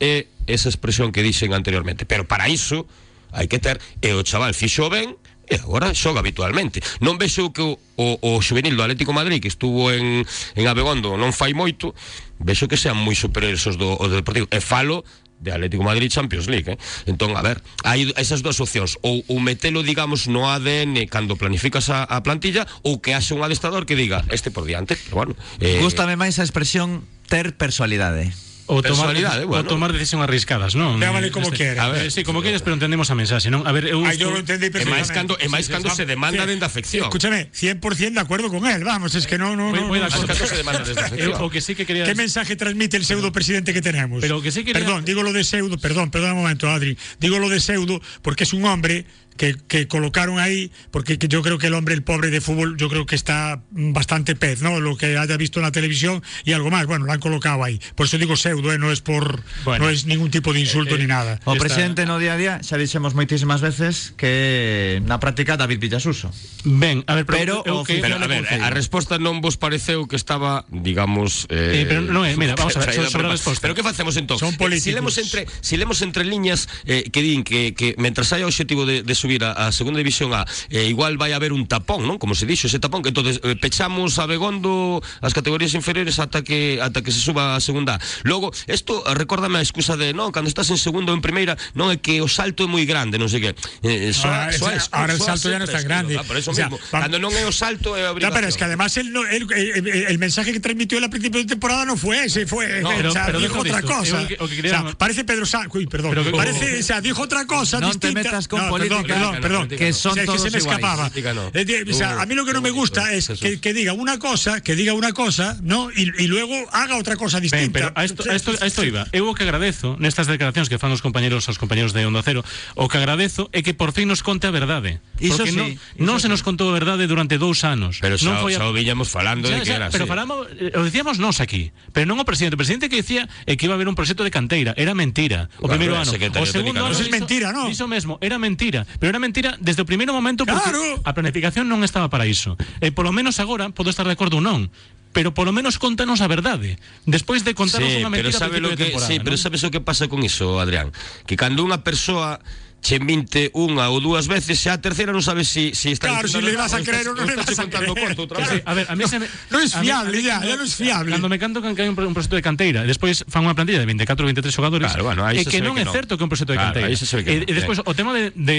é 0.00 0.26
esa 0.48 0.72
expresión 0.72 1.12
que 1.12 1.20
dixen 1.22 1.52
anteriormente, 1.52 2.08
pero 2.08 2.24
para 2.26 2.48
iso 2.48 2.88
hai 3.36 3.46
que 3.52 3.60
ter 3.60 3.78
e 4.00 4.10
o 4.16 4.24
chaval 4.24 4.56
fixo 4.56 4.88
ben 4.88 5.12
e 5.48 5.58
agora 5.58 5.94
xoga 5.94 6.22
habitualmente. 6.22 6.80
Non 7.02 7.18
vexo 7.18 7.50
que 7.50 7.62
o, 7.62 7.78
o, 7.98 8.06
o 8.20 8.30
juvenil 8.42 8.78
do 8.78 8.84
Atlético 8.86 9.12
Madrid 9.12 9.42
que 9.42 9.50
estuvo 9.50 9.90
en, 9.90 10.22
en 10.26 10.64
Abegondo 10.66 11.18
non 11.18 11.34
fai 11.34 11.52
moito, 11.52 11.94
vexo 12.38 12.70
que 12.70 12.78
sean 12.78 12.98
moi 12.98 13.14
superiores 13.14 13.62
os 13.66 13.76
do, 13.76 13.94
os 13.98 14.08
do 14.08 14.16
Deportivo. 14.18 14.46
E 14.50 14.60
falo 14.62 15.02
de 15.42 15.50
Atlético 15.50 15.82
Madrid 15.82 16.10
Champions 16.10 16.46
League, 16.46 16.70
eh? 16.70 16.78
Entón, 17.06 17.34
a 17.34 17.42
ver, 17.42 17.58
hai 17.82 18.06
esas 18.14 18.46
dúas 18.46 18.62
opcións, 18.62 18.96
ou, 19.02 19.26
ou 19.26 19.42
metelo, 19.42 19.82
digamos, 19.82 20.30
no 20.30 20.46
ADN 20.46 21.10
cando 21.10 21.34
planificas 21.34 21.90
a, 21.90 22.06
a 22.06 22.22
plantilla, 22.22 22.62
ou 22.86 23.02
que 23.02 23.10
haxe 23.10 23.34
un 23.34 23.42
adestrador 23.42 23.82
que 23.82 23.98
diga 23.98 24.22
este 24.30 24.54
por 24.54 24.62
diante, 24.62 24.94
pero 24.94 25.26
bueno. 25.26 25.34
Eh, 25.58 25.82
Gústame 25.82 26.14
máis 26.14 26.38
a 26.38 26.46
expresión 26.46 27.02
ter 27.26 27.58
personalidade. 27.58 28.30
Ou 28.70 28.78
tomar, 28.80 29.10
Personalidade, 29.10 29.44
bueno. 29.44 29.66
ou 29.66 29.68
tomar 29.68 29.90
decisión 29.90 30.22
arriscadas, 30.22 30.78
non? 30.78 30.96
Llámale 31.02 31.34
como 31.34 31.50
quieras. 31.50 31.82
A 31.82 31.90
ver, 31.90 32.08
sí, 32.14 32.22
como 32.22 32.40
quieras, 32.46 32.62
pero 32.62 32.78
entendemos 32.78 33.10
a 33.10 33.18
mensaxe, 33.18 33.50
non? 33.50 33.66
A 33.66 33.72
ver, 33.74 33.90
eu 33.90 33.98
Ah, 34.06 34.14
yo 34.14 34.30
estou- 34.30 34.38
lo 34.38 34.38
entendí 34.38 34.70
E 34.70 34.86
máis 34.86 35.10
perfectamente. 35.10 35.12
cando, 35.12 35.34
e 35.42 35.46
máis 35.50 35.66
cando 35.66 35.90
se 35.90 36.06
demanda 36.06 36.46
dende 36.46 36.62
afección. 36.64 37.04
Escúchame, 37.10 37.50
100% 37.50 38.14
de 38.14 38.22
acuerdo 38.22 38.48
con 38.54 38.62
él, 38.70 38.86
vamos, 38.86 39.12
es 39.18 39.26
que 39.26 39.36
no, 39.36 39.58
no, 39.58 39.74
Voy- 39.74 39.80
no, 39.82 39.88
voy 39.90 39.98
no. 39.98 40.06
se 40.08 40.56
demanda 40.56 40.86
desde 40.86 41.00
afección. 41.00 41.42
o 41.42 41.50
que 41.50 41.60
sí 41.60 41.74
que 41.74 41.84
quería 41.84 42.06
¿Qué 42.06 42.14
mensaje 42.14 42.54
transmite 42.54 42.96
el 42.96 43.04
pseudo 43.04 43.32
presidente 43.34 43.74
que 43.74 43.82
tenemos? 43.82 44.22
Pero 44.22 44.40
que 44.40 44.54
sí 44.54 44.62
quería- 44.64 44.78
Perdón, 44.86 45.04
digo 45.04 45.22
lo 45.26 45.32
de 45.34 45.42
pseudo, 45.42 45.76
perdón, 45.76 46.10
perdón 46.14 46.38
un 46.38 46.42
momento, 46.46 46.70
Adri. 46.70 46.96
Digo 47.18 47.38
lo 47.42 47.48
de 47.50 47.58
pseudo 47.58 48.00
porque 48.22 48.44
es 48.44 48.52
un 48.54 48.64
hombre 48.64 49.04
que, 49.36 49.56
que 49.68 49.88
colocaron 49.88 50.38
ahí, 50.38 50.70
porque 50.90 51.18
que 51.18 51.28
yo 51.28 51.42
creo 51.42 51.58
que 51.58 51.66
el 51.68 51.74
hombre, 51.74 51.94
el 51.94 52.02
pobre 52.02 52.30
de 52.30 52.40
fútbol, 52.40 52.76
yo 52.76 52.88
creo 52.88 53.06
que 53.06 53.14
está 53.14 53.62
bastante 53.70 54.34
pez, 54.36 54.62
¿no? 54.62 54.80
Lo 54.80 54.96
que 54.96 55.16
haya 55.18 55.36
visto 55.36 55.58
en 55.60 55.64
la 55.64 55.72
televisión 55.72 56.22
y 56.44 56.52
algo 56.52 56.70
más. 56.70 56.86
Bueno, 56.86 57.06
lo 57.06 57.12
han 57.12 57.20
colocado 57.20 57.64
ahí. 57.64 57.80
Por 57.94 58.06
eso 58.06 58.18
digo 58.18 58.36
pseudo, 58.36 58.72
¿eh? 58.72 58.78
no 58.78 58.92
es 58.92 59.00
por, 59.00 59.42
Bueno. 59.64 59.84
no 59.84 59.90
es 59.90 60.06
ningún 60.06 60.30
tipo 60.30 60.52
de 60.52 60.60
insulto 60.60 60.94
Eh, 60.94 60.98
eh, 60.98 61.00
ni 61.02 61.06
nada. 61.06 61.40
O 61.44 61.54
presidente 61.56 62.06
no 62.06 62.18
día 62.18 62.34
a 62.34 62.36
día 62.36 62.54
xa 62.62 62.76
dixemos 62.76 63.14
moitísimas 63.14 63.60
veces 63.62 64.14
que 64.16 65.00
na 65.06 65.18
práctica 65.18 65.56
David 65.56 65.78
Villasuso. 65.80 66.30
Ben, 66.64 67.04
a 67.06 67.14
ver, 67.14 67.26
pero, 67.26 67.62
Pero 67.62 67.82
eu 67.82 67.84
que, 67.84 67.98
Pero, 68.02 68.16
a 68.18 68.26
ver, 68.26 68.46
a 68.46 68.70
resposta 68.70 69.18
non 69.18 69.40
vos 69.42 69.56
pareceu 69.58 70.06
que 70.06 70.16
estaba, 70.18 70.64
digamos... 70.70 71.46
Eh, 71.50 71.86
pero 71.88 72.02
non 72.02 72.22
é, 72.26 72.34
mira, 72.38 72.54
vamos 72.58 72.74
a 72.76 72.82
ver, 72.82 72.94
sobre 73.08 73.28
a 73.28 73.34
resposta. 73.34 73.60
Pero 73.62 73.74
que 73.74 73.82
facemos 73.82 74.14
entón? 74.18 74.38
Son 74.38 74.54
Eh, 74.54 74.58
políticos. 74.58 74.84
Si 74.84 74.92
lemos 74.92 75.14
entre, 75.18 75.40
si 75.60 75.74
lemos 75.76 75.98
entre 76.02 76.22
liñas 76.24 76.68
eh, 76.86 77.08
que 77.10 77.20
din 77.22 77.42
que, 77.42 77.74
que 77.74 77.94
mentras 77.98 78.32
haya 78.32 78.44
o 78.46 78.50
objetivo 78.52 78.86
de, 78.86 79.02
de 79.02 79.14
subir 79.22 79.44
a, 79.46 79.54
a 79.54 79.70
segunda 79.70 80.02
división 80.02 80.34
A, 80.34 80.42
eh, 80.74 80.90
igual 80.90 81.14
vai 81.16 81.30
haber 81.30 81.54
un 81.54 81.70
tapón, 81.70 82.02
non? 82.02 82.18
Como 82.18 82.34
se 82.34 82.42
dixo, 82.50 82.66
ese 82.66 82.82
tapón 82.82 83.06
que 83.06 83.14
entonces 83.14 83.38
eh, 83.46 83.54
pechamos 83.54 84.18
a 84.18 84.26
Begondo 84.26 84.98
as 85.22 85.30
categorías 85.30 85.70
inferiores 85.78 86.18
ata 86.18 86.42
que 86.42 86.82
ata 86.82 87.06
que 87.06 87.14
se 87.14 87.22
suba 87.22 87.54
a 87.54 87.60
segunda 87.62 87.96
A. 87.96 87.98
Logo, 88.26 88.50
isto 88.66 89.06
eh, 89.06 89.14
recórdame 89.14 89.58
a 89.58 89.64
excusa 89.64 89.94
de, 89.94 90.10
non, 90.10 90.34
cando 90.34 90.50
estás 90.50 90.66
en 90.74 90.78
segundo 90.82 91.14
ou 91.14 91.16
en 91.16 91.22
primeira, 91.22 91.54
non 91.78 91.94
é 91.94 92.02
que 92.02 92.18
o 92.18 92.26
salto 92.26 92.66
é 92.66 92.68
moi 92.68 92.82
grande, 92.82 93.14
non 93.22 93.30
sei 93.30 93.38
que. 93.38 93.50
Eh, 93.86 94.10
soa, 94.10 94.50
Ahora, 94.50 94.58
soa, 94.58 94.72
ahora 94.98 95.12
el 95.14 95.22
salto 95.22 95.46
ya 95.52 95.58
no 95.62 95.66
está 95.70 95.80
grande. 95.86 96.18
ah, 96.18 96.26
Por 96.26 96.34
eso 96.40 96.50
O 96.50 96.54
sea, 96.56 96.66
mismo, 96.66 96.82
va- 96.90 97.06
cando 97.06 97.22
non 97.22 97.30
é 97.36 97.46
o 97.46 97.54
salto 97.54 97.94
é 97.94 98.10
pero 98.32 98.48
es 98.48 98.56
que 98.56 98.64
además 98.64 98.96
él 98.96 99.12
no- 99.12 99.22
él- 99.28 99.46
eh, 99.54 99.78
eh, 99.78 100.04
el 100.08 100.18
mensaje 100.18 100.50
que 100.52 100.58
transmitió 100.60 100.96
él 100.98 101.04
a 101.04 101.10
principio 101.12 101.38
de 101.38 101.46
temporada 101.46 101.84
no 101.84 101.94
fue 102.00 102.24
ese, 102.26 102.46
fue, 102.48 102.80
No, 102.80 102.90
eh, 102.90 102.94
pero- 102.96 103.10
o 103.10 103.12
sea, 103.12 103.26
pero 103.26 103.38
dijo 103.38 103.60
otra 103.60 103.82
cosa. 103.82 104.22
Eu 104.22 104.28
que- 104.28 104.38
o 104.40 104.48
que 104.48 104.56
quería- 104.56 104.80
O 104.80 104.88
sea, 104.88 104.98
parece 104.98 105.22
Pedro 105.28 105.44
Sánchez, 105.46 105.74
uy, 105.76 105.86
perdón, 105.86 106.10
Pero 106.16 106.24
que- 106.24 106.32
parece, 106.32 106.80
o 106.80 106.82
sea, 106.82 107.00
dijo 107.04 107.20
otra 107.22 107.44
cosa 107.46 107.78
No 107.82 107.92
te 107.98 108.12
metas 108.12 108.48
con 108.48 108.60
No, 108.62 108.68
política, 108.72 109.11
perdón, 109.12 109.40
perdón, 109.40 109.68
que 109.68 109.92
son 109.92 110.12
O 110.12 110.14
sea, 110.14 110.24
que 110.24 110.38
se 110.38 110.50
todos 110.50 110.52
me 110.52 110.58
escapaba. 110.58 111.10
Eh, 111.54 111.64
de- 111.64 111.84
o 111.90 111.94
sea, 111.94 112.20
a 112.20 112.26
mí 112.26 112.34
lo 112.34 112.44
que 112.44 112.52
no 112.52 112.60
me 112.60 112.70
gusta 112.70 113.12
es 113.12 113.28
que, 113.40 113.60
que 113.60 113.72
diga 113.72 113.92
una 113.92 114.18
cosa, 114.18 114.60
que 114.60 114.74
diga 114.74 114.92
una 114.94 115.12
cosa, 115.12 115.56
¿no? 115.62 115.90
Y, 115.90 116.10
y 116.22 116.26
luego 116.26 116.54
haga 116.72 116.96
otra 116.96 117.16
cosa 117.16 117.38
Ben, 117.38 117.42
distinta. 117.42 117.72
pero 117.72 117.92
a 117.94 118.04
isto 118.04 118.84
iba. 118.84 119.06
Eu 119.12 119.28
o 119.28 119.34
que 119.34 119.44
agradezo 119.44 119.96
nestas 120.00 120.26
declaracións 120.26 120.68
que 120.72 120.78
fan 120.80 120.90
os 120.92 121.02
compañeros 121.04 121.46
aos 121.48 121.58
compañeros 121.58 121.92
de 121.92 122.04
Onda 122.06 122.22
Cero, 122.24 122.44
o 122.74 122.88
que 122.88 122.98
agradezo 122.98 123.48
é 123.52 123.62
que 123.62 123.74
por 123.74 123.92
fin 123.92 124.08
nos 124.08 124.22
conte 124.24 124.46
a 124.48 124.52
verdade. 124.54 124.98
Iso 125.20 125.36
Porque 125.42 125.52
sí, 125.52 125.58
non, 125.58 125.68
iso 125.70 125.80
non 125.98 126.16
se 126.18 126.26
sí. 126.26 126.32
nos 126.32 126.42
contou 126.42 126.70
a 126.70 126.74
verdade 126.74 127.06
durante 127.06 127.38
dous 127.38 127.62
anos. 127.66 127.98
Pero 128.00 128.16
non 128.22 128.38
xa, 128.38 128.42
foi 128.42 128.52
a- 128.56 128.60
xa 128.62 128.66
o 128.68 128.72
viñamos 128.74 129.08
falando 129.12 129.46
Xa, 129.48 129.54
de 129.58 129.60
que 129.62 129.70
xa, 129.70 129.76
era 129.78 129.86
pero 129.92 130.04
así. 130.04 130.10
falamos, 130.10 130.36
eh, 130.58 130.72
o 130.78 130.82
decíamos 130.82 131.16
nós 131.22 131.38
aquí, 131.42 131.70
pero 131.94 132.06
non 132.08 132.18
o 132.18 132.24
presidente. 132.26 132.54
O 132.56 132.60
presidente 132.60 132.88
que 132.90 133.00
decía 133.02 133.28
é 133.46 133.54
que 133.58 133.66
iba 133.68 133.74
a 133.74 133.78
haber 133.78 133.86
un 133.90 133.94
proxecto 133.98 134.22
de 134.26 134.30
canteira, 134.32 134.72
era 134.76 134.94
mentira. 134.96 135.46
O 135.58 135.66
Claro, 135.66 135.78
primeiro 135.78 135.94
ano, 135.98 136.10
o 136.12 136.46
segundo 136.46 136.80
ano 136.82 136.90
non? 136.90 136.96
Eso 136.96 137.02
es 137.06 137.10
mentira, 137.12 137.52
¿no? 137.52 137.66
Dixo 137.68 137.86
mesmo, 137.86 138.18
era 138.20 138.36
mentira, 138.38 138.86
pero 139.02 139.10
era 139.10 139.18
mentira 139.18 139.58
desde 139.58 139.82
o 139.82 139.88
primeiro 139.88 140.14
momento 140.14 140.46
porque 140.46 140.70
Claro. 140.70 141.02
a 141.02 141.10
planificación 141.10 141.66
non 141.66 141.82
estaba 141.82 142.06
para 142.06 142.22
iso. 142.30 142.54
E 142.78 142.94
polo 142.94 143.10
menos 143.10 143.42
agora 143.42 143.74
podo 143.74 143.90
estar 143.90 144.06
de 144.06 144.14
acordo 144.14 144.38
ou 144.38 144.44
non, 144.46 144.70
pero 145.10 145.34
polo 145.34 145.50
menos 145.50 145.82
contanos 145.82 146.22
a 146.22 146.30
verdade. 146.30 146.78
Despois 147.02 147.42
de 147.42 147.50
contarnos 147.58 147.90
Sí, 147.90 147.98
unha 147.98 148.14
pero 148.14 148.30
mentira 148.30 148.38
a 148.38 148.42
sabe 148.46 148.62
lo 148.62 148.70
de 148.70 148.78
que 148.78 148.94
temporada, 148.94 149.10
sí, 149.10 149.18
pero 149.18 149.34
non? 149.34 149.42
sabes 149.42 149.66
o 149.66 149.74
que 149.74 149.82
pasa 149.82 150.06
con 150.06 150.22
iso, 150.22 150.62
Adrián? 150.62 150.94
Que 151.26 151.34
cando 151.34 151.66
unha 151.66 151.82
persoa 151.82 152.38
che 152.82 152.98
minte 152.98 153.48
unha 153.54 153.88
ou 153.94 154.02
dúas 154.02 154.26
veces, 154.26 154.58
xa 154.58 154.74
a 154.74 154.82
terceira 154.82 155.14
non 155.14 155.22
sabes 155.22 155.46
si, 155.46 155.70
si 155.72 155.94
está 155.94 156.10
Claro, 156.10 156.26
si 156.26 156.42
le 156.42 156.50
vas 156.58 156.74
a 156.74 156.82
ou 156.82 156.84
creer 156.84 157.06
estás- 157.06 157.14
o 157.14 157.16
no 157.16 157.22
le 157.22 157.38
estás 157.38 157.54
vas 157.54 157.58
a 157.58 157.62
contando 157.70 157.94
creer. 157.94 158.08
conto 158.18 158.22
outra 158.26 158.42
vez. 158.42 158.58
a 158.66 158.72
ver, 158.74 158.86
a 158.90 158.94
mí 158.98 159.04
se 159.06 159.22
me, 159.22 159.26
No 159.54 159.62
es 159.62 159.70
a 159.72 159.80
mí- 159.80 159.86
fiable 159.86 160.18
mí 160.18 160.22
ya, 160.26 160.42
ya 160.42 160.56
no 160.58 160.64
es 160.66 160.74
fiable. 160.74 161.14
Cando 161.14 161.28
me 161.30 161.38
canto 161.38 161.62
que 161.62 161.70
hai 161.70 161.86
un, 161.86 161.94
un 161.94 162.10
proxecto 162.12 162.34
de 162.34 162.42
canteira, 162.42 162.82
e 162.82 162.90
despois 162.90 163.22
fan 163.30 163.46
unha 163.46 163.54
plantilla 163.54 163.78
de 163.78 163.86
24 163.86 164.26
ou 164.26 164.28
23 164.28 164.50
xogadores, 164.50 164.90
Claro, 164.90 165.06
bueno, 165.06 165.22
e 165.30 165.46
que 165.46 165.62
non 165.62 165.78
que 165.78 165.82
é 165.82 165.86
non. 165.86 165.94
certo 165.94 166.18
que 166.18 166.22
é 166.22 166.26
un 166.26 166.32
proxecto 166.34 166.52
de 166.52 166.58
Claro, 166.58 166.74
canteira. 166.74 166.90
aí 166.90 166.98
se 166.98 167.06
ve 167.14 167.22
que 167.22 167.30
e, 167.30 167.36
non, 167.38 167.46
e 167.46 167.52
despois 167.54 167.78
ben. 167.78 167.86
o 167.86 167.92
tema 167.94 168.10
de, 168.18 168.34
de 168.34 168.58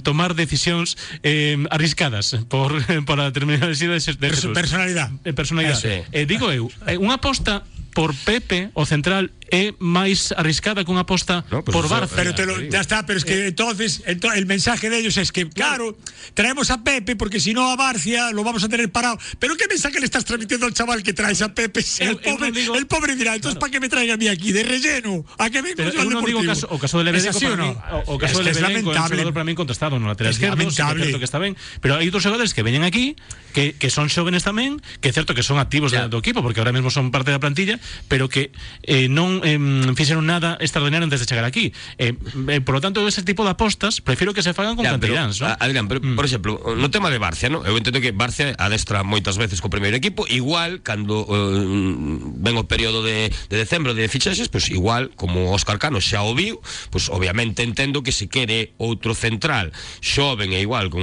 tomar 0.00 0.32
decisións 0.32 0.96
eh, 1.20 1.60
arriscadas 1.68 2.40
por 2.48 2.72
por 3.04 3.20
a 3.20 3.28
terminoloxía 3.36 3.92
de, 3.92 4.00
de 4.00 4.28
Jesús. 4.32 4.56
personalidad. 4.56 5.12
Eh, 5.28 5.36
personalidade. 5.36 5.76
Sí. 5.76 5.94
Eh, 6.16 6.24
digo 6.24 6.48
eu, 6.48 6.72
eh, 6.88 6.96
unha 6.96 7.20
aposta 7.20 7.68
por 7.98 8.14
Pepe 8.14 8.70
o 8.78 8.86
central 8.86 9.34
é 9.50 9.72
máis 9.82 10.30
arriscada 10.36 10.84
que 10.86 10.92
unha 10.94 11.02
aposta 11.02 11.42
No, 11.50 11.64
pues 11.66 11.72
por 11.74 11.88
Barça. 11.90 12.14
Pero 12.14 12.30
te 12.36 12.44
lo- 12.46 12.60
ya 12.62 12.78
está, 12.84 13.02
pero 13.08 13.16
es 13.18 13.24
que 13.26 13.48
Eh. 13.48 13.50
entonces 13.50 14.04
ento- 14.06 14.30
el 14.30 14.44
mensaje 14.46 14.86
de 14.86 15.00
ellos 15.02 15.16
es 15.18 15.32
que, 15.34 15.48
claro, 15.50 15.96
traemos 16.36 16.70
a 16.70 16.84
Pepe 16.84 17.16
porque 17.16 17.40
si 17.42 17.56
no 17.56 17.66
a 17.66 17.74
Barcia 17.74 18.30
lo 18.30 18.44
vamos 18.44 18.62
a 18.62 18.68
tener 18.68 18.92
parado. 18.92 19.18
Pero 19.40 19.56
¿qué 19.58 19.66
mensaje 19.66 19.98
le 19.98 20.04
estás 20.06 20.22
transmitiendo 20.28 20.68
al 20.68 20.74
chaval 20.76 21.02
que 21.02 21.10
traes 21.16 21.40
a 21.42 21.50
Pepe? 21.56 21.80
El, 21.98 22.20
pobre, 22.22 22.52
non 22.52 22.54
digo- 22.54 22.76
el 22.78 22.86
pobre 22.86 23.16
dirá, 23.18 23.34
entonces 23.34 23.58
¿para 23.58 23.72
qué 23.72 23.80
me 23.80 23.88
traiga 23.88 24.14
a 24.14 24.20
mí 24.20 24.28
aquí? 24.28 24.52
¿De 24.52 24.62
relleno? 24.62 25.24
¿A 25.40 25.48
qué 25.50 25.58
vengo 25.64 25.80
Pero 25.80 25.90
yo 25.96 26.00
al 26.04 26.06
digo 26.06 26.20
o 26.20 26.22
Deportivo? 26.22 26.40
caso, 26.46 26.66
o 26.70 26.78
caso 26.78 26.94
de 27.00 27.02
¿Es 27.02 27.24
Lebedenco 27.24 27.34
así 27.40 27.46
o 27.46 27.50
para 27.50 27.62
no? 27.64 27.68
mí, 27.72 27.76
o, 28.06 28.14
o 28.14 28.18
caso 28.20 28.38
Es 28.38 28.38
de 28.38 28.44
que 28.44 28.50
es 28.52 28.56
Lebedenco 28.62 28.92
é 28.92 28.92
un 28.92 28.94
lamentable. 28.94 29.16
xogador 29.18 29.32
para 29.34 29.46
mí 29.48 29.52
contestado 29.58 29.98
no 29.98 30.06
lateral 30.06 30.30
Es 30.30 30.36
esquerdo, 30.38 30.60
sí 30.60 30.76
que 30.76 30.82
lamentable. 30.84 31.24
está 31.24 31.38
ben, 31.40 31.56
pero 31.80 31.96
hai 31.96 32.04
outros 32.06 32.20
xogadores 32.22 32.52
que 32.52 32.60
veñen 32.62 32.84
aquí 32.84 33.16
que, 33.56 33.74
que 33.80 33.88
son 33.88 34.12
xóvenes 34.12 34.44
tamén, 34.44 34.76
que 35.00 35.08
é 35.08 35.12
certo 35.16 35.32
que 35.32 35.40
son 35.42 35.56
activos 35.56 35.88
Ya. 35.90 36.04
do, 36.04 36.14
do 36.14 36.18
equipo 36.20 36.44
porque 36.44 36.60
ahora 36.60 36.76
mesmo 36.76 36.92
son 36.92 37.08
parte 37.08 37.32
da 37.32 37.40
plantilla, 37.40 37.80
pero 38.08 38.28
que 38.28 38.50
eh, 38.82 39.08
non 39.08 39.40
eh, 39.44 39.58
fixeron 39.94 40.26
nada 40.26 40.56
extraordinario 40.60 41.04
antes 41.04 41.20
de 41.20 41.26
chegar 41.26 41.44
aquí. 41.44 41.72
Eh, 41.98 42.14
eh, 42.14 42.60
por 42.60 42.74
lo 42.76 42.80
tanto, 42.80 43.06
ese 43.06 43.22
tipo 43.22 43.44
de 43.44 43.50
apostas 43.52 44.00
prefiero 44.00 44.34
que 44.34 44.42
se 44.42 44.54
fagan 44.54 44.76
con 44.76 44.84
Ya, 44.84 44.96
pero, 44.98 45.14
canteráns, 45.14 45.40
¿no? 45.40 45.48
Adrián, 45.58 45.88
pero, 45.88 46.00
por 46.02 46.24
exemplo, 46.24 46.60
no 46.76 46.90
tema 46.90 47.10
de 47.10 47.18
Barcia, 47.18 47.48
¿no? 47.48 47.64
Eu 47.66 47.76
entendo 47.76 48.00
que 48.00 48.12
Barcia 48.12 48.54
adestra 48.58 49.02
moitas 49.04 49.36
veces 49.36 49.60
co 49.60 49.68
primeiro 49.68 49.96
equipo, 49.96 50.24
igual 50.28 50.80
cando 50.82 51.26
eh, 51.28 52.18
ven 52.38 52.56
o 52.56 52.64
período 52.64 53.02
de, 53.02 53.32
de 53.50 53.56
decembro 53.56 53.92
de 53.94 54.08
fichaxes, 54.08 54.48
pues 54.48 54.70
igual 54.70 55.10
como 55.16 55.52
Óscar 55.52 55.78
Cano 55.78 56.00
xa 56.00 56.22
o 56.22 56.32
viu, 56.34 56.60
pues 56.90 57.08
obviamente 57.08 57.62
entendo 57.62 58.02
que 58.02 58.12
se 58.12 58.28
quere 58.28 58.72
outro 58.78 59.12
central 59.12 59.72
xoven 60.00 60.54
e 60.54 60.60
igual 60.62 60.88
con 60.88 61.02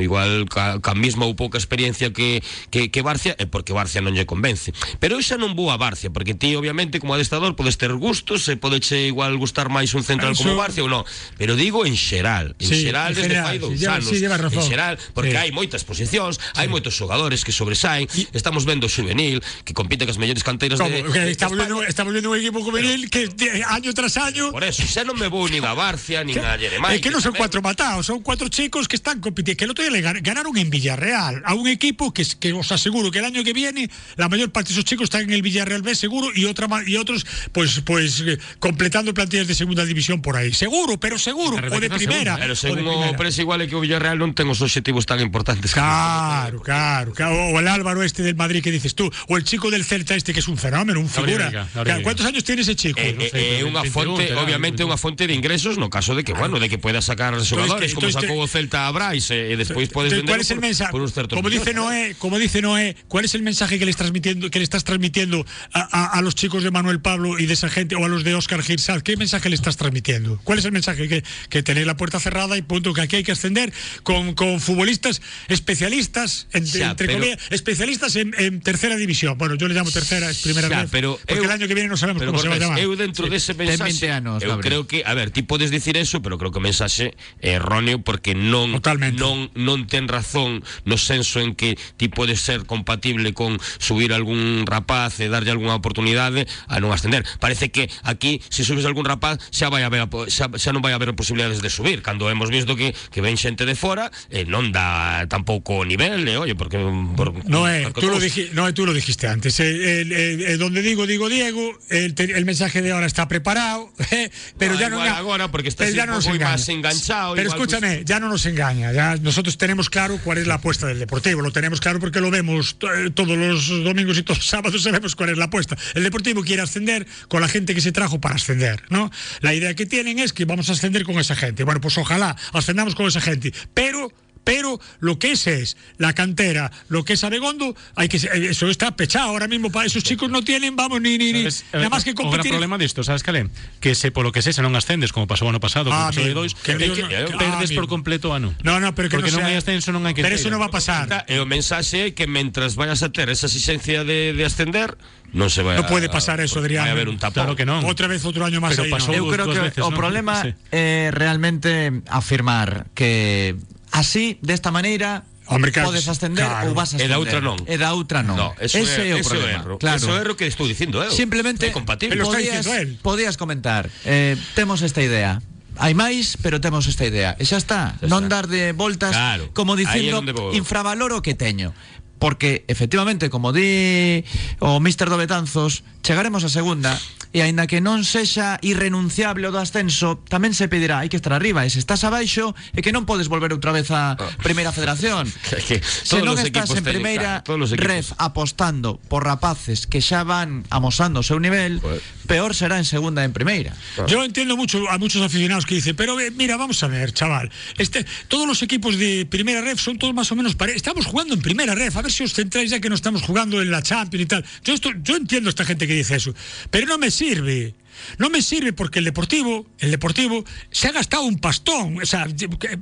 igual 0.00 0.48
ca, 0.48 0.80
ca 0.80 0.94
mesma 0.94 1.26
ou 1.26 1.36
pouca 1.38 1.58
experiencia 1.58 2.10
que, 2.10 2.42
que, 2.70 2.90
que 2.90 3.00
Barcia, 3.02 3.36
é 3.38 3.46
porque 3.46 3.72
Barcia 3.76 4.00
non 4.00 4.14
lle 4.16 4.26
convence. 4.26 4.72
Pero 4.98 5.18
eu 5.18 5.22
xa 5.22 5.36
non 5.36 5.54
vou 5.54 5.70
a 5.70 5.78
Barcia, 5.78 6.01
porque 6.10 6.34
ti 6.34 6.56
obviamente 6.56 6.98
como 6.98 7.14
adestrador 7.14 7.54
podes 7.54 7.76
ter 7.78 7.92
gustos, 7.94 8.48
e 8.48 8.56
podeche 8.56 9.06
igual 9.06 9.36
gustar 9.38 9.68
máis 9.68 9.92
un 9.94 10.02
central 10.02 10.32
Eso- 10.32 10.42
como 10.48 10.56
Barcia 10.56 10.82
ou 10.82 10.90
non, 10.90 11.04
pero 11.38 11.54
digo 11.54 11.84
en 11.86 11.94
xeral, 11.94 12.56
en 12.58 12.66
Sí, 12.66 12.82
xeral 12.88 13.14
desde 13.14 13.38
fai 13.38 13.60
sí, 13.60 13.62
dous 13.62 13.78
anos, 13.86 14.08
sí, 14.08 14.24
en 14.24 14.62
xeral, 14.66 14.98
porque 15.14 15.36
Sí. 15.36 15.36
hai 15.38 15.50
moitas 15.52 15.84
posicións, 15.84 16.40
hai 16.56 16.66
moitos 16.66 16.96
xogadores 16.96 17.44
que 17.46 17.52
sobresaen, 17.52 18.08
estamos 18.32 18.64
vendo 18.64 18.88
juvenil 18.88 19.38
que 19.62 19.76
compite 19.76 20.08
cas 20.08 20.18
mellores 20.18 20.42
canteiras 20.42 20.80
¿Cómo? 20.80 20.90
de, 20.90 21.02
Que 21.06 21.20
de 21.20 21.30
España. 21.36 21.68
viendo, 21.68 21.82
estamos 21.84 22.12
viendo 22.16 22.30
un 22.32 22.38
equipo 22.40 22.64
juvenil 22.64 23.10
que 23.12 23.28
de- 23.28 23.62
año 23.68 23.92
tras 23.92 24.16
año 24.16 24.50
Por 24.50 24.64
eso, 24.64 24.82
xa 24.88 25.04
non 25.04 25.14
me 25.20 25.28
vou 25.28 25.44
nin 25.46 25.62
a 25.68 25.74
Barcia, 25.76 26.24
nin 26.24 26.38
a 26.40 26.56
Jeremai. 26.56 26.96
Es 26.96 27.00
que 27.04 27.10
no 27.10 27.20
son 27.20 27.34
cuatro 27.36 27.60
matados, 27.60 28.06
son 28.06 28.22
cuatro 28.24 28.48
chicos 28.48 28.88
que 28.88 28.96
están 28.96 29.20
compitiendo. 29.20 29.58
Que 29.58 29.64
el 29.64 29.70
otro 29.72 29.84
día 29.84 29.92
le 29.92 30.00
gan- 30.00 30.22
ganaron 30.22 30.56
en 30.56 30.70
Villarreal 30.70 31.42
a 31.44 31.52
un 31.54 31.68
equipo 31.68 32.12
que, 32.14 32.24
que 32.40 32.52
os 32.52 32.70
aseguro 32.72 33.10
que 33.10 33.18
el 33.18 33.26
año 33.26 33.44
que 33.44 33.52
viene 33.52 33.90
la 34.16 34.28
mayor 34.28 34.50
parte 34.52 34.68
de 34.68 34.74
esos 34.80 34.84
chicos 34.84 35.04
están 35.04 35.22
en 35.22 35.32
el 35.32 35.42
Villarreal 35.42 35.82
B 35.82 35.91
seguro 35.94 36.28
y 36.34 36.44
otra 36.44 36.68
y 36.86 36.96
otros 36.96 37.26
pues 37.52 37.80
pues 37.84 38.20
eh, 38.26 38.38
completando 38.58 39.14
plantillas 39.14 39.46
de 39.48 39.54
segunda 39.54 39.84
división 39.84 40.22
por 40.22 40.36
ahí. 40.36 40.52
Seguro, 40.52 40.98
pero 40.98 41.18
seguro. 41.18 41.56
O 41.70 41.80
de 41.80 41.90
primera. 41.90 42.36
Pero 42.36 42.56
según. 42.56 42.84
Pres 43.16 43.38
igual 43.38 43.66
que 43.68 43.76
Villarreal 43.76 44.18
non 44.18 44.32
ten 44.34 44.48
os 44.48 44.60
obxectivos 44.62 45.04
tan 45.06 45.20
importantes. 45.20 45.72
Claro, 45.74 46.60
claro, 46.62 47.12
claro. 47.12 47.34
O 47.52 47.60
el 47.60 47.68
Álvaro 47.68 48.02
este 48.02 48.22
del 48.22 48.34
Madrid 48.36 48.62
que 48.62 48.70
dices 48.70 48.94
tú, 48.94 49.10
o 49.28 49.36
el 49.36 49.44
chico 49.44 49.70
del 49.70 49.84
Celta 49.84 50.14
este 50.14 50.32
que 50.32 50.40
es 50.40 50.48
un 50.48 50.56
fenómeno, 50.56 51.00
un 51.00 51.08
figura. 51.08 51.68
Gabriel. 51.74 52.02
¿Cuántos 52.02 52.26
años 52.26 52.44
tiene 52.44 52.62
ese 52.62 52.74
chico? 52.76 52.98
Pero 52.98 53.68
unha 53.68 53.82
21 53.82 53.92
fonte, 53.92 54.24
terá, 54.30 54.42
obviamente, 54.42 54.82
21. 54.82 54.90
unha 54.90 54.98
fonte 54.98 55.22
de 55.26 55.34
ingresos 55.34 55.78
no 55.78 55.88
caso 55.90 56.14
de 56.14 56.22
que, 56.24 56.32
bueno, 56.32 56.58
de 56.58 56.68
que 56.68 56.78
pueda 56.78 57.00
sacar 57.02 57.34
xogadores 57.42 57.94
que- 57.94 58.26
como 58.26 58.42
o 58.42 58.48
Celta 58.48 58.86
a 58.88 58.90
Brais 58.90 59.30
e, 59.30 59.52
e 59.52 59.54
despois 59.56 59.88
podes 59.90 60.12
Entonces, 60.12 60.22
vender 60.22 60.32
¿Cuál 60.32 60.40
es 60.42 60.50
el 60.50 60.60
mensaje? 60.60 60.92
como 61.30 61.48
dice. 61.50 61.72
Noé, 61.74 62.14
como 62.18 62.38
dice 62.38 62.60
Noé, 62.62 62.96
¿cuál 63.08 63.24
es 63.24 63.34
el 63.34 63.42
mensaje 63.42 63.78
que 63.78 63.84
le 63.84 63.90
estás 63.90 64.02
transmitiendo, 64.02 64.50
que 64.50 64.58
le 64.58 64.64
estás 64.64 64.84
transmitiendo 64.84 65.46
a, 65.72 65.81
a- 65.90 66.18
a 66.18 66.22
los 66.22 66.34
chicos 66.34 66.62
de 66.62 66.70
Manuel 66.70 67.00
Pablo 67.00 67.38
y 67.38 67.46
de 67.46 67.54
esa 67.54 67.68
gente 67.68 67.94
o 67.96 68.04
a 68.04 68.08
los 68.08 68.24
de 68.24 68.34
Oscar 68.34 68.62
Girsal? 68.62 69.02
¿Qué 69.02 69.16
mensaje 69.16 69.48
le 69.48 69.54
estás 69.54 69.76
transmitiendo? 69.76 70.40
¿Cuál 70.44 70.58
es 70.58 70.64
el 70.64 70.72
mensaje 70.72 71.08
que, 71.08 71.24
que 71.48 71.62
tenéis 71.62 71.86
la 71.86 71.96
puerta 71.96 72.20
cerrada 72.20 72.56
y 72.56 72.62
punto 72.62 72.92
que 72.94 73.00
aquí 73.00 73.16
hay 73.16 73.22
que 73.24 73.32
ascender 73.32 73.72
con, 74.02 74.34
con 74.34 74.60
futbolistas 74.60 75.20
especialistas 75.48 76.48
en- 76.52 76.64
Ya, 76.64 76.90
entre 76.90 77.06
pero- 77.06 77.18
comillas, 77.20 77.38
especialistas 77.50 78.16
en, 78.16 78.34
en 78.38 78.60
tercera 78.60 78.96
división? 78.96 79.38
Bueno, 79.38 79.54
yo 79.54 79.68
le 79.68 79.74
llamo 79.74 79.90
tercera, 79.90 80.28
es 80.30 80.38
primera 80.42 80.68
Xa, 80.68 80.82
vez, 80.82 80.90
pero 80.90 81.18
porque 81.26 81.40
eu- 81.40 81.44
el 81.44 81.50
año 81.50 81.68
que 81.68 81.74
viene 81.74 81.88
no 81.88 81.96
sabemos 81.96 82.20
pero 82.20 82.32
cómo 82.32 82.42
se 82.42 82.48
va 82.48 82.56
a 82.56 82.58
llamar. 82.58 82.78
Eu 82.78 82.96
dentro 82.96 83.28
dese 83.28 83.54
ten 83.54 83.66
mensaxe 83.68 84.06
20 84.06 84.10
anos, 84.10 84.42
eu 84.42 84.58
creo 84.60 84.86
que, 84.86 85.02
a 85.06 85.14
ver, 85.14 85.30
ti 85.30 85.42
podes 85.42 85.70
dicir 85.70 85.96
eso, 85.96 86.20
pero 86.22 86.36
creo 86.38 86.50
que 86.50 86.58
o 86.58 86.64
mensaxe 86.64 87.14
é 87.40 87.56
erróneo 87.56 88.02
porque 88.02 88.34
non 88.34 88.72
Totalmente. 88.82 89.16
non 89.22 89.48
non 89.54 89.86
ten 89.86 90.08
razón 90.08 90.60
no 90.84 90.96
senso 90.98 91.40
en 91.40 91.54
que 91.54 91.78
ti 91.96 92.08
podes 92.08 92.40
ser 92.40 92.66
compatible 92.66 93.32
con 93.32 93.58
subir 93.78 94.12
algún 94.12 94.64
rapaz 94.66 95.20
e 95.20 95.28
darlle 95.28 95.50
algunha 95.54 95.71
oportunidade 95.74 96.46
a 96.68 96.80
non 96.80 96.90
ascender. 96.92 97.24
Parece 97.40 97.70
que 97.70 97.88
aquí 98.02 98.40
se 98.48 98.64
subes 98.64 98.84
algún 98.84 99.04
rapaz 99.04 99.38
xa 99.50 99.68
vai 99.72 99.82
haber 99.84 100.04
xa, 100.28 100.48
xa 100.56 100.70
non 100.72 100.80
vai 100.84 100.92
haber 100.96 101.12
posibilidades 101.16 101.60
de 101.62 101.70
subir, 101.70 102.02
cando 102.02 102.28
hemos 102.30 102.48
visto 102.50 102.76
que 102.76 102.94
que 103.10 103.20
ven 103.20 103.36
xente 103.36 103.64
de 103.66 103.74
fora 103.74 104.10
e 104.32 104.44
non 104.48 104.70
dá 104.72 105.24
tampouco 105.30 105.82
nivel, 105.84 106.26
e 106.28 106.36
oye, 106.36 106.54
porque 106.54 106.78
por, 107.16 107.32
No, 107.48 107.68
eh, 107.68 107.88
porque 107.90 108.00
tú 108.00 108.08
lo, 108.08 108.18
no, 108.54 108.62
tú 108.74 108.82
lo 108.86 108.92
dijiste 108.94 109.28
antes. 109.28 109.58
Eh, 109.60 110.02
el- 110.02 110.12
el 110.12 110.58
donde 110.58 110.82
digo, 110.82 111.06
digo 111.06 111.28
Diego, 111.28 111.60
el, 111.90 112.14
el 112.18 112.44
mensaje 112.44 112.82
de 112.82 112.92
ahora 112.92 113.06
está 113.06 113.28
preparado, 113.28 113.92
eh, 114.10 114.30
pero 114.58 114.74
No, 114.74 114.80
ya 114.80 114.88
no 114.90 114.96
igual 114.96 115.08
agora, 115.16 115.48
porque 115.50 115.70
pero 115.72 115.90
ya 115.90 116.06
no 116.06 116.14
nos 116.14 116.24
pouco 116.24 116.36
engaña. 116.36 116.52
más 116.52 116.68
enganchado, 116.68 117.34
Pero 117.34 117.48
igual, 117.48 117.58
escúchame, 117.60 118.02
ya 118.04 118.20
no 118.20 118.28
nos 118.28 118.44
engaña. 118.46 118.92
Ya 118.92 119.16
nosotros 119.16 119.56
tenemos 119.58 119.88
claro 119.90 120.18
cuál 120.22 120.38
es 120.38 120.46
la 120.46 120.54
apuesta 120.54 120.86
del 120.86 120.98
Deportivo. 120.98 121.40
Lo 121.42 121.50
tenemos 121.52 121.80
claro 121.80 122.00
porque 122.00 122.20
lo 122.20 122.30
vemos 122.30 122.76
eh, 122.82 123.10
todos 123.14 123.36
los 123.36 123.68
domingos 123.84 124.18
y 124.18 124.22
todos 124.22 124.38
los 124.38 124.46
sábados 124.48 124.82
sabemos 124.82 125.14
cuál 125.16 125.30
es 125.30 125.38
la 125.38 125.46
apuesta. 125.46 125.61
El 125.94 126.02
Deportivo 126.04 126.42
quiere 126.42 126.62
ascender 126.62 127.06
con 127.28 127.40
la 127.40 127.48
gente 127.48 127.74
que 127.74 127.80
se 127.80 127.92
trajo 127.92 128.20
para 128.20 128.36
ascender, 128.36 128.82
¿no? 128.90 129.10
La 129.40 129.54
idea 129.54 129.74
que 129.74 129.86
tienen 129.86 130.18
es 130.18 130.32
que 130.32 130.44
vamos 130.44 130.68
a 130.70 130.72
ascender 130.72 131.04
con 131.04 131.18
esa 131.18 131.36
gente. 131.36 131.64
Bueno, 131.64 131.80
pues 131.80 131.98
ojalá 131.98 132.36
ascendamos 132.52 132.94
con 132.94 133.06
esa 133.06 133.20
gente, 133.20 133.52
pero 133.74 134.12
pero 134.44 134.80
lo 135.00 135.18
que 135.18 135.32
es 135.32 135.46
es 135.46 135.76
la 135.98 136.12
cantera, 136.12 136.70
lo 136.88 137.04
que 137.04 137.14
es 137.14 137.24
Abegondo, 137.24 137.76
hay 137.94 138.08
que 138.08 138.18
se- 138.18 138.28
eso 138.50 138.68
está 138.68 138.96
pechado 138.96 139.28
ahora 139.30 139.46
mismo 139.48 139.70
para 139.70 139.86
esos 139.86 140.02
chicos 140.02 140.30
no 140.30 140.42
tienen, 140.42 140.74
vamos 140.76 141.00
ni 141.00 141.18
ni, 141.18 141.32
ni 141.32 141.40
Sabes, 141.50 141.64
nada 141.72 141.86
eh, 141.86 141.88
más 141.90 142.04
que 142.04 142.10
O 142.10 142.14
gran 142.14 142.26
competir. 142.30 142.50
problema 142.52 142.78
disto, 142.78 143.02
sabes 143.04 143.22
cale? 143.22 143.48
Que 143.80 143.94
se 143.94 144.10
polo 144.10 144.32
que 144.32 144.42
se 144.42 144.50
non 144.62 144.74
ascendes 144.74 145.12
como 145.12 145.26
pasou 145.26 145.48
ano 145.48 145.60
pasado, 145.60 145.90
Ah, 145.92 146.10
como 146.10 146.24
amigo, 146.26 146.40
dois, 146.42 146.54
que 146.54 146.76
que 146.76 146.86
no- 146.88 146.94
que- 146.94 147.36
perdes 147.38 147.70
ah, 147.70 147.74
por 147.74 147.86
completo 147.88 148.30
o 148.30 148.34
ano. 148.34 148.54
No, 148.62 148.80
no, 148.80 148.94
pero 148.94 149.08
que 149.08 149.16
Porque 149.16 149.30
no 149.30 149.38
non 149.38 149.46
sea- 149.46 149.54
hai 149.54 149.56
ascenso, 149.62 149.92
non 149.94 150.02
hai 150.06 150.14
que 150.14 150.22
Pero 150.22 150.34
eso 150.34 150.50
no 150.50 150.58
va 150.58 150.66
a 150.66 150.74
pasar. 150.74 151.24
E 151.30 151.38
o 151.38 151.46
mensaxe 151.46 152.10
é 152.10 152.14
que 152.14 152.26
mentras 152.26 152.74
vayas 152.74 153.02
a 153.06 153.10
ter 153.14 153.30
esa 153.30 153.46
exigencia 153.46 154.02
de, 154.02 154.32
de 154.34 154.42
ascender, 154.44 154.98
non 155.32 155.48
se 155.48 155.62
vai 155.64 155.78
No 155.78 155.86
puede 155.88 156.10
pasar 156.12 156.42
eso, 156.44 156.60
porque 156.60 156.76
Adrián. 156.76 156.84
Vai 156.90 156.92
haber 156.92 157.08
un 157.08 157.16
tapón. 157.16 157.46
Claro 157.46 157.54
que 157.56 157.64
non. 157.64 157.84
Otra 157.88 158.04
vez 158.10 158.20
otro 158.26 158.44
año 158.44 158.58
ahí, 158.60 158.90
pasó- 158.90 159.12
¿no? 159.12 159.16
Eu 159.16 159.26
creo 159.32 159.46
dos 159.48 159.56
que 159.56 159.64
veces, 159.72 159.80
o 159.84 159.88
non? 159.88 159.96
problema 159.96 160.42
Sí. 160.44 160.50
é 160.74 161.08
realmente 161.14 162.02
afirmar 162.10 162.86
que 162.94 163.56
así, 163.92 164.38
desta 164.42 164.72
maneira, 164.72 165.24
Hombre, 165.46 165.72
podes 165.74 166.06
ascender 166.08 166.46
claro. 166.46 166.70
ou 166.70 166.74
vas 166.74 166.94
a 166.94 166.96
E 166.96 167.04
ascender. 167.04 167.12
da 167.12 167.18
outra 167.20 167.40
non. 167.42 167.58
E 167.68 167.76
da 167.76 167.90
outra 167.92 168.20
non. 168.24 168.36
No, 168.38 168.48
eso 168.62 168.78
Ese 168.78 169.04
é, 169.04 169.10
é, 169.10 169.14
o 169.14 169.20
eso 169.20 169.34
é 169.34 169.38
problema. 169.38 169.60
erro. 169.60 169.74
Claro. 169.76 169.98
Eso 170.00 170.10
é 170.14 170.18
erro 170.22 170.34
que 170.38 170.46
estou 170.46 170.64
dicindo 170.70 171.02
eu. 171.02 171.10
Simplemente 171.12 171.68
podías, 171.70 172.64
podías 173.02 173.34
comentar 173.36 173.90
eh, 174.06 174.38
Temos 174.54 174.80
esta 174.86 175.02
idea 175.02 175.42
Hai 175.76 175.96
máis, 175.96 176.36
pero 176.40 176.60
temos 176.60 176.84
esta 176.86 177.04
idea 177.08 177.34
E 177.40 177.44
xa 177.48 177.56
está, 177.58 177.96
Xa 177.98 178.06
non 178.06 178.28
está. 178.28 178.40
dar 178.40 178.44
de 178.46 178.70
voltas 178.76 179.12
Claro, 179.12 179.50
Como 179.52 179.74
dicindo, 179.74 180.20
infravaloro 180.54 181.18
o 181.20 181.24
que 181.26 181.34
teño 181.34 181.74
Porque, 182.22 182.62
efectivamente, 182.70 183.26
como 183.34 183.50
di 183.50 184.22
o 184.62 184.78
Mister 184.78 185.10
do 185.10 185.18
Betanzos 185.18 185.82
Chegaremos 186.06 186.46
a 186.46 186.50
segunda 186.50 186.94
E 187.32 187.40
aínda 187.40 187.64
que 187.66 187.80
non 187.80 188.04
sexa 188.06 188.60
irrenunciable 188.62 189.48
o 189.48 189.54
do 189.54 189.58
ascenso 189.58 190.20
Tamén 190.30 190.52
se 190.54 190.68
pedirá, 190.70 191.02
hai 191.02 191.10
que 191.10 191.18
estar 191.18 191.32
arriba 191.34 191.66
E 191.66 191.70
se 191.72 191.82
estás 191.82 192.04
abaixo, 192.06 192.54
é 192.76 192.84
que 192.84 192.92
non 192.94 193.08
podes 193.08 193.26
volver 193.26 193.50
outra 193.50 193.72
vez 193.74 193.90
a 193.90 194.14
Primeira 194.44 194.70
Federación 194.70 195.26
Que- 195.50 195.58
que 195.64 195.76
Se 195.82 196.20
non 196.22 196.38
estás 196.38 196.70
en 196.76 196.84
teñen, 196.84 197.02
primeira 197.02 197.42
claro, 197.42 197.64
os 197.66 197.72
equipos. 197.74 197.88
ref 197.90 198.06
apostando 198.22 199.00
por 199.10 199.24
rapaces 199.26 199.88
que 199.90 199.98
xa 200.04 200.22
van 200.22 200.62
amosando 200.70 201.22
o 201.22 201.26
seu 201.26 201.40
nivel, 201.42 201.80
Joder. 201.80 202.04
peor 202.28 202.52
será 202.54 202.76
en 202.78 202.84
segunda 202.84 203.24
e 203.24 203.26
en 203.26 203.32
primeira. 203.34 203.72
Yo 204.06 204.20
entiendo 204.22 204.54
mucho 204.54 204.84
a 204.92 205.00
muchos 205.00 205.24
aficionados 205.24 205.64
que 205.64 205.74
dicen, 205.80 205.96
pero 205.96 206.20
eh, 206.20 206.28
mira, 206.30 206.60
vamos 206.60 206.84
a 206.84 206.88
ver, 206.92 207.16
chaval, 207.16 207.48
este, 207.80 208.04
todos 208.28 208.44
los 208.46 208.60
equipos 208.60 209.00
de 209.00 209.24
primera 209.24 209.64
ref 209.64 209.80
son 209.80 209.96
todos 209.96 210.12
más 210.12 210.28
o 210.30 210.36
menos 210.36 210.52
pare 210.54 210.76
Estamos 210.76 211.06
jugando 211.08 211.32
en 211.34 211.40
primera 211.40 211.72
ref, 211.74 211.96
a 211.96 212.02
ver 212.04 212.11
si 212.12 212.22
os 212.24 212.32
centráis 212.32 212.70
ya 212.70 212.80
que 212.80 212.88
no 212.88 212.94
estamos 212.94 213.22
jugando 213.22 213.60
en 213.60 213.70
la 213.70 213.82
Champions 213.82 214.24
y 214.24 214.26
tal. 214.26 214.44
Yo, 214.64 214.74
esto, 214.74 214.90
yo 215.02 215.16
entiendo 215.16 215.48
a 215.48 215.50
esta 215.50 215.64
gente 215.64 215.86
que 215.86 215.94
dice 215.94 216.16
eso, 216.16 216.34
pero 216.70 216.86
no 216.86 216.98
me 216.98 217.10
sirve. 217.10 217.74
No 218.18 218.30
me 218.30 218.42
sirve 218.42 218.72
porque 218.72 218.98
el 218.98 219.04
Deportivo, 219.04 219.66
el 219.78 219.90
Deportivo 219.90 220.44
se 220.70 220.88
ha 220.88 220.92
gastado 220.92 221.24
un 221.24 221.38
pastón. 221.38 221.98
O 222.02 222.06
sea, 222.06 222.26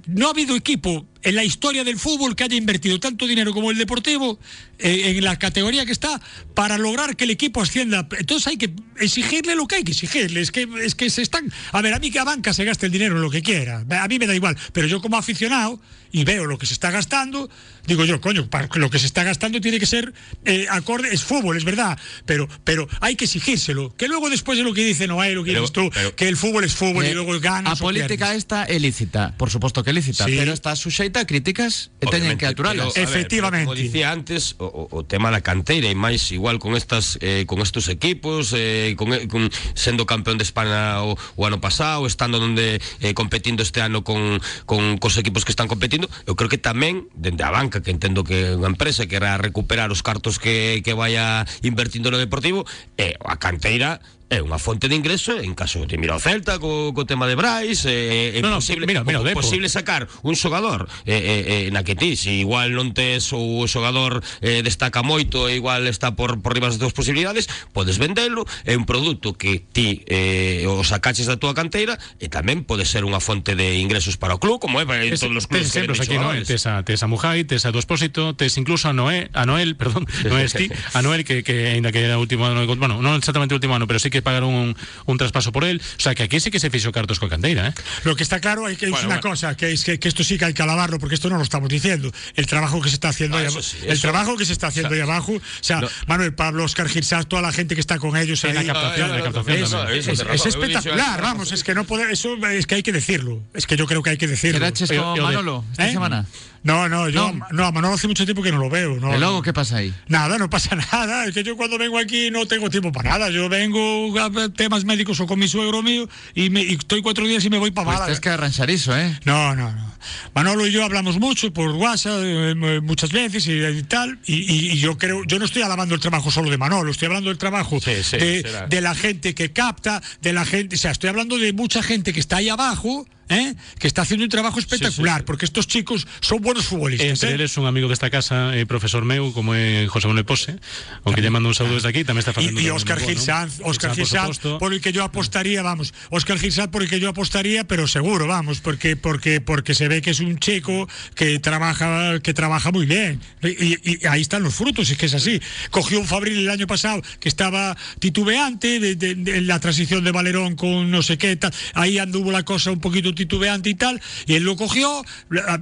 no 0.06 0.26
ha 0.26 0.30
habido 0.30 0.56
equipo 0.56 1.06
en 1.22 1.34
la 1.34 1.44
historia 1.44 1.84
del 1.84 1.98
fútbol 1.98 2.34
que 2.34 2.44
haya 2.44 2.56
invertido 2.56 2.98
tanto 2.98 3.26
dinero 3.26 3.52
como 3.52 3.70
el 3.70 3.78
Deportivo 3.78 4.38
eh, 4.78 5.14
en 5.16 5.24
la 5.24 5.38
categoría 5.38 5.84
que 5.84 5.92
está 5.92 6.20
para 6.54 6.78
lograr 6.78 7.16
que 7.16 7.24
el 7.24 7.30
equipo 7.30 7.60
ascienda. 7.60 8.08
Entonces 8.18 8.46
hay 8.46 8.56
que 8.56 8.70
exigirle 8.98 9.54
lo 9.54 9.66
que 9.66 9.76
hay 9.76 9.84
que 9.84 9.92
exigirle. 9.92 10.40
Es 10.40 10.50
que, 10.50 10.68
es 10.82 10.94
que 10.94 11.10
se 11.10 11.22
están. 11.22 11.52
A 11.72 11.82
ver, 11.82 11.94
a 11.94 11.98
mí 11.98 12.10
que 12.10 12.18
a 12.18 12.24
banca 12.24 12.52
se 12.52 12.64
gaste 12.64 12.86
el 12.86 12.92
dinero 12.92 13.16
en 13.16 13.22
lo 13.22 13.30
que 13.30 13.42
quiera. 13.42 13.84
A 13.90 14.08
mí 14.08 14.18
me 14.18 14.26
da 14.26 14.34
igual. 14.34 14.56
Pero 14.72 14.86
yo 14.86 15.00
como 15.00 15.16
aficionado 15.16 15.80
y 16.12 16.24
veo 16.24 16.46
lo 16.46 16.58
que 16.58 16.66
se 16.66 16.72
está 16.72 16.90
gastando, 16.90 17.48
digo 17.86 18.04
yo, 18.04 18.20
coño, 18.20 18.48
lo 18.74 18.90
que 18.90 18.98
se 18.98 19.06
está 19.06 19.22
gastando 19.22 19.60
tiene 19.60 19.78
que 19.78 19.86
ser 19.86 20.12
eh, 20.44 20.66
acorde. 20.70 21.12
Es 21.12 21.22
fútbol, 21.22 21.56
es 21.56 21.64
verdad. 21.64 21.98
Pero, 22.24 22.48
pero 22.64 22.88
hay 23.00 23.16
que 23.16 23.26
exigírselo. 23.26 23.94
Que 23.96 24.08
luego 24.08 24.30
después 24.30 24.58
de 24.58 24.64
lo 24.64 24.74
que 24.74 24.84
dice 24.84 24.99
Noé, 25.06 25.32
lo 25.34 25.44
que 25.44 25.52
Pero- 25.52 25.62
dices 25.62 25.72
tú, 25.72 25.90
pero- 25.92 26.16
que 26.16 26.28
el 26.28 26.36
fútbol 26.36 26.64
es 26.64 26.74
fútbol 26.74 27.04
y 27.04 27.08
Eh, 27.08 27.14
luego 27.14 27.38
ganas. 27.40 27.72
a 27.72 27.76
política 27.76 28.34
esta 28.34 28.64
é 28.64 28.78
lícita, 28.78 29.34
por 29.38 29.50
suposto 29.50 29.84
que 29.84 29.90
é 29.90 29.94
lícita, 29.94 30.24
Sí. 30.26 30.36
pero 30.36 30.52
está 30.52 30.74
suxeita 30.76 31.20
a 31.20 31.26
críticas 31.26 31.90
e 32.00 32.06
teñen 32.06 32.36
que 32.36 32.46
aturalas. 32.46 32.92
pero, 32.94 33.06
a 33.06 33.10
ver, 33.10 33.16
Efectivamente. 33.20 33.64
pero 33.66 33.74
como 33.76 33.80
dicía 33.80 34.10
antes, 34.12 34.56
o, 34.58 34.88
o- 34.90 35.04
tema 35.04 35.30
da 35.30 35.40
canteira 35.40 35.88
e 35.90 35.96
máis 35.96 36.30
igual 36.32 36.58
con 36.60 36.76
estas 36.76 37.18
eh, 37.20 37.44
con 37.46 37.60
estos 37.64 37.88
equipos, 37.88 38.52
eh, 38.56 38.94
con, 38.96 39.10
con 39.28 39.50
sendo 39.74 40.06
campeón 40.06 40.38
de 40.38 40.44
España 40.44 41.02
o, 41.02 41.16
o 41.36 41.40
ano 41.46 41.60
pasado, 41.60 42.06
estando 42.06 42.38
donde 42.38 42.80
eh, 43.00 43.14
competindo 43.14 43.62
este 43.62 43.80
ano 43.82 44.04
con, 44.04 44.40
con 44.66 44.98
cos 44.98 45.16
equipos 45.18 45.44
que 45.44 45.52
están 45.52 45.66
competindo, 45.68 46.06
eu 46.26 46.36
creo 46.36 46.48
que 46.48 46.58
tamén 46.60 47.08
dende 47.16 47.42
a 47.42 47.50
banca, 47.50 47.82
que 47.82 47.90
entendo 47.90 48.22
que 48.22 48.52
é 48.52 48.56
unha 48.56 48.70
empresa 48.70 49.04
que 49.10 49.16
era 49.18 49.34
recuperar 49.40 49.90
os 49.90 50.02
cartos 50.04 50.38
que, 50.38 50.80
que 50.84 50.94
vaya 50.94 51.42
invertindo 51.66 52.10
no 52.10 52.18
Deportivo, 52.20 52.62
e 53.00 53.16
a 53.24 53.36
canteira 53.40 53.98
é 54.30 54.38
unha 54.38 54.62
fonte 54.62 54.86
de 54.86 54.94
ingreso 54.94 55.34
en 55.42 55.58
caso 55.58 55.82
de 55.90 55.98
mira 55.98 56.14
o 56.14 56.22
Celta 56.22 56.62
co, 56.62 56.94
co 56.94 57.02
tema 57.02 57.26
de 57.26 57.34
Brais 57.34 57.82
eh, 57.84 58.38
é 58.38 58.40
No, 58.40 58.54
no, 58.54 58.62
posible, 58.62 58.86
mira, 58.86 59.02
mira 59.02 59.18
é 59.18 59.34
Depo. 59.34 59.42
posible 59.42 59.66
sacar 59.66 60.06
un 60.22 60.38
xogador 60.38 60.86
eh, 61.02 61.18
eh, 61.18 61.66
eh, 61.66 61.74
na 61.74 61.82
que 61.82 61.98
ti, 61.98 62.14
se 62.14 62.30
igual 62.38 62.70
non 62.70 62.94
tes 62.94 63.34
o 63.34 63.66
xogador 63.66 64.22
eh, 64.38 64.62
destaca 64.62 65.02
moito 65.02 65.50
e 65.50 65.58
igual 65.58 65.90
está 65.90 66.14
por, 66.14 66.38
por 66.38 66.54
riba 66.54 66.70
das 66.70 66.94
posibilidades 66.94 67.50
podes 67.74 67.98
vendelo, 67.98 68.46
é 68.62 68.78
un 68.78 68.86
produto 68.86 69.34
que 69.34 69.58
ti 69.66 70.06
eh, 70.06 70.62
o 70.70 70.86
sacaches 70.86 71.26
da 71.26 71.34
túa 71.34 71.50
canteira 71.50 71.98
e 72.22 72.30
tamén 72.30 72.62
pode 72.62 72.86
ser 72.86 73.02
unha 73.02 73.18
fonte 73.18 73.58
de 73.58 73.82
ingresos 73.82 74.14
para 74.14 74.38
o 74.38 74.40
club 74.40 74.62
como 74.62 74.78
é 74.78 74.86
para 74.86 75.02
Es- 75.02 75.18
todos 75.18 75.34
os 75.34 75.50
clubes 75.50 75.74
que 75.74 75.82
venden 75.82 75.98
aquí, 75.98 76.16
¿no? 76.22 76.30
Tes 76.46 76.70
a, 76.70 76.86
tes 76.86 77.02
a 77.02 77.10
Mujai, 77.10 77.42
tes 77.42 77.66
a 77.66 77.74
tu 77.74 77.82
Espósito, 77.82 78.38
tes 78.38 78.54
incluso 78.62 78.86
a 78.86 78.94
Noé, 78.94 79.26
a 79.34 79.42
Noel, 79.42 79.74
perdón, 79.80 80.06
no 80.30 80.38
es 80.38 80.54
ti, 80.54 80.70
a 80.94 81.02
Noel 81.02 81.26
que, 81.26 81.42
que 81.42 81.74
ainda 81.74 81.90
que 81.90 81.98
era 82.06 82.14
último 82.14 82.46
ano, 82.46 82.62
bueno, 82.78 83.02
non 83.02 83.18
exactamente 83.18 83.58
último 83.58 83.74
ano, 83.74 83.90
pero 83.90 83.98
sí 83.98 84.06
que 84.06 84.19
pagaron 84.22 84.52
un, 84.54 84.76
un 85.06 85.18
traspaso 85.18 85.52
por 85.52 85.64
él, 85.64 85.80
o 85.98 86.00
sea 86.00 86.14
que 86.14 86.22
aquí 86.24 86.40
sí 86.40 86.50
que 86.50 86.60
se 86.60 86.70
fixo 86.70 86.92
cartos 86.92 87.18
coa 87.18 87.28
canteira, 87.28 87.68
¿eh? 87.68 87.74
Lo 88.04 88.16
que 88.16 88.22
está 88.22 88.40
claro 88.40 88.66
hay 88.66 88.76
que 88.76 88.86
es 88.86 88.92
una 88.92 89.06
bueno. 89.06 89.20
cosa, 89.20 89.56
que 89.56 89.72
es 89.72 89.84
que, 89.84 89.98
que 89.98 90.08
esto 90.08 90.24
sí 90.24 90.38
que 90.38 90.44
hay 90.46 90.54
que 90.54 90.62
alabarlo, 90.62 90.98
porque 90.98 91.14
esto 91.14 91.28
no 91.30 91.36
lo 91.36 91.42
estamos 91.42 91.68
diciendo. 91.68 92.10
El 92.36 92.46
trabajo 92.46 92.80
que 92.80 92.88
se 92.88 92.94
está 92.94 93.08
haciendo 93.10 93.36
Ah, 93.36 93.40
ahí 93.40 93.50
sí, 93.50 93.76
el 93.84 93.92
eso- 93.92 94.02
trabajo 94.02 94.36
que 94.36 94.44
se 94.44 94.52
está 94.52 94.68
haciendo 94.68 94.94
ahí 94.94 95.00
abajo, 95.00 95.32
o 95.34 95.40
sea, 95.60 95.80
No. 95.80 95.88
Manuel 96.06 96.34
Pablo, 96.34 96.64
Oscar 96.64 96.88
Girsás, 96.88 97.26
toda 97.28 97.42
la 97.42 97.52
gente 97.52 97.74
que 97.74 97.80
está 97.80 97.98
con 97.98 98.16
ellos 98.16 98.42
En 98.44 98.56
ahí. 98.56 98.68
es, 98.68 100.08
es- 100.08 100.20
es 100.20 100.46
espectacular, 100.46 101.20
vamos, 101.22 101.52
es 101.52 101.64
que 101.64 101.74
no 101.74 101.84
puede, 101.84 102.12
eso 102.12 102.36
es 102.48 102.66
que 102.66 102.76
hay 102.76 102.82
que 102.82 102.92
decirlo, 102.92 103.42
es 103.54 103.66
que 103.66 103.76
yo 103.76 103.86
creo 103.86 104.02
que 104.02 104.10
hay 104.10 104.16
que 104.16 104.26
decirlo. 104.26 104.60
Con 104.70 105.14
de- 105.14 105.20
Manolo 105.20 105.64
esta 105.72 105.88
¿Eh? 105.88 105.92
semana? 105.92 106.26
No, 106.62 106.88
no, 106.88 107.08
yo 107.08 107.32
No. 107.32 107.46
no. 107.52 107.64
a 107.66 107.72
Manolo 107.72 107.94
hace 107.94 108.06
mucho 108.06 108.24
tiempo 108.24 108.42
que 108.42 108.52
no 108.52 108.58
lo 108.58 108.68
veo. 108.68 108.96
No, 109.00 109.14
E 109.14 109.18
logo 109.18 109.40
que 109.42 109.52
pasa 109.52 109.78
aí? 109.78 109.94
Nada, 110.08 110.36
no 110.36 110.50
pasa 110.50 110.76
nada. 110.92 111.24
Es 111.24 111.34
que 111.34 111.42
yo 111.42 111.56
cuando 111.56 111.78
vengo 111.78 111.98
aquí 111.98 112.30
no 112.30 112.46
tengo 112.46 112.68
tiempo 112.68 112.92
para 112.92 113.10
nada. 113.10 113.30
Yo 113.30 113.48
vengo 113.48 114.12
a 114.20 114.30
temas 114.50 114.84
médicos 114.84 115.18
o 115.20 115.26
con 115.26 115.38
mi 115.38 115.48
suegro 115.48 115.82
mío 115.82 116.08
y, 116.34 116.50
me, 116.50 116.62
y 116.62 116.74
estoy 116.74 117.00
cuatro 117.02 117.26
días 117.26 117.44
y 117.44 117.50
me 117.50 117.58
voy 117.58 117.70
para 117.70 117.86
Pois 117.86 117.94
Málaga. 117.96 118.12
tes 118.12 118.20
que 118.20 118.28
arranxar 118.28 118.68
iso, 118.70 118.96
eh? 118.96 119.18
No, 119.24 119.56
no, 119.56 119.72
no. 119.72 119.90
Manolo 120.34 120.66
y 120.66 120.72
yo 120.72 120.84
hablamos 120.84 121.18
mucho 121.18 121.52
por 121.52 121.70
WhatsApp 121.72 122.20
eh, 122.24 122.54
eh, 122.56 122.80
muchas 122.82 123.12
veces 123.12 123.46
y, 123.46 123.52
y 123.52 123.82
tal. 123.84 124.18
Y, 124.26 124.34
y- 124.52 124.70
y 124.72 124.78
yo 124.78 124.96
creo, 124.98 125.24
yo 125.24 125.38
no 125.38 125.44
estoy 125.46 125.62
alabando 125.62 125.94
el 125.94 126.00
trabajo 126.00 126.30
solo 126.30 126.50
de 126.50 126.58
Manolo, 126.58 126.90
estoy 126.90 127.06
hablando 127.06 127.28
del 127.30 127.38
trabajo 127.38 127.80
Sí, 127.80 128.02
sí, 128.02 128.16
de, 128.18 128.66
de 128.68 128.80
la 128.80 128.94
gente 128.94 129.34
que 129.34 129.52
capta, 129.52 130.02
de 130.20 130.32
la 130.32 130.44
gente, 130.44 130.76
o 130.76 130.78
sea, 130.78 130.90
estoy 130.90 131.08
hablando 131.10 131.38
de 131.38 131.52
mucha 131.52 131.82
gente 131.82 132.12
que 132.12 132.20
está 132.20 132.36
ahí 132.36 132.48
abajo. 132.48 133.06
¿Eh? 133.30 133.54
que 133.78 133.86
está 133.86 134.02
haciendo 134.02 134.24
un 134.24 134.30
trabajo 134.30 134.58
espectacular, 134.58 135.20
sí. 135.20 135.24
porque 135.24 135.46
estos 135.46 135.66
chicos 135.66 136.06
son 136.20 136.42
buenos 136.42 136.66
futbolistas. 136.66 137.08
Entre 137.08 137.30
¿eh? 137.30 137.34
eles 137.34 137.56
un 137.56 137.64
amigo 137.66 137.88
desta 137.88 138.10
casa, 138.10 138.52
eh, 138.58 138.66
profesor 138.66 139.04
meu, 139.06 139.32
como 139.32 139.54
é 139.54 139.86
José 139.88 140.06
Manuel 140.10 140.26
Pose, 140.26 140.58
o 141.06 141.14
que 141.14 141.22
lle 141.22 141.30
mando 141.30 141.48
un 141.48 141.54
saúdo 141.56 141.78
desde 141.80 141.88
aquí, 141.88 142.04
tamén 142.04 142.20
está 142.20 142.34
facendo 142.36 142.60
moi 142.60 142.68
bo, 142.68 142.76
Gil. 143.00 143.16
Sanz, 143.16 143.62
Oscar 143.64 143.94
Gil 143.96 144.04
por 144.04 144.12
Sanz, 144.12 144.36
por 144.60 144.70
el 144.74 144.80
que 144.82 144.92
yo 144.92 145.00
apostaría, 145.06 145.62
vamos, 145.62 145.94
Oscar 146.10 146.36
Gil 146.36 146.52
Sanz 146.52 146.68
por 146.68 146.82
el 146.82 146.90
que 146.90 146.98
yo 147.00 147.08
apostaría, 147.08 147.64
pero 147.64 147.86
seguro, 147.88 148.26
vamos, 148.26 148.60
porque 148.60 148.98
porque 148.98 149.40
porque 149.40 149.72
se 149.72 149.86
ve 149.88 150.02
que 150.02 150.10
es 150.10 150.20
un 150.20 150.36
chico 150.42 150.90
que 151.14 151.38
trabaja 151.38 152.18
que 152.20 152.34
trabaja 152.34 152.74
muy 152.74 152.84
bien 152.84 153.22
y, 153.40 153.48
y- 153.48 153.78
y 154.02 154.06
ahí 154.10 154.20
están 154.20 154.42
los 154.42 154.54
frutos, 154.54 154.90
es 154.90 154.98
que 154.98 155.06
es 155.06 155.14
así. 155.14 155.40
Cogió 155.70 156.00
un 156.02 156.06
Fabril 156.10 156.38
el 156.44 156.50
año 156.50 156.66
pasado 156.66 157.00
que 157.22 157.28
estaba 157.30 157.76
titubeante 158.00 158.80
de, 158.80 158.96
de- 158.96 159.14
de 159.14 159.40
la 159.42 159.60
transición 159.60 160.02
de 160.02 160.10
Valerón 160.10 160.56
con 160.56 160.90
no 160.90 161.02
sé 161.02 161.16
qué 161.16 161.36
tal, 161.36 161.52
ahí 161.74 161.98
anduvo 161.98 162.32
la 162.32 162.42
cosa 162.42 162.70
un 162.72 162.80
poquito 162.80 163.14
titubeante 163.24 163.68
y 163.70 163.74
tal, 163.74 164.00
y 164.26 164.34
él 164.34 164.44
lo 164.44 164.56
cogió, 164.56 165.04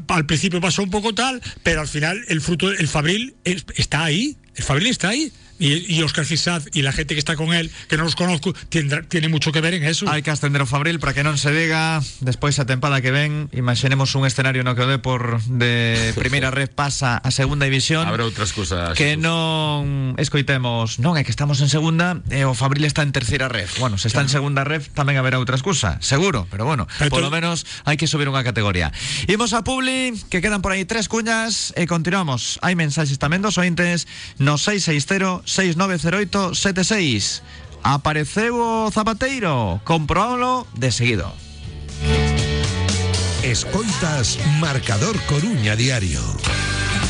al 0.08 0.26
principio 0.26 0.60
pasó 0.60 0.82
un 0.82 0.90
poco 0.90 1.14
tal, 1.14 1.42
pero 1.62 1.80
al 1.80 1.88
final 1.88 2.24
el 2.28 2.40
fruto, 2.40 2.70
el 2.70 2.86
Fabril 2.88 3.34
es- 3.44 3.64
está 3.76 4.04
ahí, 4.04 4.36
el 4.54 4.62
Fabril 4.64 4.86
está 4.88 5.08
ahí. 5.08 5.32
Y, 5.58 5.90
y 5.92 6.02
Oscar 6.02 6.24
Cisad 6.24 6.62
y 6.72 6.82
la 6.82 6.92
gente 6.92 7.14
que 7.14 7.18
está 7.18 7.34
con 7.36 7.52
él, 7.52 7.70
que 7.88 7.96
no 7.96 8.04
los 8.04 8.14
conozco, 8.14 8.54
tendrá- 8.70 9.02
tiene 9.02 9.28
mucho 9.28 9.50
que 9.52 9.60
ver 9.60 9.74
en 9.74 9.82
eso. 9.84 10.06
Hai 10.06 10.22
que 10.22 10.30
ascender 10.30 10.62
o 10.62 10.66
Fabril 10.70 11.02
para 11.02 11.12
que 11.14 11.26
non 11.26 11.34
se 11.34 11.50
diga. 11.50 11.98
Despois 12.22 12.58
a 12.62 12.64
tempada 12.66 13.02
que 13.02 13.10
ven 13.10 13.50
Imaginemos 13.50 14.14
un 14.14 14.22
escenario 14.22 14.62
no 14.62 14.78
que 14.78 14.82
o 14.82 14.88
Depor 14.90 15.42
De 15.50 16.14
primeira 16.20 16.50
red 16.54 16.70
pasa 16.70 17.18
a 17.18 17.30
segunda 17.34 17.66
división. 17.66 18.06
Habrá 18.06 18.22
outras 18.22 18.54
cousas. 18.54 18.94
Que 18.94 19.18
non 19.18 20.14
escoitemos 20.16 21.02
Non, 21.02 21.18
é 21.18 21.26
que 21.26 21.34
estamos 21.34 21.58
en 21.58 21.66
segunda 21.72 22.22
E 22.30 22.46
o 22.46 22.54
Fabril 22.54 22.86
está 22.86 23.02
en 23.02 23.10
terceira 23.10 23.50
red. 23.50 23.66
Bueno, 23.82 23.98
se 23.98 24.06
está 24.06 24.22
en 24.22 24.30
segunda 24.30 24.62
red 24.62 24.86
tamén 24.94 25.18
haberá 25.18 25.42
outra 25.42 25.58
excusa 25.58 25.98
Seguro, 25.98 26.46
pero 26.52 26.64
bueno 26.68 26.86
Pero 27.02 27.10
Por 27.10 27.22
lo 27.24 27.30
menos 27.34 27.66
hai 27.82 27.98
que 27.98 28.06
subir 28.06 28.30
unha 28.30 28.46
categoría. 28.46 28.94
Imos 29.26 29.50
a 29.56 29.66
Publi 29.66 30.14
Que 30.30 30.38
quedan 30.38 30.62
por 30.62 30.70
aí 30.70 30.86
tres 30.86 31.10
cuñas 31.10 31.74
E 31.74 31.90
continuamos. 31.90 32.62
Hai 32.62 32.78
mensaxes 32.78 33.18
tamén 33.18 33.42
dos 33.42 33.58
ointes 33.58 34.06
No 34.38 34.54
660-690876 35.48 37.40
Apareceu 37.82 38.90
Zapateiro 38.92 39.80
Comprobámoslo 39.84 40.66
de 40.74 40.92
seguido 40.92 41.32
Escoitas 43.42 44.38
Marcador 44.60 45.18
Coruña 45.22 45.74
Diario. 45.74 46.20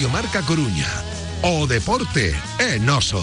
Radio 0.00 0.16
Marca 0.16 0.40
Coruña. 0.48 0.88
O 1.44 1.66
deporte 1.68 2.32
é 2.56 2.80
noso. 2.80 3.20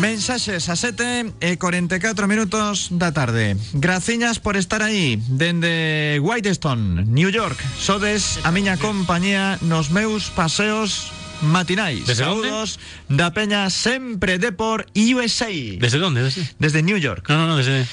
Mensaxes 0.00 0.64
a 0.72 0.80
7 0.80 1.36
e 1.44 1.60
44 1.60 2.24
minutos 2.24 2.88
da 2.88 3.12
tarde. 3.12 3.60
Graciñas 3.76 4.40
por 4.40 4.56
estar 4.56 4.80
aí 4.80 5.20
dende 5.28 6.16
Whitestone, 6.24 7.04
New 7.04 7.28
York. 7.28 7.60
Sodes 7.76 8.40
a 8.40 8.48
miña 8.48 8.80
compañía 8.80 9.60
nos 9.60 9.92
meus 9.92 10.32
paseos 10.32 11.12
matinais. 11.44 12.08
Desde 12.08 12.24
Saúdos 12.24 12.80
da 13.12 13.36
Peña 13.36 13.68
sempre 13.68 14.40
Depor 14.40 14.88
USA. 14.96 15.52
¿Desde 15.52 16.00
dónde? 16.00 16.24
Desde... 16.24 16.48
Desde 16.56 16.80
New 16.80 16.96
York. 16.96 17.28
No, 17.28 17.44
no, 17.44 17.46
no, 17.52 17.56
desde... 17.60 17.84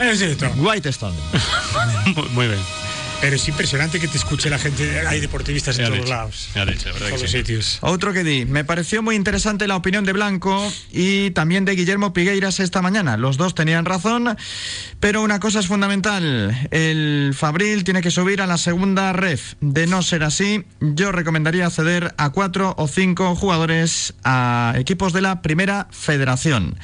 Es 0.00 0.24
esto. 0.24 0.48
Whitestone. 0.56 1.20
Muy- 2.16 2.28
Muy 2.32 2.46
bien. 2.48 2.85
Pero 3.20 3.36
es 3.36 3.48
impresionante 3.48 3.98
que 3.98 4.08
te 4.08 4.18
escuche 4.18 4.50
la 4.50 4.58
gente. 4.58 5.06
Hay 5.06 5.20
deportivistas 5.20 5.78
en 5.78 5.86
todos 5.86 6.08
lados. 6.08 6.50
Verdad 6.54 6.74
todos 6.82 6.96
que 7.02 7.10
los 7.10 7.20
sí. 7.22 7.38
sitios. 7.38 7.78
Otro 7.80 8.12
que 8.12 8.22
di. 8.22 8.44
Me 8.44 8.64
pareció 8.64 9.02
muy 9.02 9.16
interesante 9.16 9.66
la 9.66 9.76
opinión 9.76 10.04
de 10.04 10.12
Blanco 10.12 10.72
y 10.92 11.30
también 11.30 11.64
de 11.64 11.74
Guillermo 11.74 12.12
Pigueiras 12.12 12.60
esta 12.60 12.82
mañana. 12.82 13.16
Los 13.16 13.36
dos 13.36 13.54
tenían 13.54 13.84
razón, 13.84 14.36
pero 15.00 15.22
una 15.22 15.40
cosa 15.40 15.60
es 15.60 15.66
fundamental. 15.66 16.68
El 16.70 17.32
Fabril 17.34 17.84
tiene 17.84 18.02
que 18.02 18.10
subir 18.10 18.42
a 18.42 18.46
la 18.46 18.58
segunda 18.58 19.12
ref. 19.12 19.54
De 19.60 19.86
no 19.86 20.02
ser 20.02 20.22
así, 20.22 20.64
yo 20.80 21.10
recomendaría 21.10 21.70
ceder 21.70 22.14
a 22.18 22.30
cuatro 22.30 22.74
o 22.76 22.86
cinco 22.86 23.34
jugadores 23.34 24.14
a 24.24 24.74
equipos 24.76 25.12
de 25.12 25.22
la 25.22 25.42
primera 25.42 25.88
federación. 25.90 26.76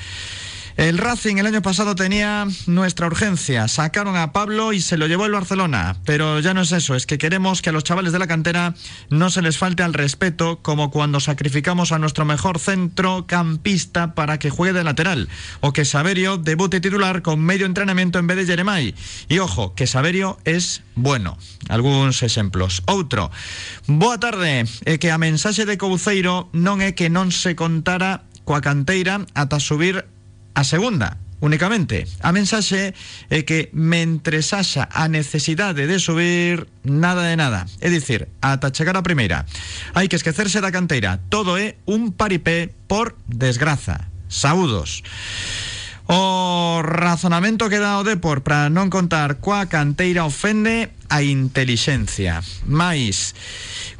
El 0.76 0.98
Racing 0.98 1.36
el 1.36 1.46
año 1.46 1.60
pasado 1.60 1.94
tenía 1.94 2.46
nuestra 2.66 3.06
urgencia. 3.06 3.68
Sacaron 3.68 4.16
a 4.16 4.32
Pablo 4.32 4.72
y 4.72 4.80
se 4.80 4.96
lo 4.96 5.06
llevó 5.06 5.26
el 5.26 5.32
Barcelona. 5.32 5.96
Pero 6.04 6.40
ya 6.40 6.54
no 6.54 6.62
es 6.62 6.72
eso, 6.72 6.94
es 6.94 7.06
que 7.06 7.18
queremos 7.18 7.60
que 7.60 7.70
a 7.70 7.72
los 7.72 7.84
chavales 7.84 8.12
de 8.12 8.18
la 8.18 8.26
cantera 8.26 8.74
no 9.10 9.30
se 9.30 9.42
les 9.42 9.58
falte 9.58 9.82
al 9.82 9.94
respeto 9.94 10.60
como 10.62 10.90
cuando 10.90 11.20
sacrificamos 11.20 11.92
a 11.92 11.98
nuestro 11.98 12.24
mejor 12.24 12.58
centrocampista 12.58 14.14
para 14.14 14.38
que 14.38 14.50
juegue 14.50 14.72
de 14.72 14.84
lateral. 14.84 15.28
O 15.60 15.72
que 15.72 15.84
Saverio 15.84 16.38
debute 16.38 16.80
titular 16.80 17.22
con 17.22 17.40
medio 17.40 17.66
entrenamiento 17.66 18.18
en 18.18 18.26
vez 18.26 18.38
de 18.38 18.46
Jeremai. 18.46 18.94
Y 19.28 19.38
ojo, 19.40 19.74
que 19.74 19.86
Saverio 19.86 20.38
es 20.44 20.82
bueno. 20.94 21.36
Algunos 21.68 22.22
ejemplos. 22.22 22.82
Outro. 22.86 23.30
Boa 23.86 24.18
tarde. 24.18 24.64
É 24.84 24.98
que 24.98 25.10
a 25.10 25.18
mensaxe 25.18 25.64
de 25.64 25.78
Couceiro 25.78 26.48
non 26.52 26.80
é 26.80 26.92
que 26.92 27.08
non 27.08 27.30
se 27.30 27.54
contara 27.54 28.24
coa 28.44 28.60
canteira 28.60 29.22
ata 29.34 29.62
subir 29.62 30.04
A 30.54 30.64
segunda, 30.64 31.16
únicamente, 31.40 32.04
a 32.20 32.30
mensaxe 32.30 32.92
é 33.32 33.40
que 33.42 33.72
mentres 33.72 34.52
haxa 34.52 34.86
a 34.92 35.08
necesidade 35.08 35.88
de 35.88 35.98
subir, 35.98 36.68
nada 36.84 37.24
de 37.24 37.36
nada. 37.40 37.64
É 37.80 37.88
dicir, 37.88 38.28
ata 38.44 38.68
chegar 38.70 38.96
a 38.96 39.06
primeira. 39.06 39.48
Hai 39.96 40.12
que 40.12 40.20
esquecerse 40.20 40.60
da 40.60 40.70
canteira. 40.70 41.18
Todo 41.32 41.56
é 41.56 41.80
un 41.88 42.12
paripé 42.12 42.70
por 42.84 43.16
desgraza. 43.24 44.12
Saúdos. 44.28 45.02
O 46.06 46.82
razonamento 46.84 47.68
que 47.70 47.78
dá 47.78 47.96
o 47.98 48.04
Depor 48.04 48.44
para 48.44 48.68
non 48.68 48.92
contar 48.92 49.40
coa 49.40 49.70
canteira 49.70 50.28
ofende 50.28 50.92
a 51.08 51.24
intelixencia. 51.24 52.44
Mais, 52.68 53.32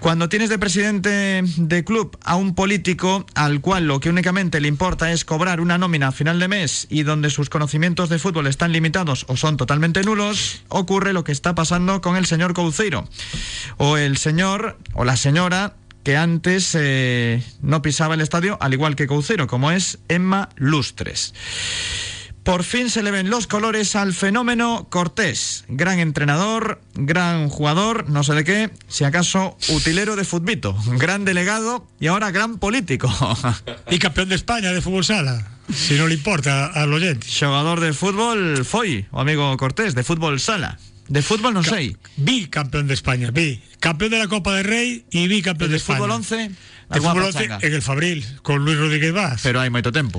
cuando 0.03 0.29
tienes 0.29 0.51
de 0.51 0.59
presidente 0.59 1.45
de 1.57 1.85
club 1.85 2.19
a 2.25 2.35
un 2.35 2.57
político 2.57 3.25
al 3.37 3.61
cual 3.61 3.87
lo 3.87 4.01
que 4.01 4.11
únicamente 4.11 4.61
le 4.61 4.67
importa 4.67 5.13
es 5.13 5.25
cobrar 5.25 5.61
una 5.61 5.79
nómina 5.79 6.09
a 6.09 6.13
final 6.13 6.41
de 6.41 6.49
mes 6.49 6.89
y 6.91 7.05
donde 7.05 7.31
sus 7.31 7.49
conocimientos 7.49 8.09
de 8.09 8.19
fútbol 8.19 8.49
están 8.49 8.73
limitados 8.73 9.25
o 9.29 9.37
son 9.37 9.57
totalmente 9.57 10.03
nulos, 10.03 10.65
ocurre 10.69 11.13
lo 11.13 11.23
que 11.23 11.31
está 11.31 11.55
pasando 11.55 12.01
con 12.01 12.17
el 12.17 12.27
señor 12.27 12.53
Couceiro. 12.53 13.09
O 13.77 13.97
el 13.97 14.17
señor 14.17 14.77
o 14.93 15.05
la 15.05 15.17
señora 15.17 15.77
que 16.03 16.17
antes 16.17 16.77
eh, 16.77 17.41
no 17.61 17.81
pisaba 17.81 18.15
el 18.15 18.23
estadio, 18.23 18.59
al 18.61 18.73
igual 18.73 18.97
que 18.97 19.07
Couceiro, 19.07 19.47
como 19.47 19.71
es 19.71 20.01
Emma 20.09 20.49
Lustres. 20.57 21.33
Por 22.43 22.65
fin 22.65 22.91
se 22.91 23.05
le 23.05 23.13
ven 23.13 23.31
los 23.31 23.47
colores 23.47 23.95
al 23.95 24.13
fenómeno 24.13 24.89
Cortés. 24.91 25.65
Gran 25.69 26.01
entrenador, 26.01 26.81
gran 26.95 27.49
jugador, 27.49 28.11
no 28.11 28.25
sé 28.25 28.35
de 28.35 28.43
qué, 28.45 28.71
si 28.89 29.05
acaso 29.05 29.57
utilero 29.69 30.17
de 30.17 30.25
futbito, 30.25 30.77
gran 30.99 31.25
delegado 31.25 31.87
y 32.01 32.09
ahora 32.09 32.33
gran 32.33 32.59
político. 32.59 33.09
Y 33.91 33.99
campeón 34.01 34.29
de 34.29 34.35
España 34.35 34.73
de 34.73 34.81
fútbol 34.83 35.05
sala. 35.05 35.47
Si 35.73 35.95
no 35.95 36.09
le 36.09 36.15
importa 36.15 36.67
al 36.67 36.93
oyente. 36.93 37.27
Xogador 37.29 37.79
de 37.79 37.93
fútbol 37.95 38.65
foi, 38.67 39.07
o 39.15 39.21
amigo 39.23 39.57
Cortés, 39.57 39.95
de 39.95 40.03
fútbol 40.03 40.41
sala. 40.41 40.79
De 41.07 41.23
fútbol 41.23 41.55
non 41.55 41.63
sei. 41.63 41.95
Vi 42.19 42.51
campeón 42.51 42.91
de 42.91 42.95
España, 42.99 43.31
vi. 43.31 43.63
Campeón 43.79 44.11
de 44.11 44.19
la 44.19 44.27
Copa 44.27 44.59
del 44.59 44.67
Rey 44.67 45.07
y 45.15 45.29
vi 45.31 45.43
campeón 45.47 45.71
De 45.71 45.79
de, 45.79 45.79
España. 45.79 45.99
fútbol 46.03 46.11
11, 46.27 46.51
De 46.91 46.99
fútbol 47.01 47.23
11 47.31 47.45
en 47.63 47.73
el 47.73 47.83
Fabril, 47.83 48.27
con 48.43 48.65
Luis 48.67 48.77
Rodríguez 48.79 49.13
Vaz. 49.15 49.41
pero 49.47 49.63
hai 49.63 49.71
moito 49.71 49.95
tempo. 49.95 50.19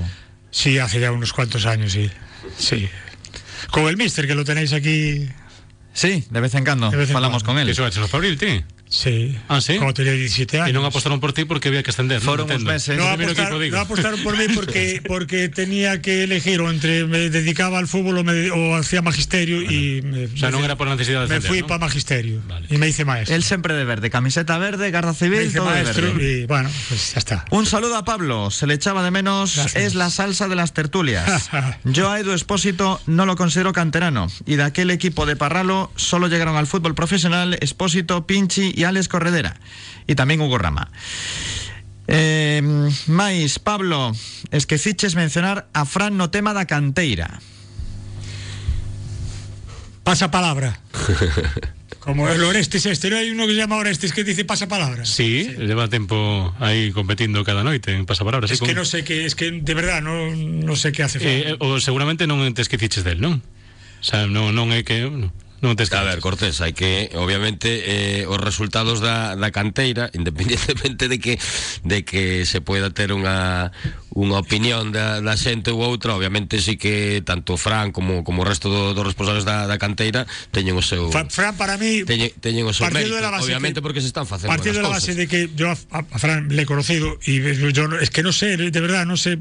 Sí, 0.54 0.78
hace 0.78 1.00
ya 1.00 1.10
unos 1.10 1.32
cuantos 1.32 1.66
años, 1.66 1.90
sí. 1.92 2.08
Sí. 2.56 2.88
Con 3.72 3.88
el 3.88 3.96
mister, 3.96 4.24
que 4.28 4.36
lo 4.36 4.44
tenéis 4.44 4.72
aquí. 4.72 5.28
Sí, 5.92 6.24
de 6.30 6.40
vez 6.40 6.54
en 6.54 6.62
cando 6.62 6.90
De 6.90 6.96
vez 6.96 7.08
en 7.08 7.12
falamos 7.12 7.42
cuando. 7.42 7.60
con 7.60 7.68
él. 7.68 7.70
Iso 7.70 7.84
hecho 7.84 8.06
Fabril, 8.06 8.38
ti? 8.38 8.62
Sí. 8.88 9.36
Ah, 9.48 9.60
sí? 9.60 9.78
Tenía 9.94 10.12
17 10.12 10.60
años. 10.60 10.70
E 10.70 10.72
non 10.72 10.86
apostaron 10.86 11.18
por 11.18 11.34
ti 11.34 11.42
porque 11.48 11.66
había 11.66 11.82
que 11.82 11.90
ascender, 11.90 12.22
Foron 12.22 12.46
uns 12.46 12.62
entendo. 12.62 12.70
meses. 12.70 12.94
No 12.94 13.58
digo. 13.58 13.74
no 13.74 13.82
apostaron 13.82 14.22
por 14.22 14.38
mí 14.38 14.46
porque, 14.54 15.02
porque 15.08 15.48
tenía 15.48 15.98
que 16.00 16.22
elegir 16.22 16.60
o 16.62 16.70
entre 16.70 17.02
me 17.10 17.26
dedicaba 17.30 17.78
al 17.82 17.88
fútbol 17.90 18.18
o, 18.18 18.24
me, 18.24 18.50
o 18.54 18.76
hacía 18.76 19.02
magisterio 19.02 19.62
y 19.66 20.02
me, 20.02 20.30
O 20.30 20.36
sea, 20.38 20.54
non 20.54 20.62
era 20.62 20.78
por 20.78 20.86
la 20.86 20.94
necesidad 20.94 21.26
de 21.26 21.28
me 21.28 21.42
ascender, 21.42 21.50
fui 21.50 21.60
¿no? 21.62 21.66
para 21.66 21.82
magisterio 21.82 22.38
Vale. 22.46 22.70
y 22.70 22.76
me 22.78 22.86
hice 22.86 23.02
maestro. 23.04 23.34
Él 23.34 23.42
siempre 23.42 23.74
de 23.74 23.82
verde, 23.82 24.10
camiseta 24.14 24.58
verde, 24.62 24.90
garda 24.94 25.10
me 25.10 25.18
civil, 25.18 25.42
hice 25.42 25.58
todo 25.58 25.74
de 25.74 25.82
maestro 25.82 26.06
verde. 26.14 26.22
y 26.22 26.46
bueno, 26.46 26.70
pues 26.86 27.14
ya 27.14 27.18
está. 27.18 27.44
Un 27.50 27.66
saludo 27.66 27.96
a 27.98 28.04
Pablo, 28.06 28.50
se 28.54 28.68
le 28.70 28.74
echaba 28.78 29.02
de 29.02 29.10
menos, 29.10 29.56
Gracias. 29.58 29.74
es 29.82 29.94
la 29.98 30.06
salsa 30.10 30.46
de 30.46 30.54
las 30.54 30.70
tertulias. 30.72 31.50
Yo 31.84 32.10
a 32.14 32.20
Edu 32.20 32.30
Espósito 32.32 33.00
no 33.10 33.26
lo 33.26 33.34
considero 33.34 33.72
canterano 33.72 34.28
y 34.46 34.54
de 34.54 34.62
aquel 34.62 34.90
equipo 34.94 35.26
de 35.26 35.34
Parralo 35.34 35.90
solo 35.96 36.28
llegaron 36.28 36.54
al 36.54 36.66
fútbol 36.68 36.94
profesional 36.94 37.58
Espósito, 37.60 38.26
Pinchi 38.26 38.70
y 38.76 38.83
Alex 38.84 39.08
Corredera. 39.08 39.56
Y 40.06 40.14
también 40.14 40.40
Hugo 40.40 40.58
Rama. 40.58 40.90
Eh, 42.06 42.60
mais, 43.06 43.58
Pablo, 43.58 44.12
esqueciches 44.50 45.14
mencionar 45.14 45.68
a 45.72 45.84
Fran 45.86 46.16
no 46.16 46.28
tema 46.30 46.52
da 46.52 46.66
canteira. 46.66 47.40
Pasa 50.04 50.30
palabra. 50.30 50.80
Como 52.04 52.28
el 52.28 52.44
Orestes 52.44 52.84
este, 52.84 53.08
¿no 53.08 53.16
hay 53.16 53.30
uno 53.30 53.46
que 53.46 53.52
se 53.52 53.56
llama 53.56 53.76
Orestes 53.76 54.12
que 54.12 54.24
dice 54.24 54.44
pasa 54.44 54.68
palabra? 54.68 55.06
Sí, 55.06 55.48
lleva 55.56 55.88
tempo 55.88 56.54
aí 56.60 56.92
competindo 56.92 57.42
cada 57.44 57.64
noite 57.64 57.96
en 57.96 58.04
pasapalabras. 58.04 58.50
Es 58.50 58.58
sí, 58.58 58.64
que 58.66 58.72
con- 58.72 58.76
no 58.76 58.84
sé 58.84 59.04
qué, 59.04 59.24
es 59.24 59.34
que 59.34 59.50
de 59.50 59.72
verdad 59.74 60.02
no, 60.02 60.30
no 60.36 60.76
sé 60.76 60.92
qué 60.92 61.02
hace. 61.02 61.18
Eh, 61.22 61.56
o 61.60 61.80
seguramente 61.80 62.26
non 62.28 62.44
te 62.52 62.60
esqueciches 62.60 63.08
del, 63.08 63.24
non? 63.24 63.40
O 63.40 64.04
sea, 64.04 64.28
non, 64.28 64.52
non 64.52 64.68
é 64.76 64.84
que 64.84 65.08
A 66.00 66.04
ver. 66.04 66.20
Cortés, 66.20 66.60
hai 66.60 66.76
que, 66.76 67.08
obviamente, 67.16 67.68
eh, 67.68 68.28
os 68.28 68.36
resultados 68.36 69.00
da, 69.00 69.34
da 69.34 69.48
canteira, 69.50 70.10
independentemente 70.18 71.08
de 71.08 71.18
que 71.18 71.38
de 71.82 72.04
que 72.04 72.44
se 72.44 72.60
pueda 72.60 72.92
ter 72.92 73.10
unha 73.10 73.72
unha 74.14 74.38
opinión 74.38 74.94
da, 74.94 75.18
da 75.18 75.34
xente 75.34 75.74
ou 75.74 75.82
outra, 75.82 76.14
obviamente 76.14 76.62
sí 76.62 76.78
que 76.78 77.18
tanto 77.26 77.58
Fran 77.58 77.90
como 77.90 78.22
como 78.22 78.42
o 78.42 78.46
resto 78.46 78.70
do, 78.70 78.94
dos 78.94 79.02
responsables 79.02 79.42
da, 79.42 79.66
da 79.66 79.74
canteira 79.74 80.22
teñen 80.54 80.78
o 80.78 80.82
seu 80.86 81.10
Fra- 81.10 81.26
Fran 81.26 81.58
para 81.58 81.74
mí 81.74 82.06
teñen, 82.06 82.30
teñen 82.38 82.62
o 82.62 82.70
seu 82.70 82.86
mérito, 82.94 83.18
obviamente 83.42 83.78
que- 83.78 83.82
porque 83.82 83.98
se 83.98 84.06
están 84.06 84.22
facendo 84.22 84.54
partiendo 84.54 84.78
de 84.78 84.82
la 84.86 84.94
buenas 84.94 85.02
base 85.02 85.18
de 85.18 85.26
que 85.26 85.50
yo 85.58 85.66
a, 85.66 85.74
Fran 86.18 86.46
le 86.46 86.62
he 86.62 86.66
conocido 86.66 87.18
y 87.26 87.42
yo 87.74 87.90
es 87.98 88.10
que 88.14 88.22
no 88.22 88.30
sé 88.30 88.54
de 88.56 88.80
verdad 88.80 89.02
no 89.02 89.18
sé 89.18 89.34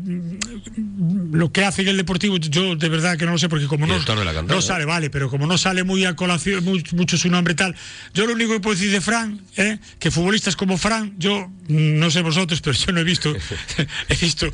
lo 1.31 1.51
que 1.51 1.65
hace 1.65 1.83
en 1.83 1.89
el 1.89 1.97
deportivo 1.97 2.37
yo 2.37 2.75
de 2.75 2.89
verdad 2.89 3.17
que 3.17 3.25
no 3.25 3.33
lo 3.33 3.37
sé 3.37 3.49
porque 3.49 3.67
como 3.67 3.85
no, 3.85 3.93
no 4.55 4.61
sale 4.61 4.85
vale 4.85 5.09
pero 5.09 5.29
como 5.29 5.45
no 5.45 5.57
sale 5.57 5.83
muy 5.83 6.05
a 6.05 6.15
colación 6.15 6.65
mucho 6.65 7.17
su 7.17 7.29
nombre 7.29 7.53
tal 7.53 7.75
yo 8.13 8.25
lo 8.25 8.33
único 8.33 8.53
que 8.53 8.59
puedo 8.59 8.75
decir 8.75 8.91
de 8.91 9.01
Fran 9.01 9.39
¿eh? 9.57 9.77
que 9.99 10.09
futbolistas 10.09 10.55
como 10.55 10.77
Fran 10.77 11.13
yo 11.17 11.45
mm, 11.69 11.99
no 12.01 12.09
sé 12.09 12.21
vosotros 12.21 12.61
pero 12.61 12.73
yo 12.75 12.91
no 12.91 13.01
he 13.01 13.03
visto 13.03 13.29
he 14.09 14.15
visto 14.17 14.49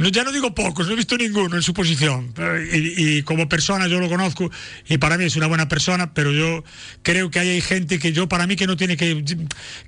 no, 0.00 0.08
ya 0.08 0.24
no 0.24 0.32
digo 0.32 0.54
pocos, 0.54 0.86
no 0.86 0.94
he 0.94 0.96
visto 0.96 1.16
ninguno 1.16 1.56
en 1.56 1.62
su 1.62 1.74
posición. 1.74 2.32
Y, 2.72 3.18
y, 3.18 3.22
como 3.22 3.48
persona 3.48 3.86
yo 3.86 4.00
lo 4.00 4.08
conozco 4.08 4.50
y 4.88 4.98
para 4.98 5.18
mí 5.18 5.24
es 5.24 5.36
una 5.36 5.46
buena 5.46 5.68
persona, 5.68 6.14
pero 6.14 6.32
yo 6.32 6.64
creo 7.02 7.30
que 7.30 7.38
hay 7.38 7.60
gente 7.60 7.98
que 7.98 8.12
yo 8.12 8.28
para 8.28 8.46
mí 8.46 8.56
que 8.56 8.66
no 8.66 8.76
tiene 8.76 8.96
que 8.96 9.24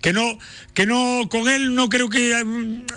que 0.01 0.13
no 0.13 0.39
que 0.75 0.87
no 0.87 1.29
con 1.31 1.49
él 1.49 1.75
no 1.75 1.89
creo 1.89 2.09
que 2.09 2.35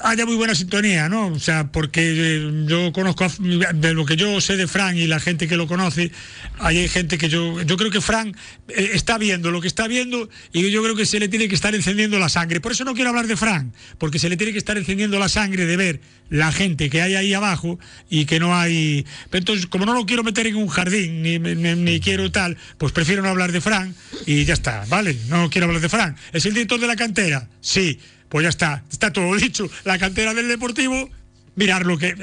haya 0.03 0.26
muy 0.26 0.36
buena 0.36 0.55
sintonía, 0.55 1.07
¿no? 1.07 1.28
O 1.28 1.39
sea, 1.39 1.72
porque 1.72 2.01
eh, 2.01 2.66
yo 2.68 2.91
conozco 2.91 3.28
de 3.39 3.93
lo 3.93 4.05
que 4.05 4.18
yo 4.18 4.41
sé 4.41 4.57
de 4.57 4.68
Fran 4.68 4.97
y 4.97 5.07
la 5.07 5.20
gente 5.20 5.47
que 5.47 5.57
lo 5.57 5.68
conoce, 5.68 6.11
hay 6.59 6.88
gente 6.89 7.18
que 7.18 7.30
yo 7.30 7.61
yo 7.61 7.78
creo 7.78 7.91
que 7.91 8.01
Fran 8.01 8.36
eh, 8.68 8.91
está 8.93 9.18
viendo 9.18 9.51
lo 9.51 9.61
que 9.61 9.68
está 9.68 9.88
viendo 9.88 10.30
y 10.51 10.70
yo 10.70 10.84
creo 10.84 10.95
que 10.95 11.05
se 11.05 11.20
le 11.20 11.30
tiene 11.30 11.47
que 11.47 11.55
estar 11.55 11.74
encendiendo 11.76 12.20
la 12.20 12.30
sangre. 12.30 12.59
Por 12.59 12.74
eso 12.74 12.84
no 12.84 12.93
quiero 12.93 13.09
hablar 13.09 13.28
de 13.28 13.38
Fran, 13.38 13.74
porque 13.97 14.20
se 14.20 14.28
le 14.28 14.38
tiene 14.38 14.51
que 14.51 14.59
estar 14.59 14.78
encendiendo 14.78 15.18
la 15.18 15.30
sangre 15.30 15.66
de 15.66 15.78
ver 15.78 16.01
la 16.30 16.51
gente 16.51 16.89
que 16.89 17.01
hay 17.05 17.15
ahí 17.15 17.33
abajo 17.33 17.79
y 18.09 18.25
que 18.25 18.39
no 18.39 18.55
hay. 18.55 19.05
Entonces, 19.31 19.67
como 19.67 19.85
no 19.85 19.93
lo 19.93 20.05
quiero 20.05 20.23
meter 20.23 20.47
en 20.47 20.55
un 20.55 20.67
jardín, 20.67 21.21
ni, 21.21 21.39
ni, 21.39 21.99
quiero 21.99 22.31
tal, 22.31 22.57
pues 22.77 22.91
prefiero 22.91 23.21
no 23.21 23.29
hablar 23.29 23.51
de 23.51 23.61
Fran 23.61 23.95
y 24.25 24.45
ya 24.45 24.53
está, 24.53 24.85
¿vale? 24.89 25.17
No 25.29 25.49
quiero 25.49 25.67
hablar 25.67 25.81
de 25.81 25.89
Fran. 25.89 26.15
¿Es 26.33 26.45
el 26.45 26.53
director 26.53 26.79
de 26.79 26.87
la 26.87 26.95
cantera? 26.95 27.47
Sí, 27.61 27.99
pues 28.29 28.43
ya 28.43 28.49
está, 28.49 28.83
está 28.91 29.13
todo 29.13 29.35
dicho. 29.35 29.69
La 29.83 29.97
cantera 29.97 30.33
del 30.33 30.47
Deportivo 30.47 31.09
mirar 31.55 31.85
lo 31.85 31.97
que. 31.97 32.15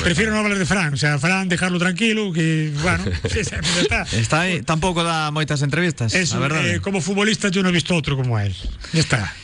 prefiero 0.00 0.32
no 0.32 0.38
hablar 0.38 0.58
de 0.58 0.66
Fran. 0.66 0.94
O 0.94 0.96
sea, 0.96 1.18
Fran, 1.18 1.48
dejarlo 1.48 1.78
tranquilo, 1.78 2.32
que 2.32 2.72
bueno, 2.82 3.04
está. 3.80 4.02
está 4.12 4.40
ahí, 4.40 4.62
tampoco 4.62 5.02
da 5.02 5.30
moitas 5.30 5.62
entrevistas. 5.62 6.14
Eso, 6.14 6.44
eh, 6.46 6.80
como 6.80 7.00
futbolista 7.00 7.48
yo 7.48 7.62
no 7.62 7.68
he 7.68 7.72
visto 7.72 7.94
otro 7.94 8.16
como 8.16 8.38
él. 8.38 8.54
Ya 8.92 9.00
está. 9.00 9.34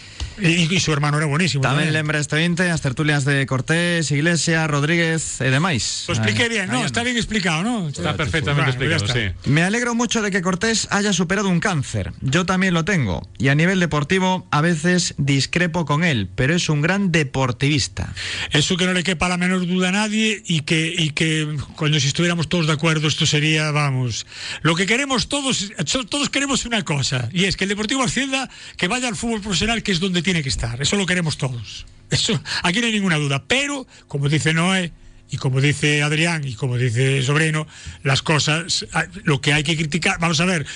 Y, 0.40 0.80
su 0.80 0.92
hermano 0.92 1.18
era 1.18 1.26
buenísimo. 1.26 1.62
También 1.62 1.92
lembra 1.92 2.18
este 2.18 2.36
20, 2.36 2.66
las 2.66 2.80
tertulias 2.80 3.24
de 3.24 3.46
Cortés, 3.46 4.10
Iglesia, 4.10 4.66
Rodríguez 4.66 5.38
y 5.40 5.44
demás. 5.44 6.04
Lo 6.08 6.14
expliqué 6.14 6.48
bien, 6.48 6.68
¿no? 6.68 6.84
Está 6.84 7.02
bien 7.02 7.16
explicado, 7.16 7.62
¿no? 7.62 7.88
Está 7.88 8.16
perfectamente 8.16 8.70
explicado, 8.70 9.06
sí. 9.06 9.50
Me 9.50 9.62
alegro 9.62 9.94
mucho 9.94 10.22
de 10.22 10.30
que 10.30 10.42
Cortés 10.42 10.88
haya 10.90 11.12
superado 11.12 11.48
un 11.48 11.60
cáncer. 11.60 12.12
Yo 12.20 12.46
también 12.46 12.74
lo 12.74 12.84
tengo. 12.84 13.28
Y 13.38 13.48
a 13.48 13.54
nivel 13.54 13.80
deportivo, 13.80 14.46
a 14.50 14.60
veces 14.60 15.14
discrepo 15.18 15.84
con 15.84 16.04
él, 16.04 16.28
pero 16.34 16.54
es 16.54 16.68
un 16.68 16.82
gran 16.82 17.12
deportivista. 17.12 18.12
Eso 18.50 18.76
que 18.76 18.86
no 18.86 18.92
le 18.92 19.02
quepa 19.02 19.28
la 19.28 19.36
menor 19.36 19.66
duda 19.66 19.88
a 19.88 19.92
nadie 19.92 20.42
y 20.46 20.60
que, 20.60 20.94
y 20.96 21.10
que 21.10 21.56
cuando 21.76 22.00
si 22.00 22.08
estuviéramos 22.08 22.48
todos 22.48 22.66
de 22.66 22.72
acuerdo, 22.72 23.08
esto 23.08 23.26
sería, 23.26 23.70
vamos, 23.70 24.26
lo 24.62 24.74
que 24.74 24.86
queremos 24.86 25.28
todos, 25.28 25.72
todos 26.08 26.30
queremos 26.30 26.64
una 26.64 26.82
cosa, 26.82 27.28
y 27.32 27.44
es 27.44 27.56
que 27.56 27.64
el 27.64 27.68
Deportivo 27.68 28.02
ascienda, 28.02 28.50
que 28.76 28.88
vaya 28.88 29.08
al 29.08 29.16
fútbol 29.16 29.40
profesional, 29.40 29.82
que 29.82 29.92
es 29.92 30.00
donde 30.00 30.21
tiene 30.22 30.42
que 30.42 30.48
estar. 30.48 30.80
Eso 30.80 30.96
lo 30.96 31.06
queremos 31.06 31.36
todos. 31.36 31.86
Eso, 32.10 32.40
aquí 32.62 32.80
no 32.80 32.86
hay 32.86 32.92
ninguna 32.92 33.16
duda. 33.16 33.44
Pero, 33.46 33.86
como 34.06 34.28
dice 34.28 34.52
Noé, 34.52 34.92
y 35.32 35.38
como 35.38 35.62
dice 35.62 36.02
Adrián 36.02 36.46
y 36.46 36.54
como 36.54 36.76
dice 36.76 37.22
Sobrino, 37.22 37.66
las 38.02 38.20
cosas, 38.20 38.86
ah, 38.92 39.06
lo 39.24 39.40
que 39.40 39.54
hay 39.54 39.62
que 39.64 39.76
criticar, 39.76 40.18
vamos 40.20 40.40
a 40.40 40.44
ver, 40.44 40.66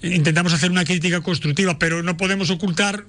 intentamos 0.00 0.52
hacer 0.52 0.70
una 0.70 0.84
crítica 0.84 1.20
constructiva, 1.22 1.76
pero 1.76 2.04
no 2.04 2.16
podemos 2.16 2.50
ocultar 2.50 3.04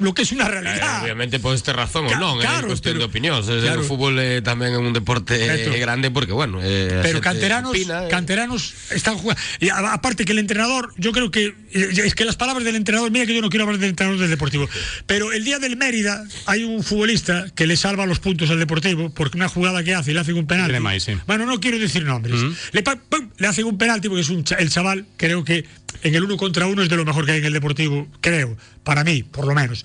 lo 0.00 0.14
que 0.14 0.22
es 0.22 0.32
una 0.32 0.48
realidad. 0.48 1.00
Eh, 1.00 1.04
obviamente 1.04 1.38
podes 1.40 1.62
ter 1.62 1.76
razón 1.76 2.06
ou 2.06 2.14
non, 2.16 2.38
claro, 2.38 2.66
é 2.66 2.72
cuestión 2.72 2.94
pero, 2.96 3.06
de 3.06 3.08
opinión. 3.10 3.36
Claro. 3.42 3.82
O 3.82 3.84
fútbol 3.84 4.14
é 4.18 4.40
tamén 4.40 4.74
é 4.74 4.80
un 4.80 4.94
deporte 4.94 5.34
Esto. 5.34 5.74
grande 5.78 6.10
porque, 6.10 6.32
bueno... 6.32 6.60
Eh, 6.62 7.00
pero 7.02 7.20
canteranos, 7.20 7.72
opina, 7.72 8.06
eh. 8.06 8.08
canteranos 8.08 8.74
están 8.90 9.18
jugando... 9.18 9.40
Y 9.60 9.68
aparte 9.70 10.24
que 10.24 10.32
el 10.32 10.38
entrenador, 10.38 10.94
yo 10.96 11.12
creo 11.12 11.30
que... 11.30 11.54
Es 11.72 12.14
que 12.14 12.24
las 12.24 12.36
palabras 12.36 12.64
del 12.64 12.76
entrenador, 12.76 13.10
mira 13.10 13.26
que 13.26 13.34
yo 13.34 13.42
no 13.42 13.50
quiero 13.50 13.64
hablar 13.64 13.78
del 13.78 13.90
entrenador 13.90 14.20
del 14.20 14.30
Deportivo, 14.30 14.68
pero 15.06 15.32
el 15.32 15.44
día 15.44 15.58
del 15.58 15.76
Mérida 15.76 16.24
hay 16.46 16.64
un 16.64 16.82
futbolista 16.82 17.46
que 17.54 17.66
le 17.66 17.76
salva 17.76 18.06
los 18.06 18.18
puntos 18.18 18.50
al 18.50 18.58
Deportivo 18.58 19.10
porque 19.10 19.36
una 19.36 19.48
jugada 19.48 19.82
que 19.82 19.94
hace 19.94 20.12
y 20.12 20.14
le 20.14 20.20
hace 20.20 20.32
un 20.32 20.46
penalti. 20.46 20.78
Más, 20.80 21.02
sí. 21.02 21.16
Bueno, 21.26 21.46
no 21.46 21.60
quiero 21.60 21.78
decir 21.78 22.04
nombres. 22.04 22.40
Mm 22.40 22.52
-hmm. 22.52 22.56
le, 22.72 22.82
pum, 22.82 23.30
le 23.36 23.46
hacen 23.46 23.64
un 23.64 23.76
penalti 23.78 24.08
porque 24.08 24.22
es 24.22 24.30
un, 24.30 24.44
el 24.58 24.70
chaval, 24.70 25.06
creo 25.16 25.44
que 25.44 25.64
en 26.02 26.14
el 26.14 26.24
uno 26.24 26.36
contra 26.36 26.66
uno 26.66 26.82
es 26.82 26.88
de 26.88 26.96
lo 26.96 27.04
mejor 27.04 27.26
que 27.26 27.32
hay 27.32 27.38
en 27.38 27.44
el 27.44 27.52
Deportivo, 27.52 28.06
creo, 28.20 28.56
para 28.84 29.04
mí, 29.04 29.22
por 29.22 29.46
lo 29.46 29.54
menos. 29.54 29.84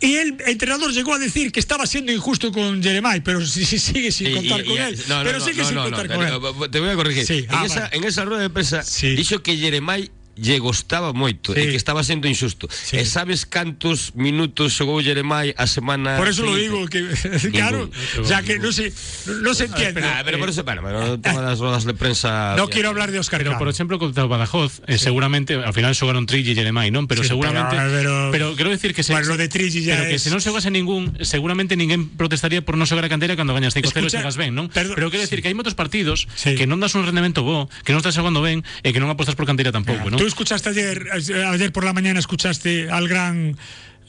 Y 0.00 0.14
el 0.14 0.36
entrenador 0.46 0.92
llegó 0.92 1.14
a 1.14 1.18
decir 1.18 1.50
que 1.50 1.58
estaba 1.58 1.86
siendo 1.86 2.12
injusto 2.12 2.52
con 2.52 2.82
Jeremiah, 2.82 3.20
pero 3.24 3.44
si, 3.44 3.64
si 3.64 3.78
sigue 3.78 4.12
sin 4.12 4.32
contar 4.32 4.64
con 4.64 4.78
él. 4.78 4.98
No, 5.08 5.22
pero 5.24 5.40
sigue 5.40 5.64
sin 5.64 5.74
contar 5.76 6.08
con 6.08 6.22
él. 6.22 6.70
Te 6.70 6.78
voy 6.78 6.90
a 6.90 6.94
corregir. 6.94 7.26
Sí, 7.26 7.38
en, 7.38 7.46
ah, 7.50 7.64
esa, 7.66 7.80
vale. 7.80 7.96
en 7.96 8.04
esa 8.04 8.24
rueda 8.24 8.42
de 8.42 8.50
prensa 8.50 8.82
sí. 8.82 9.16
dijo 9.16 9.42
que 9.42 9.56
Jeremiah 9.56 10.08
lle 10.38 10.58
gostaba 10.58 11.12
moito 11.12 11.52
sí. 11.52 11.60
e 11.60 11.74
que 11.74 11.78
estaba 11.78 12.06
sendo 12.06 12.30
injusto. 12.30 12.70
Sí. 12.70 12.96
E 12.96 13.04
sabes 13.04 13.44
cantos 13.44 14.14
minutos 14.14 14.72
xogou 14.72 15.02
Jeremai 15.02 15.52
a 15.58 15.66
semana 15.66 16.16
Por 16.16 16.30
eso 16.30 16.46
lo 16.46 16.54
digo 16.54 16.86
que 16.86 17.02
claro, 17.54 17.90
ya 18.24 18.42
que 18.42 18.58
no 18.58 18.70
se 18.70 18.94
no 19.42 19.52
se 19.54 19.66
entiende. 19.66 20.02
Ah, 20.04 20.22
pero 20.24 20.38
por 20.38 20.48
eso, 20.48 20.62
bueno, 20.62 20.82
pero 20.84 21.18
toma 21.18 21.42
las 21.42 21.58
rodas 21.58 21.84
de 21.84 21.94
prensa. 21.94 22.54
No 22.56 22.68
quiero 22.68 22.90
hablar 22.90 23.10
de 23.10 23.18
Oscar. 23.18 23.42
Pero 23.42 23.58
por 23.58 23.68
exemplo 23.68 23.98
contra 23.98 24.24
o 24.24 24.28
Badajoz, 24.28 24.80
eh, 24.86 24.98
sí. 24.98 25.04
seguramente 25.10 25.58
ao 25.58 25.74
final 25.74 25.92
xogaron 25.98 26.24
Trilli 26.24 26.54
e 26.54 26.56
Jeremai, 26.56 26.94
non? 26.94 27.10
Pero 27.10 27.26
sí, 27.26 27.34
seguramente 27.34 27.74
pero, 27.74 27.90
pero, 27.90 28.12
pero 28.30 28.46
quero 28.56 28.70
decir 28.70 28.94
que 28.94 29.02
se 29.02 29.12
bueno, 29.12 29.34
lo 29.34 29.36
de 29.36 29.50
Trilli 29.50 29.82
ya 29.82 29.98
pero 29.98 30.06
es... 30.06 30.10
que 30.14 30.18
se 30.22 30.30
non 30.30 30.38
xogase 30.38 30.70
ningún, 30.70 31.18
seguramente 31.26 31.74
ninguén 31.74 32.06
protestaría 32.14 32.62
por 32.62 32.78
non 32.78 32.86
xogar 32.86 33.04
a 33.06 33.10
cantera 33.10 33.34
cando 33.34 33.56
gañas 33.56 33.74
5-0 33.74 33.90
e 34.06 34.10
xogas 34.14 34.38
ben, 34.38 34.54
non? 34.54 34.70
Perdón, 34.70 34.94
pero 34.94 35.10
quero 35.10 35.26
decir 35.26 35.40
sí. 35.40 35.42
que 35.42 35.48
hai 35.50 35.56
moitos 35.58 35.74
partidos 35.74 36.30
sí. 36.38 36.54
que 36.54 36.70
non 36.70 36.78
das 36.78 36.94
un 36.94 37.02
rendemento 37.02 37.42
bo, 37.42 37.66
que 37.82 37.90
non 37.90 38.00
estás 38.04 38.14
xogando 38.14 38.38
ben 38.44 38.62
e 38.86 38.94
que 38.94 39.00
non 39.02 39.10
apostas 39.10 39.34
por 39.34 39.48
cantera 39.48 39.74
tampouco, 39.74 40.12
non? 40.12 40.20
Tú 40.20 40.27
escuchaste 40.28 40.68
ayer 40.70 41.06
ayer 41.12 41.72
por 41.72 41.84
la 41.84 41.92
mañana 41.92 42.20
escuchaste 42.20 42.90
al 42.90 43.08
gran 43.08 43.56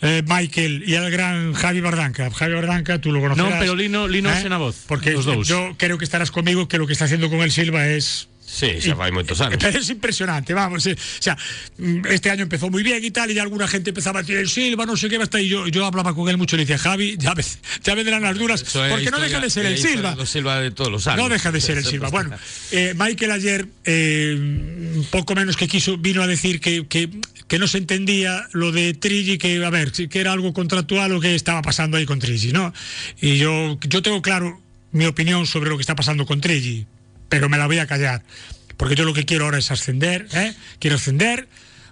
eh, 0.02 0.24
Michael 0.26 0.84
y 0.88 0.96
al 0.96 1.12
gran 1.12 1.54
Javi 1.54 1.82
Bardanca. 1.82 2.30
Javi 2.32 2.54
Bardanca, 2.54 3.02
tú 3.02 3.12
lo 3.12 3.20
conocerás. 3.20 3.52
No, 3.52 3.60
pero 3.60 3.76
Lino, 3.76 4.08
Lino 4.08 4.30
¿eh? 4.30 4.48
voz. 4.58 4.86
Porque 4.88 5.18
yo 5.44 5.76
creo 5.78 5.98
que 5.98 6.06
estarás 6.06 6.32
conmigo 6.32 6.68
que 6.68 6.78
lo 6.78 6.88
que 6.88 6.94
está 6.94 7.06
haciendo 7.06 7.30
con 7.30 7.42
el 7.42 7.52
Silva 7.52 7.88
es 7.88 8.30
Sí, 8.50 8.82
xa 8.82 8.98
vai 8.98 9.14
moitos 9.14 9.38
anos. 9.46 9.62
Pero 9.62 9.78
es 9.78 9.90
impresionante, 9.94 10.58
vamos. 10.58 10.82
Eh. 10.88 10.98
O 10.98 11.22
sea, 11.22 11.38
mm, 11.78 12.08
este 12.10 12.32
año 12.32 12.44
empezó 12.44 12.70
muy 12.70 12.82
bien 12.82 13.04
y 13.06 13.12
tal, 13.12 13.30
y 13.30 13.38
alguna 13.38 13.68
gente 13.68 13.92
empezaba 13.92 14.20
a 14.20 14.24
decir 14.24 14.38
el 14.38 14.50
Silva, 14.50 14.88
no 14.88 14.98
sé 14.98 15.08
qué, 15.08 15.20
basta. 15.20 15.40
Y 15.40 15.48
yo, 15.48 15.68
yo 15.68 15.86
hablaba 15.86 16.16
con 16.16 16.28
él 16.30 16.38
mucho 16.38 16.56
y 16.56 16.58
le 16.58 16.66
decía, 16.66 16.80
Javi, 16.80 17.16
ya, 17.20 17.36
ves, 17.36 17.60
ya 17.84 17.94
vendrán 17.94 18.24
las 18.24 18.36
duras, 18.36 18.64
porque 18.64 19.12
no 19.12 19.20
deja 19.20 19.40
de 19.40 19.50
ser 19.52 19.68
el 19.68 19.78
Silva. 19.78 20.18
Silva 20.26 20.60
de 20.62 20.72
todos 20.72 20.92
los 20.92 21.06
años. 21.06 21.24
No 21.24 21.30
deja 21.30 21.52
de 21.52 21.62
ser 21.62 21.78
el 21.78 21.86
Silva. 21.86 22.10
Bueno, 22.10 22.36
eh, 22.72 22.96
Michael 22.98 23.32
ayer, 23.32 23.68
eh, 23.86 25.04
poco 25.12 25.36
menos 25.36 25.56
que 25.56 25.68
quiso, 25.68 25.98
vino 25.98 26.24
a 26.24 26.28
decir 26.28 26.60
que, 26.60 26.88
que, 26.88 27.08
que 27.48 27.60
no 27.60 27.68
se 27.68 27.78
entendía 27.78 28.48
lo 28.52 28.72
de 28.72 28.96
Trigi, 28.96 29.38
que, 29.38 29.64
a 29.64 29.70
ver, 29.70 29.92
que 29.92 30.20
era 30.20 30.34
algo 30.34 30.54
contractual 30.54 31.14
o 31.14 31.20
que 31.22 31.36
estaba 31.36 31.62
pasando 31.62 31.98
ahí 31.98 32.06
con 32.08 32.18
Trigi, 32.18 32.52
¿no? 32.52 32.74
Y 33.22 33.38
yo, 33.38 33.78
yo 33.82 34.02
tengo 34.02 34.24
claro 34.24 34.60
mi 34.92 35.06
opinión 35.06 35.46
sobre 35.46 35.70
lo 35.70 35.78
que 35.78 35.82
está 35.82 35.96
pasando 35.96 36.26
con 36.26 36.42
Trigi 36.42 36.88
pero 37.30 37.50
me 37.50 37.58
la 37.58 37.68
voy 37.68 37.80
a 37.80 37.88
callar, 37.88 38.24
porque 38.78 38.96
yo 38.96 39.06
lo 39.06 39.14
que 39.14 39.26
quiero 39.26 39.46
ahora 39.46 39.58
es 39.58 39.72
ascender, 39.72 40.28
¿eh? 40.34 40.54
quiero 40.80 40.98
ascender, 40.98 41.48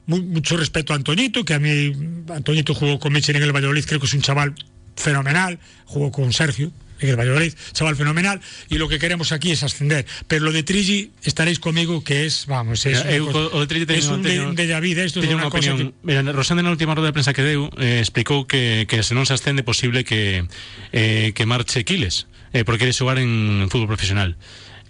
mucho 0.05 0.57
respeto 0.57 0.93
a 0.93 0.95
Antoñito, 0.95 1.45
que 1.45 1.53
a 1.53 1.59
mí 1.59 1.93
Antoñito 2.33 2.73
jugó 2.73 2.99
con 2.99 3.13
Michel 3.13 3.35
en 3.35 3.43
el 3.43 3.51
Valladolid, 3.51 3.85
creo 3.85 3.99
que 3.99 4.05
es 4.05 4.13
un 4.13 4.21
chaval 4.21 4.55
fenomenal, 4.95 5.59
jugó 5.85 6.11
con 6.11 6.33
Sergio 6.33 6.71
en 6.99 7.09
el 7.09 7.15
Valladolid, 7.15 7.53
chaval 7.73 7.95
fenomenal, 7.95 8.41
y 8.69 8.77
lo 8.77 8.88
que 8.88 8.99
queremos 8.99 9.31
aquí 9.31 9.51
es 9.51 9.63
ascender. 9.63 10.05
Pero 10.27 10.45
lo 10.45 10.51
de 10.51 10.63
Trigi, 10.63 11.11
estaréis 11.23 11.59
conmigo, 11.59 12.03
que 12.03 12.25
es, 12.25 12.45
vamos, 12.47 12.85
es, 12.85 13.03
eh, 13.05 13.19
cosa, 13.19 13.55
o 13.55 13.65
de 13.65 13.97
es 13.97 14.07
un 14.07 14.23
de, 14.23 14.53
de 14.53 14.67
David, 14.67 14.99
esto 14.99 15.21
es 15.21 15.29
una, 15.29 15.49
cosa 15.49 15.75
que... 15.75 15.93
Mira, 16.03 16.23
Rosende 16.31 16.63
na 16.63 16.71
última 16.71 16.95
rueda 16.95 17.11
de 17.11 17.13
prensa 17.13 17.33
que 17.33 17.43
deu, 17.43 17.69
eh, 17.77 18.01
explicou 18.01 18.49
que, 18.49 18.88
que 18.89 19.03
se 19.03 19.13
non 19.13 19.29
se 19.29 19.38
ascende 19.38 19.61
posible 19.61 20.01
que, 20.01 20.47
eh, 20.89 21.35
que 21.38 21.45
marche 21.45 21.85
Quiles, 21.85 22.25
eh, 22.53 22.65
porque 22.65 22.88
quere 22.88 22.95
xogar 22.95 23.21
en 23.21 23.69
fútbol 23.69 23.93
profesional. 23.93 24.39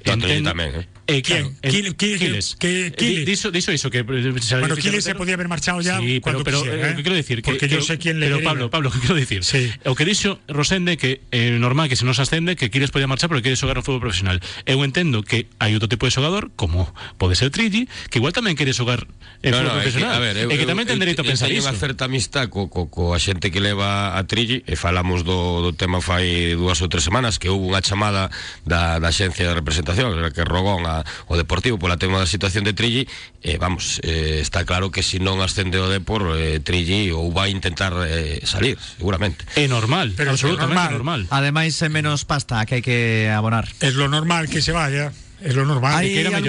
Tamén, 0.07 0.71
eh? 0.79 0.85
Eh, 1.07 1.21
claro, 1.21 1.53
¿Quién? 1.61 1.93
Quiles. 1.93 2.57
Que, 2.59 2.91
Quiles. 2.95 3.25
Diso 3.25 3.71
iso 3.71 3.89
que 3.89 4.03
bueno, 4.03 4.75
Quiles 4.75 5.05
se 5.05 5.15
podía 5.15 5.35
haber 5.35 5.47
marchado 5.47 5.79
ya 5.79 5.99
sí, 5.99 6.19
pero, 6.23 6.43
pero 6.43 6.61
quisiera, 6.61 6.91
eh, 6.91 6.95
que 6.95 7.03
quero 7.03 7.15
decir 7.15 7.37
que, 7.37 7.51
porque 7.51 7.69
que, 7.69 7.75
yo 7.75 7.81
sé 7.81 7.97
quién 7.97 8.19
le 8.19 8.27
Pero 8.27 8.43
Pablo, 8.43 8.69
Pablo, 8.69 8.91
que 8.91 8.99
quero 8.99 9.15
decir? 9.15 9.45
Sí. 9.45 9.71
O 9.85 9.95
que 9.95 10.03
dixo 10.03 10.39
Rosende 10.49 10.97
que 10.97 11.21
eh, 11.31 11.55
normal 11.59 11.87
que 11.87 11.95
se 11.95 12.03
nos 12.03 12.19
ascende 12.19 12.57
que 12.57 12.69
Quiles 12.69 12.91
podía 12.91 13.07
marchar 13.07 13.29
porque 13.29 13.43
quere 13.43 13.55
xogar 13.55 13.77
no 13.77 13.83
fútbol 13.83 14.01
profesional. 14.01 14.43
Eu 14.67 14.83
entendo 14.83 15.23
que 15.23 15.47
hai 15.63 15.71
outro 15.79 15.87
tipo 15.87 16.03
de 16.03 16.11
xogador 16.11 16.51
como 16.59 16.91
pode 17.15 17.39
ser 17.39 17.55
Trilli, 17.55 17.87
que 18.11 18.19
igual 18.19 18.35
tamén 18.35 18.59
quere 18.59 18.75
xogar 18.75 19.07
en 19.47 19.55
no, 19.55 19.63
fútbol 19.63 19.71
no, 19.71 19.79
profesional. 19.79 20.11
Que, 20.11 20.17
a 20.17 20.19
ver, 20.19 20.35
eu, 20.43 20.49
e 20.51 20.55
que 20.59 20.67
tamén 20.67 20.83
ten 20.83 20.99
dereito 20.99 21.23
a 21.23 21.27
pensar 21.27 21.47
iso. 21.47 21.63
Eu 21.63 21.71
unha 21.71 21.79
certa 21.79 22.11
amistad 22.11 22.51
co, 22.51 22.67
co, 22.67 22.91
co 22.91 23.15
a 23.15 23.19
xente 23.23 23.47
que 23.47 23.63
leva 23.63 24.19
a 24.19 24.21
Trilli 24.27 24.59
e 24.67 24.75
falamos 24.75 25.23
do, 25.23 25.63
do 25.63 25.71
tema 25.71 26.03
fai 26.03 26.51
dúas 26.59 26.83
ou 26.83 26.91
tres 26.91 27.07
semanas 27.07 27.39
que 27.39 27.47
houve 27.47 27.71
unha 27.71 27.79
chamada 27.79 28.27
da, 28.67 28.99
da 28.99 29.09
xencia 29.15 29.47
de 29.47 29.55
representación 29.55 30.11
que 30.35 30.43
rogón 30.43 30.83
a, 30.83 30.96
o 31.27 31.35
Deportivo 31.35 31.75
pola 31.75 31.99
tema 31.99 32.21
da 32.21 32.29
situación 32.29 32.63
de 32.63 32.71
Trilli 32.71 33.03
eh, 33.43 33.59
vamos, 33.59 33.99
eh, 34.07 34.39
está 34.39 34.63
claro 34.63 34.89
que 34.89 35.03
se 35.03 35.17
si 35.17 35.19
non 35.19 35.41
ascende 35.41 35.81
o 35.81 35.89
Depor 35.89 36.37
eh, 36.37 36.61
Trilli 36.61 37.09
ou 37.09 37.33
vai 37.33 37.49
intentar 37.49 37.89
eh, 38.05 38.37
salir 38.45 38.77
seguramente 38.77 39.49
é 39.57 39.65
normal, 39.65 40.13
Pero 40.13 40.37
absolutamente 40.37 40.93
normal. 40.93 41.25
normal 41.25 41.33
ademais 41.33 41.73
é 41.81 41.89
menos 41.89 42.21
pasta 42.23 42.61
que 42.69 42.79
hai 42.79 42.83
que 42.85 43.27
abonar 43.33 43.65
es 43.81 43.97
lo 43.97 44.05
normal 44.07 44.45
que 44.45 44.61
se 44.61 44.71
vaya 44.71 45.09
Es 45.37 45.53
lo 45.53 45.65
normal, 45.65 46.01
que 46.01 46.13
quiera. 46.13 46.39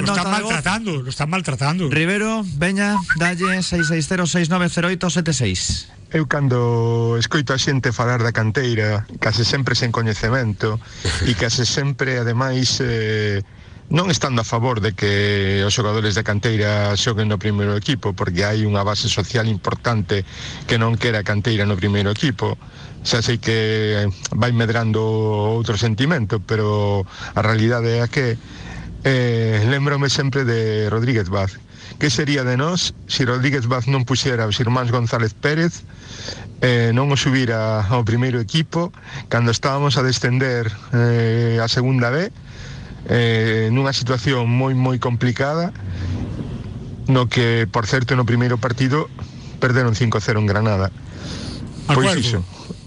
Lo 0.00 0.06
están 0.06 0.30
maltratando, 0.30 1.02
lo 1.02 1.10
están 1.10 1.28
maltratando. 1.28 1.90
Rivero, 1.90 2.42
Veña, 2.56 2.96
Dalle, 3.16 3.60
660-690876. 3.60 5.98
Eu 6.08 6.24
cando 6.24 7.20
escoito 7.20 7.52
a 7.52 7.60
xente 7.60 7.92
falar 7.92 8.24
da 8.24 8.32
canteira, 8.32 9.04
case 9.20 9.44
sempre 9.44 9.76
sen 9.76 9.92
coñecemento 9.92 10.80
e 11.28 11.36
case 11.36 11.68
sempre, 11.68 12.16
ademais, 12.16 12.80
eh, 12.80 13.44
non 13.88 14.12
estando 14.12 14.44
a 14.44 14.46
favor 14.46 14.84
de 14.84 14.92
que 14.92 15.64
os 15.64 15.72
xogadores 15.72 16.12
de 16.12 16.20
canteira 16.20 16.92
xoguen 16.92 17.32
no 17.32 17.40
primeiro 17.40 17.72
equipo 17.72 18.12
porque 18.12 18.44
hai 18.44 18.68
unha 18.68 18.84
base 18.84 19.08
social 19.08 19.48
importante 19.48 20.28
que 20.68 20.76
non 20.76 21.00
quera 21.00 21.24
canteira 21.24 21.64
no 21.64 21.72
primeiro 21.72 22.12
equipo. 22.12 22.60
Xa 23.00 23.24
sei 23.24 23.40
que 23.40 23.56
eh, 24.04 24.06
vai 24.36 24.52
medrando 24.52 25.00
outro 25.00 25.80
sentimento 25.80 26.36
pero 26.36 27.08
a 27.32 27.40
realidade 27.40 28.04
é 28.04 28.06
que 28.12 28.36
eh, 29.08 29.64
lembrome 29.64 30.12
sempre 30.12 30.44
de 30.44 30.92
Rodríguez 30.92 31.32
Vaz. 31.32 31.56
Que 31.96 32.12
sería 32.12 32.44
de 32.44 32.60
nós 32.60 32.92
se 33.08 33.24
Rodríguez 33.24 33.64
Vaz 33.64 33.88
non 33.88 34.04
puxera 34.04 34.44
os 34.44 34.60
irmáns 34.60 34.92
González 34.92 35.32
Pérez 35.32 35.80
eh, 36.60 36.92
non 36.92 37.08
o 37.08 37.16
subira 37.16 37.88
ao 37.88 38.04
primeiro 38.04 38.36
equipo 38.36 38.92
cando 39.32 39.48
estábamos 39.48 39.96
a 39.96 40.04
descender 40.04 40.68
eh, 40.92 41.56
a 41.56 41.72
segunda 41.72 42.12
vez 42.12 42.36
eh, 43.06 43.70
nunha 43.70 43.94
situación 43.94 44.50
moi 44.50 44.74
moi 44.74 44.98
complicada 44.98 45.70
no 47.08 47.28
que, 47.28 47.66
por 47.70 47.86
certo, 47.86 48.16
no 48.16 48.26
primeiro 48.28 48.58
partido 48.58 49.08
perderon 49.60 49.94
5-0 49.94 50.38
en 50.38 50.46
Granada. 50.46 50.92
Pois 51.88 52.14
iso, 52.20 52.44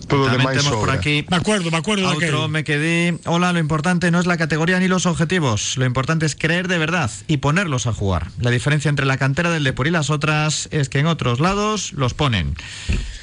todo 0.07 0.29
demais 0.29 0.61
por 0.67 0.91
aquí 0.91 1.25
Me 1.29 1.37
acuerdo, 1.37 1.71
me 1.71 1.77
acuerdo 1.77 2.07
de 2.09 2.15
Otro 2.15 2.37
aquel. 2.43 2.51
me 2.51 2.63
quedé. 2.63 3.17
Hola, 3.25 3.51
lo 3.51 3.59
importante 3.59 4.11
no 4.11 4.19
es 4.19 4.27
la 4.27 4.37
categoría 4.37 4.79
ni 4.79 4.87
los 4.87 5.05
objetivos. 5.05 5.77
Lo 5.77 5.85
importante 5.85 6.25
es 6.25 6.35
creer 6.35 6.67
de 6.67 6.77
verdad 6.77 7.09
y 7.27 7.37
ponerlos 7.37 7.87
a 7.87 7.93
jugar. 7.93 8.27
La 8.39 8.51
diferencia 8.51 8.89
entre 8.89 9.05
la 9.05 9.17
cantera 9.17 9.49
del 9.49 9.63
Depor 9.63 9.87
y 9.87 9.91
las 9.91 10.09
otras 10.09 10.69
es 10.71 10.89
que 10.89 10.99
en 10.99 11.07
otros 11.07 11.39
lados 11.39 11.93
los 11.93 12.13
ponen. 12.13 12.55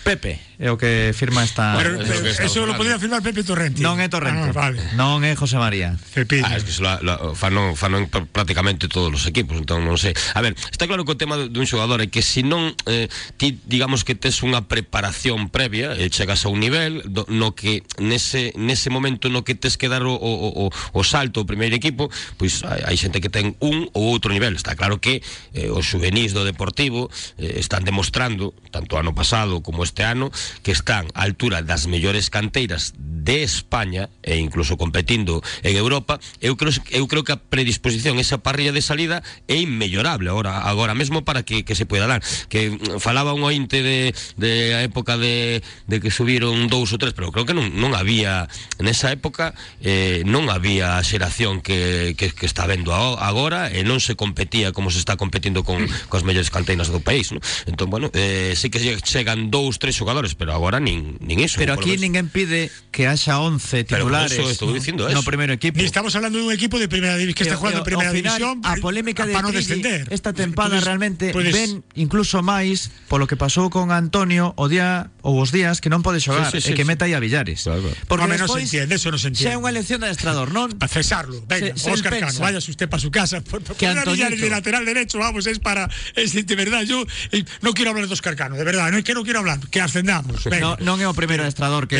Pepe, 0.03 0.41
é 0.59 0.69
o 0.71 0.77
que 0.77 1.15
firma 1.15 1.47
esta. 1.47 1.79
Pero, 1.79 1.95
Eso 1.95 2.03
pero 2.03 2.29
estamos 2.35 2.51
eso 2.51 2.67
lo 2.67 2.75
podía 2.77 2.99
firmar 2.99 3.23
Pepe 3.23 3.47
Torrente. 3.47 3.79
non 3.79 4.03
é 4.03 4.11
Torrente. 4.11 4.51
Ah, 4.51 4.75
vale. 4.75 4.83
Non 4.99 5.23
é 5.23 5.39
José 5.39 5.55
María. 5.55 5.95
Pepillo. 6.13 6.43
Ah, 6.43 6.59
es 6.59 6.67
que 6.67 6.75
se 6.75 6.83
la, 6.83 6.99
la, 6.99 7.15
fanon, 7.39 7.79
fanon 7.79 8.11
pr- 8.11 8.27
prácticamente 8.27 8.91
todos 8.91 9.15
os 9.15 9.23
equipos, 9.31 9.55
entón 9.55 9.87
non 9.87 9.95
sei. 9.95 10.19
A 10.35 10.43
ver, 10.43 10.59
está 10.75 10.91
claro 10.91 11.07
que 11.07 11.15
o 11.15 11.19
tema 11.19 11.39
de- 11.39 11.47
dun 11.47 11.63
xogador 11.63 12.03
é 12.03 12.11
que 12.11 12.27
se 12.27 12.43
non 12.43 12.75
eh, 12.91 13.07
ti 13.39 13.55
digamos 13.71 14.03
que 14.03 14.19
tes 14.19 14.43
unha 14.43 14.67
preparación 14.67 15.47
previa, 15.47 15.95
e 15.95 16.11
chegas 16.11 16.43
a 16.43 16.51
un 16.51 16.59
nivel 16.59 17.07
do, 17.07 17.23
no 17.31 17.55
que 17.55 17.87
nese 18.03 18.51
nese 18.59 18.91
momento 18.91 19.31
no 19.31 19.47
que 19.47 19.55
tes 19.55 19.79
que 19.79 19.87
dar 19.87 20.03
o, 20.03 20.11
o, 20.19 20.67
o, 20.67 20.75
o 20.75 21.01
salto 21.07 21.39
ao 21.43 21.47
primeiro 21.47 21.79
equipo, 21.79 22.11
pois 22.35 22.67
hai, 22.67 22.83
hai 22.83 22.97
xente 22.99 23.23
que 23.23 23.31
ten 23.31 23.55
un 23.63 23.87
ou 23.95 24.11
outro 24.11 24.35
nivel. 24.35 24.59
Está 24.59 24.75
claro 24.75 24.99
que 24.99 25.23
eh, 25.55 25.71
os 25.71 25.87
juvenis 25.87 26.35
do 26.35 26.43
Deportivo 26.43 27.07
eh, 27.39 27.63
están 27.63 27.87
demostrando, 27.87 28.51
tanto 28.75 28.99
ano 28.99 29.15
pasado 29.15 29.63
como 29.63 29.87
este 29.87 30.03
ano, 30.03 30.35
que 30.63 30.73
están 30.73 31.09
á 31.15 31.29
altura 31.29 31.61
das 31.63 31.87
mellores 31.87 32.33
canteiras 32.33 32.97
de 32.97 33.45
España 33.45 34.09
e 34.25 34.41
incluso 34.41 34.81
competindo 34.81 35.45
en 35.63 35.77
Europa, 35.77 36.21
eu 36.41 36.57
creo 36.57 36.73
eu 36.91 37.05
creo 37.07 37.25
que 37.25 37.37
a 37.37 37.41
predisposición 37.41 38.17
esa 38.17 38.41
parrilla 38.41 38.73
de 38.73 38.81
salida 38.81 39.21
é 39.47 39.61
inmellorable 39.61 40.33
agora 40.33 40.65
agora 40.65 40.97
mesmo 40.97 41.25
para 41.25 41.43
que, 41.45 41.65
que 41.65 41.77
se 41.77 41.85
poida 41.85 42.07
dar. 42.07 42.23
Que 42.49 42.71
mm, 42.71 43.01
falaba 43.01 43.37
un 43.37 43.45
ointe 43.45 43.83
de, 43.83 44.15
de 44.37 44.75
a 44.75 44.81
época 44.83 45.19
de, 45.21 45.63
de 45.87 45.97
que 46.01 46.11
subiron 46.11 46.69
dous 46.73 46.93
ou 46.93 46.99
tres, 46.99 47.13
pero 47.13 47.33
creo 47.33 47.45
que 47.45 47.53
non, 47.53 47.69
non 47.77 47.93
había 47.93 48.49
nesa 48.81 49.13
época 49.13 49.53
eh, 49.85 50.25
non 50.25 50.49
había 50.49 50.97
a 50.97 51.05
xeración 51.05 51.61
que, 51.61 52.15
que, 52.17 52.33
que 52.33 52.47
está 52.47 52.65
vendo 52.65 52.95
agora 52.97 53.69
e 53.69 53.85
non 53.85 54.01
se 54.01 54.17
competía 54.17 54.73
como 54.73 54.89
se 54.89 55.03
está 55.03 55.21
competindo 55.21 55.67
con 55.67 55.85
cos 56.13 56.25
mellores 56.25 56.49
canteiras 56.49 56.89
do 56.89 57.05
país, 57.05 57.35
¿no? 57.35 57.41
Entón, 57.67 57.91
bueno, 57.91 58.09
eh, 58.15 58.55
sí 58.57 58.71
que 58.71 58.81
chegan 59.03 59.51
dous, 59.51 59.79
tres 59.79 59.97
xogadores, 59.99 60.38
pero 60.39 60.55
agora 60.55 60.79
nin, 60.79 61.19
nin 61.21 61.41
iso. 61.43 61.59
Pero 61.59 61.75
aquí 61.75 61.99
menos. 61.99 62.01
ninguén 62.01 62.29
pide 62.31 62.71
que 62.95 63.07
haya 63.11 63.39
11 63.43 63.85
Pero 63.85 64.07
por 64.07 64.15
titulares 64.15 64.33
eso 64.39 64.51
estou 64.51 64.71
dicindo 64.73 65.05
no 65.11 65.19
eso. 65.19 65.23
primeiro 65.27 65.53
equipo. 65.53 65.77
Ni 65.79 65.85
estamos 65.85 66.15
hablando 66.15 66.39
de 66.39 66.45
un 66.47 66.53
equipo 66.55 66.79
de 66.79 66.89
primera 66.89 67.17
división 67.19 67.35
que 67.35 67.43
está 67.45 67.55
E- 67.55 67.59
jugando 67.59 67.79
e- 67.79 67.83
en 67.83 67.91
primera 67.91 68.09
ao 68.11 68.15
final, 68.17 68.39
división 68.39 68.61
a 68.65 68.75
polémica 68.79 69.27
de 69.27 69.35
Trilli 69.35 69.53
descender. 69.53 70.07
esta 70.15 70.33
tempada 70.33 70.79
Entonces, 70.79 70.85
realmente 70.87 71.25
puedes- 71.35 71.53
ven 71.53 71.83
incluso 71.99 72.39
máis 72.41 72.89
polo 73.11 73.27
que 73.27 73.35
pasou 73.37 73.69
con 73.69 73.91
Antonio 73.91 74.55
o 74.57 74.71
día 74.71 75.11
ou 75.27 75.43
os 75.43 75.51
días 75.51 75.83
que 75.83 75.91
non 75.91 76.01
pode 76.07 76.23
xogar 76.23 76.49
Sí, 76.55 76.63
sí, 76.63 76.71
e 76.71 76.73
sí, 76.73 76.75
que 76.79 76.87
sí. 76.87 76.89
meta 76.89 77.05
aí 77.11 77.13
a 77.13 77.21
Villares. 77.21 77.67
Claro, 77.67 77.83
claro. 77.83 77.97
Porque 78.07 78.25
Home, 78.31 78.39
non 78.39 78.47
se 78.47 78.55
despois 78.55 78.65
entiende, 78.71 78.95
eso 78.97 79.11
non 79.11 79.19
se 79.19 79.29
xa 79.29 79.29
é 79.29 79.33
entiende. 79.35 79.59
unha 79.59 79.71
elección 79.75 79.99
de 80.01 80.07
adestrador, 80.09 80.49
non? 80.55 80.71
a 80.79 80.87
cesarlo. 80.87 81.43
Venga, 81.51 81.75
Se- 81.75 81.83
se 81.83 81.91
Oscar 81.91 82.15
Cano, 82.15 82.39
vaya 82.39 82.63
usted 82.63 82.87
para 82.89 83.03
su 83.03 83.11
casa. 83.11 83.43
Por, 83.43 83.59
por, 83.67 83.75
Que. 83.75 83.91
Villares 83.91 84.39
de 84.41 84.49
lateral 84.49 84.87
derecho, 84.87 85.19
vamos, 85.19 85.45
es 85.51 85.59
para. 85.59 85.91
Es, 86.15 86.33
de 86.35 86.55
verdad, 86.55 86.83
yo 86.87 87.03
eh, 87.33 87.45
no 87.61 87.75
quiero 87.75 87.91
hablar 87.91 88.07
de 88.07 88.15
Oscar 88.15 88.37
Cano, 88.37 88.55
de 88.57 88.65
verdad, 88.65 88.91
no 88.93 88.99
es 88.99 89.05
que 89.05 89.13
no 89.15 89.25
quiero 89.25 89.41
hablar, 89.41 89.59
que 89.71 89.81
ascendamos. 89.81 90.28
No, 90.29 90.51
Venga. 90.51 90.77
non 90.85 91.01
é 91.01 91.07
o 91.09 91.15
primeiro 91.17 91.43
adestrador 91.43 91.89
que 91.89 91.97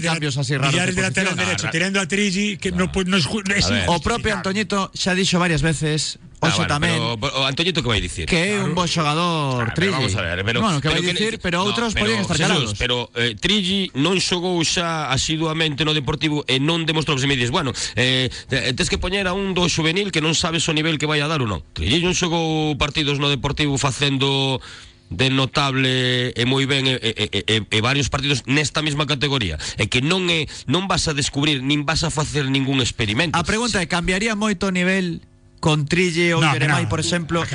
la- 0.00 0.14
cambios 0.14 0.38
así 0.38 0.54
raros 0.54 0.70
Villares 0.72 0.94
de 0.94 1.02
lateral 1.02 1.34
posición. 1.34 1.48
derecho, 1.50 1.66
tirando 1.74 1.98
a 2.00 2.06
Trigi, 2.06 2.56
que 2.56 2.70
no, 2.70 2.90
pues, 2.94 3.06
no 3.10 3.18
ver. 3.82 3.90
O 3.90 3.98
propio. 3.98 4.30
Antoñito 4.38 4.90
xa 4.94 5.12
dixo 5.18 5.42
varias 5.42 5.60
veces, 5.62 6.18
Ah, 6.44 6.52
hoxe 6.52 6.60
bueno, 6.68 6.74
tamén, 6.76 6.98
pero, 7.16 7.40
o 7.40 7.42
Antoñito 7.48 7.80
que 7.80 7.88
vai 7.88 8.00
dicir? 8.04 8.28
que 8.28 8.52
é 8.52 8.60
un 8.60 8.76
bo 8.76 8.84
xogador, 8.84 9.64
Ah, 9.64 9.74
Trilli. 9.74 9.96
vamos 9.96 10.12
a 10.14 10.20
ver, 10.22 10.44
pero, 10.44 10.60
bueno, 10.60 10.76
que 10.78 10.88
vai 10.92 11.00
dicir, 11.00 11.40
pero 11.40 11.64
no, 11.64 11.72
outros 11.72 11.96
pero, 11.96 12.04
podían 12.04 12.20
estar 12.20 12.36
calados. 12.36 12.76
Pero 12.76 13.08
eh, 13.16 13.32
Trilli 13.34 13.88
non 13.96 14.20
xogou 14.20 14.60
xa 14.62 15.08
asiduamente 15.08 15.82
no 15.88 15.96
Deportivo 15.96 16.44
e 16.44 16.60
non 16.60 16.84
demostrou 16.84 17.16
se 17.16 17.24
me 17.26 17.34
dices, 17.34 17.48
bueno, 17.50 17.72
eh, 17.96 18.28
tes 18.76 18.86
que 18.92 19.00
poñer 19.00 19.24
a 19.26 19.32
un 19.32 19.56
do 19.56 19.64
juvenil 19.72 20.12
que 20.12 20.20
non 20.20 20.36
sabes 20.36 20.68
o 20.68 20.76
nivel 20.76 21.00
que 21.00 21.08
vai 21.08 21.24
a 21.24 21.28
dar 21.32 21.40
ou 21.40 21.48
non. 21.48 21.64
Trilli 21.72 22.04
non 22.04 22.12
xogou 22.12 22.76
partidos 22.76 23.16
no 23.16 23.32
Deportivo 23.32 23.80
facendo 23.80 24.60
de 25.10 25.28
notable 25.30 26.32
e 26.32 26.42
moi 26.48 26.64
ben 26.64 26.88
e, 26.88 27.80
varios 27.84 28.08
partidos 28.08 28.42
nesta 28.48 28.80
mesma 28.80 29.04
categoría. 29.04 29.60
E 29.76 29.86
que 29.86 30.00
non 30.00 30.26
é 30.30 30.48
vas 30.88 31.08
a 31.08 31.12
descubrir 31.12 31.60
nin 31.60 31.84
vas 31.84 32.04
a 32.04 32.10
facer 32.10 32.48
ningún 32.48 32.80
experimento. 32.80 33.36
A 33.36 33.44
pregunta 33.44 33.82
é, 33.82 33.86
cambiaría 33.86 34.34
moito 34.34 34.68
o 34.68 34.74
nivel 34.74 35.20
con 35.64 35.88
Trille 35.88 36.36
ou 36.36 36.44
No, 36.44 36.52
Jeremai, 36.52 36.84
no, 36.84 36.92
por 36.92 37.00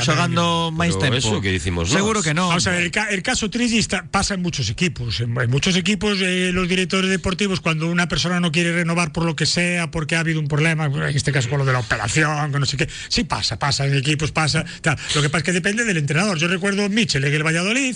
xogando 0.02 0.74
máis 0.74 0.98
Pero 0.98 1.14
tempo? 1.14 1.22
eso 1.22 1.38
que 1.46 1.54
dicimos 1.54 1.94
Seguro 1.94 2.26
que 2.26 2.34
non. 2.34 2.50
Vamos 2.50 2.66
a 2.66 2.74
ver, 2.74 2.82
el, 2.82 2.90
ca- 2.90 3.14
el 3.14 3.22
caso 3.22 3.46
está- 3.78 4.10
pasa 4.10 4.34
en 4.34 4.42
muchos 4.42 4.66
equipos. 4.74 5.22
En, 5.22 5.38
en 5.38 5.50
muchos 5.54 5.78
equipos, 5.78 6.18
eh, 6.26 6.50
los 6.50 6.66
directores 6.66 7.06
deportivos, 7.14 7.62
cuando 7.62 7.86
una 7.86 8.10
persona 8.10 8.42
no 8.42 8.50
quiere 8.50 8.74
renovar 8.74 9.14
por 9.14 9.30
lo 9.30 9.38
que 9.38 9.46
sea, 9.46 9.94
porque 9.94 10.18
ha 10.18 10.26
habido 10.26 10.40
un 10.42 10.48
problema, 10.50 10.90
en 10.90 11.14
este 11.14 11.30
caso 11.30 11.54
con 11.54 11.60
lo 11.62 11.66
de 11.70 11.74
la 11.78 11.86
operación, 11.86 12.50
con 12.50 12.58
no 12.60 12.66
sé 12.66 12.78
qué, 12.82 12.90
sí 13.14 13.26
pasa, 13.30 13.60
pasa 13.62 13.86
en 13.86 13.94
equipos, 13.94 14.32
pasa. 14.34 14.66
tal. 14.82 14.98
Lo 15.14 15.22
que 15.22 15.30
pasa 15.30 15.40
es 15.40 15.46
que 15.46 15.54
depende 15.54 15.86
del 15.86 15.98
entrenador. 16.02 16.40
Yo 16.42 16.48
recuerdo 16.50 16.90
Michel 16.90 17.24
en 17.26 17.34
el 17.34 17.44
Valladolid, 17.46 17.94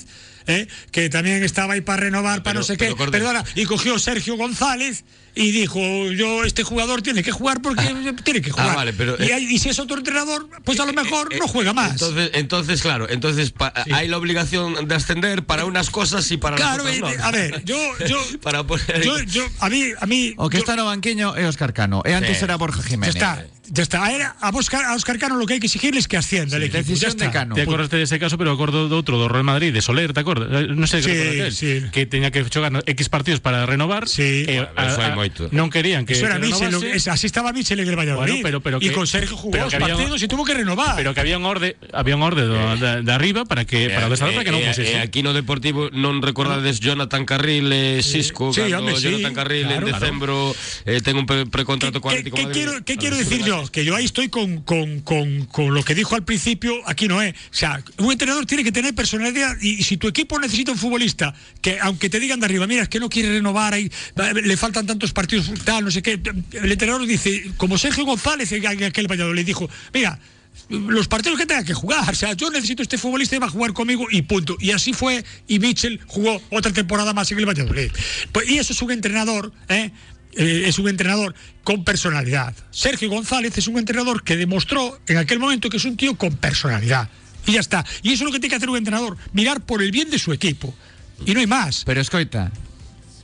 eh, 0.47 0.67
que 0.91 1.09
también 1.09 1.43
estaba 1.43 1.73
ahí 1.73 1.81
para 1.81 2.01
renovar, 2.03 2.43
para 2.43 2.59
no 2.59 2.63
sé 2.65 2.77
pero 2.77 2.95
qué, 2.95 3.07
perdona, 3.07 3.43
y 3.55 3.65
cogió 3.65 3.97
Sergio 3.99 4.35
González 4.35 5.03
y 5.35 5.49
dijo, 5.51 5.79
yo, 6.11 6.43
este 6.43 6.61
jugador 6.63 7.01
tiene 7.01 7.23
que 7.23 7.31
jugar 7.31 7.59
porque 7.61 7.83
tiene 8.23 8.39
que 8.41 8.51
jugar. 8.51 8.69
Ah, 8.69 8.75
vale, 8.75 8.93
pero- 8.93 9.15
y, 9.23 9.31
hay- 9.31 9.45
y 9.45 9.57
si 9.57 9.69
es 9.69 9.79
otro 9.79 9.97
entrenador, 9.97 10.47
pues 10.63 10.79
a 10.79 10.85
lo 10.85 10.93
mejor 10.93 11.35
no 11.39 11.47
juega 11.47 11.73
más. 11.73 11.93
Entonces, 11.93 12.29
entonces 12.33 12.81
claro, 12.83 13.09
entonces 13.09 13.49
pa- 13.51 13.73
hay 13.91 14.07
la 14.07 14.17
obligación 14.17 14.87
de 14.87 14.93
ascender 14.95 15.43
para 15.43 15.65
unas 15.65 15.89
cosas 15.89 16.29
y 16.31 16.37
para 16.37 16.55
Claro, 16.57 16.83
las 16.83 16.93
eh, 16.95 17.01
otras 17.01 17.17
no. 17.17 17.25
a 17.25 17.31
ver, 17.31 17.63
yo, 17.65 17.77
yo, 18.07 18.19
para 18.43 18.63
poner 18.63 19.01
yo, 19.03 19.19
yo, 19.23 19.43
a 19.59 19.69
mí, 19.69 19.85
a 19.99 20.05
mí, 20.05 20.35
O 20.37 20.49
que 20.49 20.57
yo- 20.57 20.63
está 20.63 20.75
no 20.75 20.85
banquiño 20.85 21.35
é 21.35 21.47
Óscar 21.47 21.73
Cano. 21.73 22.03
E 22.05 22.13
antes 22.13 22.37
Sí. 22.37 22.43
era 22.43 22.55
Borja 22.57 22.83
Jiménez. 22.83 23.15
está, 23.15 23.43
ya 23.69 23.83
está. 23.83 24.03
A, 24.03 24.11
él- 24.13 24.21
a, 24.23 24.49
Oscar, 24.49 24.83
a 24.85 24.93
Oscar 24.95 25.17
Cano 25.19 25.35
lo 25.35 25.45
que 25.45 25.53
hay 25.55 25.59
que 25.59 25.67
exigirle 25.67 25.99
es 25.99 26.07
que 26.07 26.17
ascienda 26.17 26.57
el 26.57 26.63
equipo. 26.63 26.77
decisión 26.79 27.11
ya 27.11 27.17
de 27.17 27.25
está. 27.25 27.31
Cano. 27.31 27.55
Te 27.55 27.61
acordaste 27.61 27.97
dese 27.97 28.19
caso, 28.19 28.37
pero 28.37 28.51
acordo 28.51 28.89
de 28.89 28.95
outro 28.95 29.17
do 29.17 29.27
Real 29.27 29.43
Madrid, 29.43 29.71
de 29.73 29.81
Soler, 29.81 30.11
te 30.13 30.19
acordas? 30.19 30.49
Eh, 30.51 30.67
Non 30.73 30.87
sei 30.87 31.01
Sí, 31.01 31.09
que 31.09 31.51
sí. 31.51 31.71
que 31.91 32.05
teña 32.05 32.29
que 32.31 32.43
xogar 32.49 32.71
X 32.85 33.09
partidos 33.09 33.39
para 33.39 33.65
renovar. 33.65 34.07
Sí. 34.09 34.43
e 34.47 34.67
Bueno, 34.67 35.15
moito. 35.15 35.47
non 35.55 35.69
querían 35.71 36.03
que, 36.03 36.13
Eso 36.17 36.25
era 36.27 36.39
Michel, 36.39 36.73
así 37.07 37.25
estaba 37.27 37.53
Michel 37.53 37.79
en 37.79 37.87
el 37.87 37.95
Valladolid. 37.95 38.41
Bueno, 38.43 38.59
pero- 38.59 38.59
pero 38.61 38.77
y 38.83 38.89
que- 38.89 38.95
con 38.95 39.07
Sergio 39.07 39.37
jugó 39.37 39.51
pero 39.51 39.63
dos 39.65 39.71
que 39.71 39.79
había- 39.79 39.95
partidos 39.95 40.19
y 40.21 40.27
tuvo 40.27 40.43
que 40.43 40.53
renovar. 40.53 40.95
pero 40.95 41.13
que 41.13 41.21
había 41.21 41.37
un 41.37 41.45
orde, 41.45 41.77
había 41.93 42.15
un 42.15 42.23
orde 42.23 42.43
do, 42.43 42.75
de, 42.75 43.01
de 43.03 43.11
arriba 43.13 43.45
para 43.45 43.63
que 43.65 43.89
para 43.89 44.07
o 44.07 44.09
desarrollo 44.09 44.43
para 44.43 44.49
que 44.49 44.57
Eh, 44.59 44.65
eh, 44.65 44.69
así. 44.69 44.95
aquí 44.99 45.23
no 45.23 45.31
Deportivo 45.33 45.89
non 45.93 46.19
recordades 46.21 46.79
Jonathan 46.79 47.23
Carril 47.25 47.71
Cisco 48.03 48.51
Jonathan 48.51 49.33
Carril 49.33 49.67
claro, 49.67 49.87
en 49.87 49.93
decembro 49.93 50.55
eh, 50.85 51.01
ten 51.01 51.15
un 51.17 51.25
pre- 51.25 51.45
precontrato 51.47 52.01
con 52.01 52.11
¿Qué, 52.11 52.19
Atlético 52.23 52.35
qué 52.37 52.41
de 52.43 52.47
Madrid. 52.47 52.63
quiero, 52.63 52.85
qué 52.85 52.95
quiero 52.97 53.15
decir 53.17 53.41
yo? 53.43 53.52
Que 53.71 53.85
yo 53.85 53.95
ahí 53.95 54.05
estoy 54.05 54.29
con, 54.29 54.61
con, 54.61 55.01
con, 55.01 55.45
con 55.45 55.73
lo 55.73 55.83
que 55.83 55.95
dijo 55.95 56.15
al 56.15 56.23
principio, 56.23 56.75
aquí 56.85 57.07
no 57.07 57.21
es. 57.21 57.33
O 57.33 57.37
sea, 57.51 57.83
un 57.97 58.11
entrenador 58.11 58.45
tiene 58.45 58.63
que 58.63 58.71
tener 58.71 58.93
personalidad 58.95 59.55
y 59.61 59.83
si 59.83 59.97
tu 59.97 60.07
equipo 60.07 60.39
necesita 60.39 60.71
un 60.71 60.77
futbolista 60.77 61.33
que, 61.61 61.79
aunque 61.79 62.09
te 62.09 62.19
digan 62.19 62.39
de 62.39 62.45
arriba, 62.45 62.67
mira, 62.67 62.83
es 62.83 62.89
que 62.89 62.99
no 62.99 63.09
quiere 63.09 63.29
renovar, 63.29 63.73
ahí, 63.73 63.91
le 64.43 64.57
faltan 64.57 64.85
tantos 64.85 65.13
partidos, 65.13 65.51
tal, 65.63 65.85
no 65.85 65.91
sé 65.91 66.01
qué, 66.01 66.19
el 66.53 66.71
entrenador 66.71 67.05
dice, 67.05 67.51
como 67.57 67.77
Sergio 67.77 68.05
González 68.05 68.51
aquel 68.63 69.07
Valladolid 69.07 69.45
dijo, 69.45 69.69
mira, 69.93 70.19
los 70.69 71.07
partidos 71.07 71.39
que 71.39 71.45
tenga 71.45 71.63
que 71.63 71.73
jugar. 71.73 72.09
O 72.09 72.15
sea, 72.15 72.33
yo 72.33 72.49
necesito 72.49 72.81
este 72.81 72.97
futbolista 72.97 73.35
y 73.35 73.39
va 73.39 73.47
a 73.47 73.49
jugar 73.49 73.73
conmigo 73.73 74.07
y 74.09 74.21
punto. 74.21 74.55
Y 74.59 74.71
así 74.71 74.93
fue. 74.93 75.23
Y 75.47 75.59
Mitchell 75.59 75.99
jugó 76.07 76.41
otra 76.49 76.71
temporada 76.71 77.13
más 77.13 77.31
en 77.31 77.39
el 77.39 77.45
Valladolid. 77.45 77.91
Pues, 78.31 78.49
y 78.49 78.57
eso 78.57 78.73
es 78.73 78.81
un 78.81 78.91
entrenador, 78.91 79.51
¿eh? 79.69 79.91
Eh, 80.35 80.63
es 80.67 80.79
un 80.79 80.87
entrenador 80.89 81.35
con 81.63 81.83
personalidad. 81.83 82.55
Sergio 82.71 83.09
González 83.09 83.57
es 83.57 83.67
un 83.67 83.77
entrenador 83.77 84.23
que 84.23 84.35
demostró 84.35 84.99
en 85.07 85.17
aquel 85.17 85.39
momento 85.39 85.69
que 85.69 85.77
es 85.77 85.85
un 85.85 85.95
tío 85.97 86.15
con 86.17 86.35
personalidad. 86.37 87.09
Y 87.45 87.53
ya 87.53 87.59
está. 87.59 87.85
Y 88.01 88.13
eso 88.13 88.23
es 88.23 88.27
lo 88.27 88.31
que 88.31 88.39
tiene 88.39 88.49
que 88.49 88.55
hacer 88.57 88.69
un 88.69 88.77
entrenador, 88.77 89.17
mirar 89.33 89.61
por 89.61 89.81
el 89.83 89.91
bien 89.91 90.09
de 90.09 90.17
su 90.17 90.31
equipo. 90.33 90.73
Y 91.25 91.33
no 91.33 91.39
hay 91.39 91.47
más. 91.47 91.83
Pero 91.85 92.01
escoita, 92.01 92.51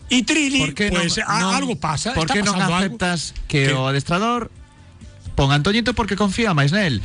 Y 0.09 0.73
que 0.73 0.89
pues 0.89 1.17
a- 1.19 1.39
non- 1.41 1.53
algo 1.55 1.75
pasa. 1.77 2.13
Por 2.13 2.27
pasando 2.27 2.63
algo. 2.65 2.75
aceptas 2.75 3.33
que 3.47 3.67
Que- 3.67 3.73
o 3.73 3.87
adestrador 3.87 4.51
pon 5.35 5.51
a 5.51 5.55
Antoñito 5.55 5.93
porque 5.93 6.15
confía 6.17 6.53
máis 6.53 6.73
nel? 6.73 7.01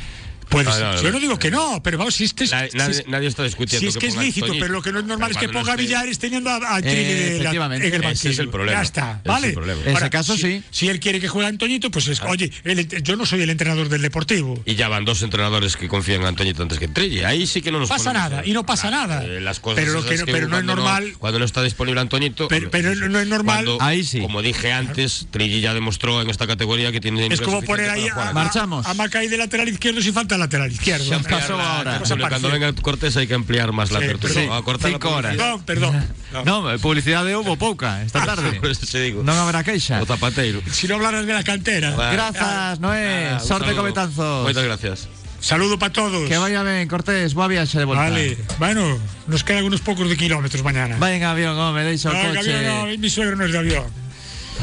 Pues 0.49 0.65
No, 0.67 0.77
no, 0.79 1.01
yo 1.01 1.11
no. 1.11 1.19
digo 1.19 1.39
que 1.39 1.49
no, 1.51 1.81
pero 1.83 1.97
vamos, 1.97 2.15
si 2.15 2.23
este 2.25 2.43
es, 2.45 2.49
si 2.49 2.55
nadie, 2.77 2.91
es- 2.91 3.07
nadie 3.07 3.27
está 3.27 3.43
discutiendo 3.43 3.81
si 3.81 3.87
es 3.87 3.97
que 3.97 4.07
es 4.07 4.15
lícito, 4.15 4.53
pero 4.59 4.67
lo 4.73 4.81
que 4.81 4.91
no 4.91 4.99
es 4.99 5.05
normal 5.05 5.31
es 5.31 5.37
que 5.37 5.49
ponga 5.49 5.73
a 5.73 5.75
Villares 5.75 6.19
teniendo 6.19 6.49
a, 6.49 6.55
a 6.75 6.79
Eh, 6.79 6.81
de 6.83 6.93
la- 6.93 7.35
efectivamente. 7.35 7.87
en 7.87 7.93
el 7.93 7.99
Ese 8.01 8.07
banquillo. 8.07 8.31
es 8.31 8.39
el 8.39 8.49
problema. 8.49 8.79
Ya 8.79 8.83
está, 8.83 9.09
Ese 9.11 9.49
es 9.49 9.55
¿vale? 9.55 9.55
En 9.85 9.95
ese 9.97 10.09
caso, 10.09 10.35
si, 10.35 10.41
sí. 10.41 10.63
Si 10.71 10.89
él 10.89 10.99
quiere 10.99 11.19
que 11.19 11.27
juegue 11.27 11.45
a 11.47 11.49
Antoñito, 11.49 11.89
pues 11.91 12.07
es, 12.07 12.21
oye, 12.21 12.51
el 12.63 12.79
ent- 12.87 13.01
yo 13.01 13.15
no 13.15 13.25
soy 13.25 13.41
el 13.41 13.49
entrenador 13.49 13.89
del 13.89 14.01
Deportivo. 14.01 14.61
Y 14.65 14.75
ya 14.75 14.87
van 14.87 15.03
dos 15.05 15.21
entrenadores 15.23 15.75
que 15.77 15.87
confían 15.87 16.21
en 16.21 16.27
Antoñito 16.27 16.61
antes 16.61 16.79
que 16.79 16.85
en 16.85 16.93
Trilli. 16.93 17.23
Ahí 17.23 17.47
sí 17.47 17.61
que 17.61 17.71
no 17.71 17.79
nos 17.79 17.89
Pasa 17.89 18.13
nada, 18.13 18.41
eh, 18.41 18.49
y 18.49 18.53
no 18.53 18.65
pasa 18.65 18.89
nada. 18.91 19.23
eh, 19.25 19.41
las 19.41 19.59
cosas 19.59 19.75
Pero 19.83 19.93
lo 19.93 20.05
que 20.05 20.17
no- 20.17 20.25
pero 20.25 20.47
no 20.47 20.57
es 20.57 20.63
cuando 20.63 20.75
normal- 20.75 21.13
cuando 21.17 21.39
no 21.39 21.45
está 21.45 21.63
disponible 21.63 22.01
Antoñito. 22.01 22.47
Pero- 22.47 22.69
sí. 22.71 22.79
no 23.09 23.19
es 23.19 23.27
normal- 23.27 23.65
Cuando, 23.65 23.81
Ahí 23.81 24.03
sí. 24.03 24.19
Como 24.21 24.41
dije 24.41 24.71
antes, 24.71 25.27
Trilli 25.31 25.61
ya 25.61 25.73
demostró 25.73 26.21
en 26.21 26.29
esta 26.29 26.45
categoría 26.47 26.91
que 26.91 26.99
tiene. 27.01 27.27
Es 27.27 27.41
como 27.41 27.61
poner 27.61 27.89
ahí 27.89 28.07
a. 28.07 28.31
Marchamos. 28.33 28.85
a, 28.85 28.91
a 28.91 28.93
Macay 28.93 29.27
de 29.27 29.37
lateral 29.37 29.67
izquierdo 29.69 30.01
si 30.01 30.11
falta 30.11 30.34
lateral 30.37 30.71
izquierdo. 30.71 31.05
Ya 31.05 31.19
pasó 31.19 31.59
ahora. 31.59 32.01
Julio, 32.07 32.27
cuando 32.29 32.49
venga 32.51 32.73
Cortés 32.73 33.15
hay 33.17 33.27
que 33.27 33.33
ampliar 33.33 33.71
más 33.71 33.91
la 33.91 33.99
Sí, 33.99 34.05
tertulia. 34.07 34.35
sí. 34.41 34.47
La 34.47 34.61
Cinco 34.89 35.09
horas. 35.11 35.35
publicidad. 35.35 35.65
Perdón. 35.65 36.05
No. 36.45 36.63
No, 36.69 36.79
publicidade 36.79 37.33
houbo 37.33 37.55
pouca 37.55 38.03
esta 38.03 38.25
tarde. 38.25 38.59
Por 38.59 38.69
eso 38.69 38.85
te 38.85 38.99
digo. 38.99 39.23
non 39.23 39.39
haberá 39.39 39.63
queixa. 39.63 40.03
O 40.03 40.05
zapateiro. 40.05 40.59
Si 40.67 40.83
no 40.83 40.95
hablaras 40.99 41.23
de 41.23 41.31
la 41.31 41.43
cantera. 41.47 41.95
Va. 41.95 42.11
Grazas, 42.11 42.79
Noé. 42.83 43.31
Ah, 43.31 43.39
Sorte 43.39 43.71
saludo. 43.71 43.79
co 43.79 43.87
betanzos. 43.87 44.43
Moitas 44.43 44.65
gracias. 44.67 45.07
Saludo 45.39 45.79
para 45.79 45.93
todos. 45.95 46.27
Que 46.27 46.35
vaya 46.35 46.59
ben, 46.65 46.89
Cortés. 46.91 47.31
Boa 47.37 47.47
viaxe 47.47 47.79
de 47.79 47.85
volta. 47.87 48.11
Vale. 48.11 48.35
Bueno, 48.59 48.99
nos 49.31 49.45
quedan 49.47 49.63
unos 49.63 49.79
pocos 49.79 50.09
de 50.11 50.17
kilómetros 50.17 50.59
mañana. 50.65 50.97
Vai 50.99 51.15
en 51.15 51.23
avión, 51.23 51.55
home, 51.55 51.87
deixa 51.87 52.09
o 52.09 52.13
No, 52.13 52.19
coche. 52.35 52.51
avión 52.51 52.91
no, 52.91 52.97
mi 52.99 53.07
suegro 53.09 53.37
no 53.39 53.45
es 53.47 53.53
de 53.55 53.59
avión. 53.63 53.85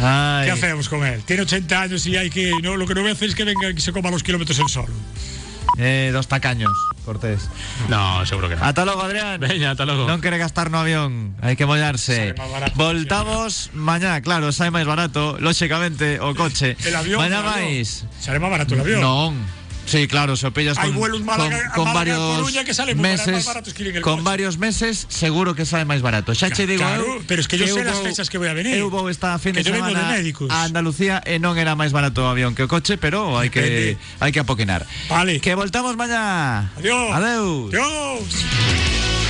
Ai. 0.03 0.45
¿Qué 0.47 0.53
hacemos 0.53 0.89
con 0.89 1.07
él? 1.07 1.23
Tiene 1.25 1.43
80 1.49 1.83
años 1.89 2.05
y 2.05 2.17
hay 2.17 2.29
que. 2.29 2.53
No, 2.63 2.77
lo 2.77 2.85
que 2.87 2.93
no 2.95 3.01
voy 3.01 3.11
a 3.11 3.13
hacer 3.15 3.29
es 3.29 3.35
que 3.35 3.45
venga 3.45 3.71
y 3.71 3.81
se 3.81 3.93
coma 3.93 4.11
los 4.11 4.23
kilómetros 4.23 4.59
él 4.59 4.69
solo. 4.69 4.93
Eh, 5.79 6.11
dos 6.13 6.29
tacaños, 6.29 6.73
Cortés. 7.05 7.49
No, 7.89 8.25
seguro 8.27 8.49
que 8.49 8.57
no. 8.57 8.65
Ata 8.65 8.85
logo, 8.85 9.03
Adrián. 9.03 9.41
Veña, 9.41 9.73
hasta 9.73 9.85
logo. 9.85 10.07
Non 10.07 10.21
quere 10.21 10.39
gastar 10.39 10.69
no 10.71 10.79
avión, 10.79 11.35
hai 11.41 11.57
que 11.57 11.65
mollarse. 11.65 12.37
Más 12.37 12.77
Voltamos 12.77 13.73
mañá, 13.75 14.21
claro, 14.21 14.53
sai 14.53 14.71
máis 14.71 14.85
barato, 14.85 15.41
lóxicamente, 15.41 16.21
o 16.21 16.37
coche. 16.37 16.77
El 16.85 16.95
avión. 16.95 17.19
Mañá 17.19 17.43
máis. 17.43 18.07
Sale 18.21 18.39
más 18.39 18.51
barato 18.53 18.75
el 18.77 18.85
avión. 18.85 19.01
Non. 19.01 19.62
Sí, 19.85 20.07
claro, 20.07 20.37
pillas 20.53 20.79
Hay 20.79 20.91
con, 20.91 20.97
vuelos 20.99 21.23
Málaga- 21.23 21.73
con, 21.75 21.85
con 21.85 21.95
varios 21.95 22.19
Coruña 22.19 22.65
que 22.65 22.73
baratos, 22.95 23.27
meses, 23.27 23.47
más 23.47 23.73
que 23.93 24.01
con 24.01 24.15
coche. 24.19 24.25
varios 24.25 24.57
meses, 24.59 25.07
seguro 25.09 25.55
que 25.55 25.67
sale 25.67 25.85
máis 25.85 26.01
barato. 26.03 26.33
Xa 26.35 26.51
che 26.55 26.67
digo, 26.67 26.83
Claro, 26.87 27.03
eu, 27.19 27.25
pero 27.27 27.41
es 27.43 27.49
que 27.51 27.59
yo 27.59 27.67
sé 27.67 27.81
eu 27.81 27.85
las 27.85 27.99
vou- 27.99 28.07
fechas 28.07 28.31
que 28.31 28.39
voy 28.39 28.49
a 28.49 28.55
venir. 28.55 28.79
Eu 28.79 28.89
vou 28.91 29.11
esta 29.11 29.37
fin 29.43 29.53
de 29.53 29.65
semana 29.67 30.15
de 30.15 30.33
a 30.49 30.65
Andalucía 30.65 31.21
e 31.27 31.43
non 31.43 31.59
era 31.59 31.75
máis 31.75 31.91
barato 31.91 32.23
o 32.25 32.31
avión 32.31 32.55
que 32.55 32.63
o 32.65 32.71
coche, 32.71 32.95
pero 32.97 33.37
hai 33.37 33.51
que 33.51 33.99
hai 34.23 34.31
que 34.31 34.41
apoquinar. 34.41 34.87
Vale. 35.11 35.43
Que 35.43 35.53
voltamos 35.59 35.99
mañá. 35.99 36.71
Adiós. 36.79 37.11
Adeus. 37.13 37.75
Adiós. 37.75 39.22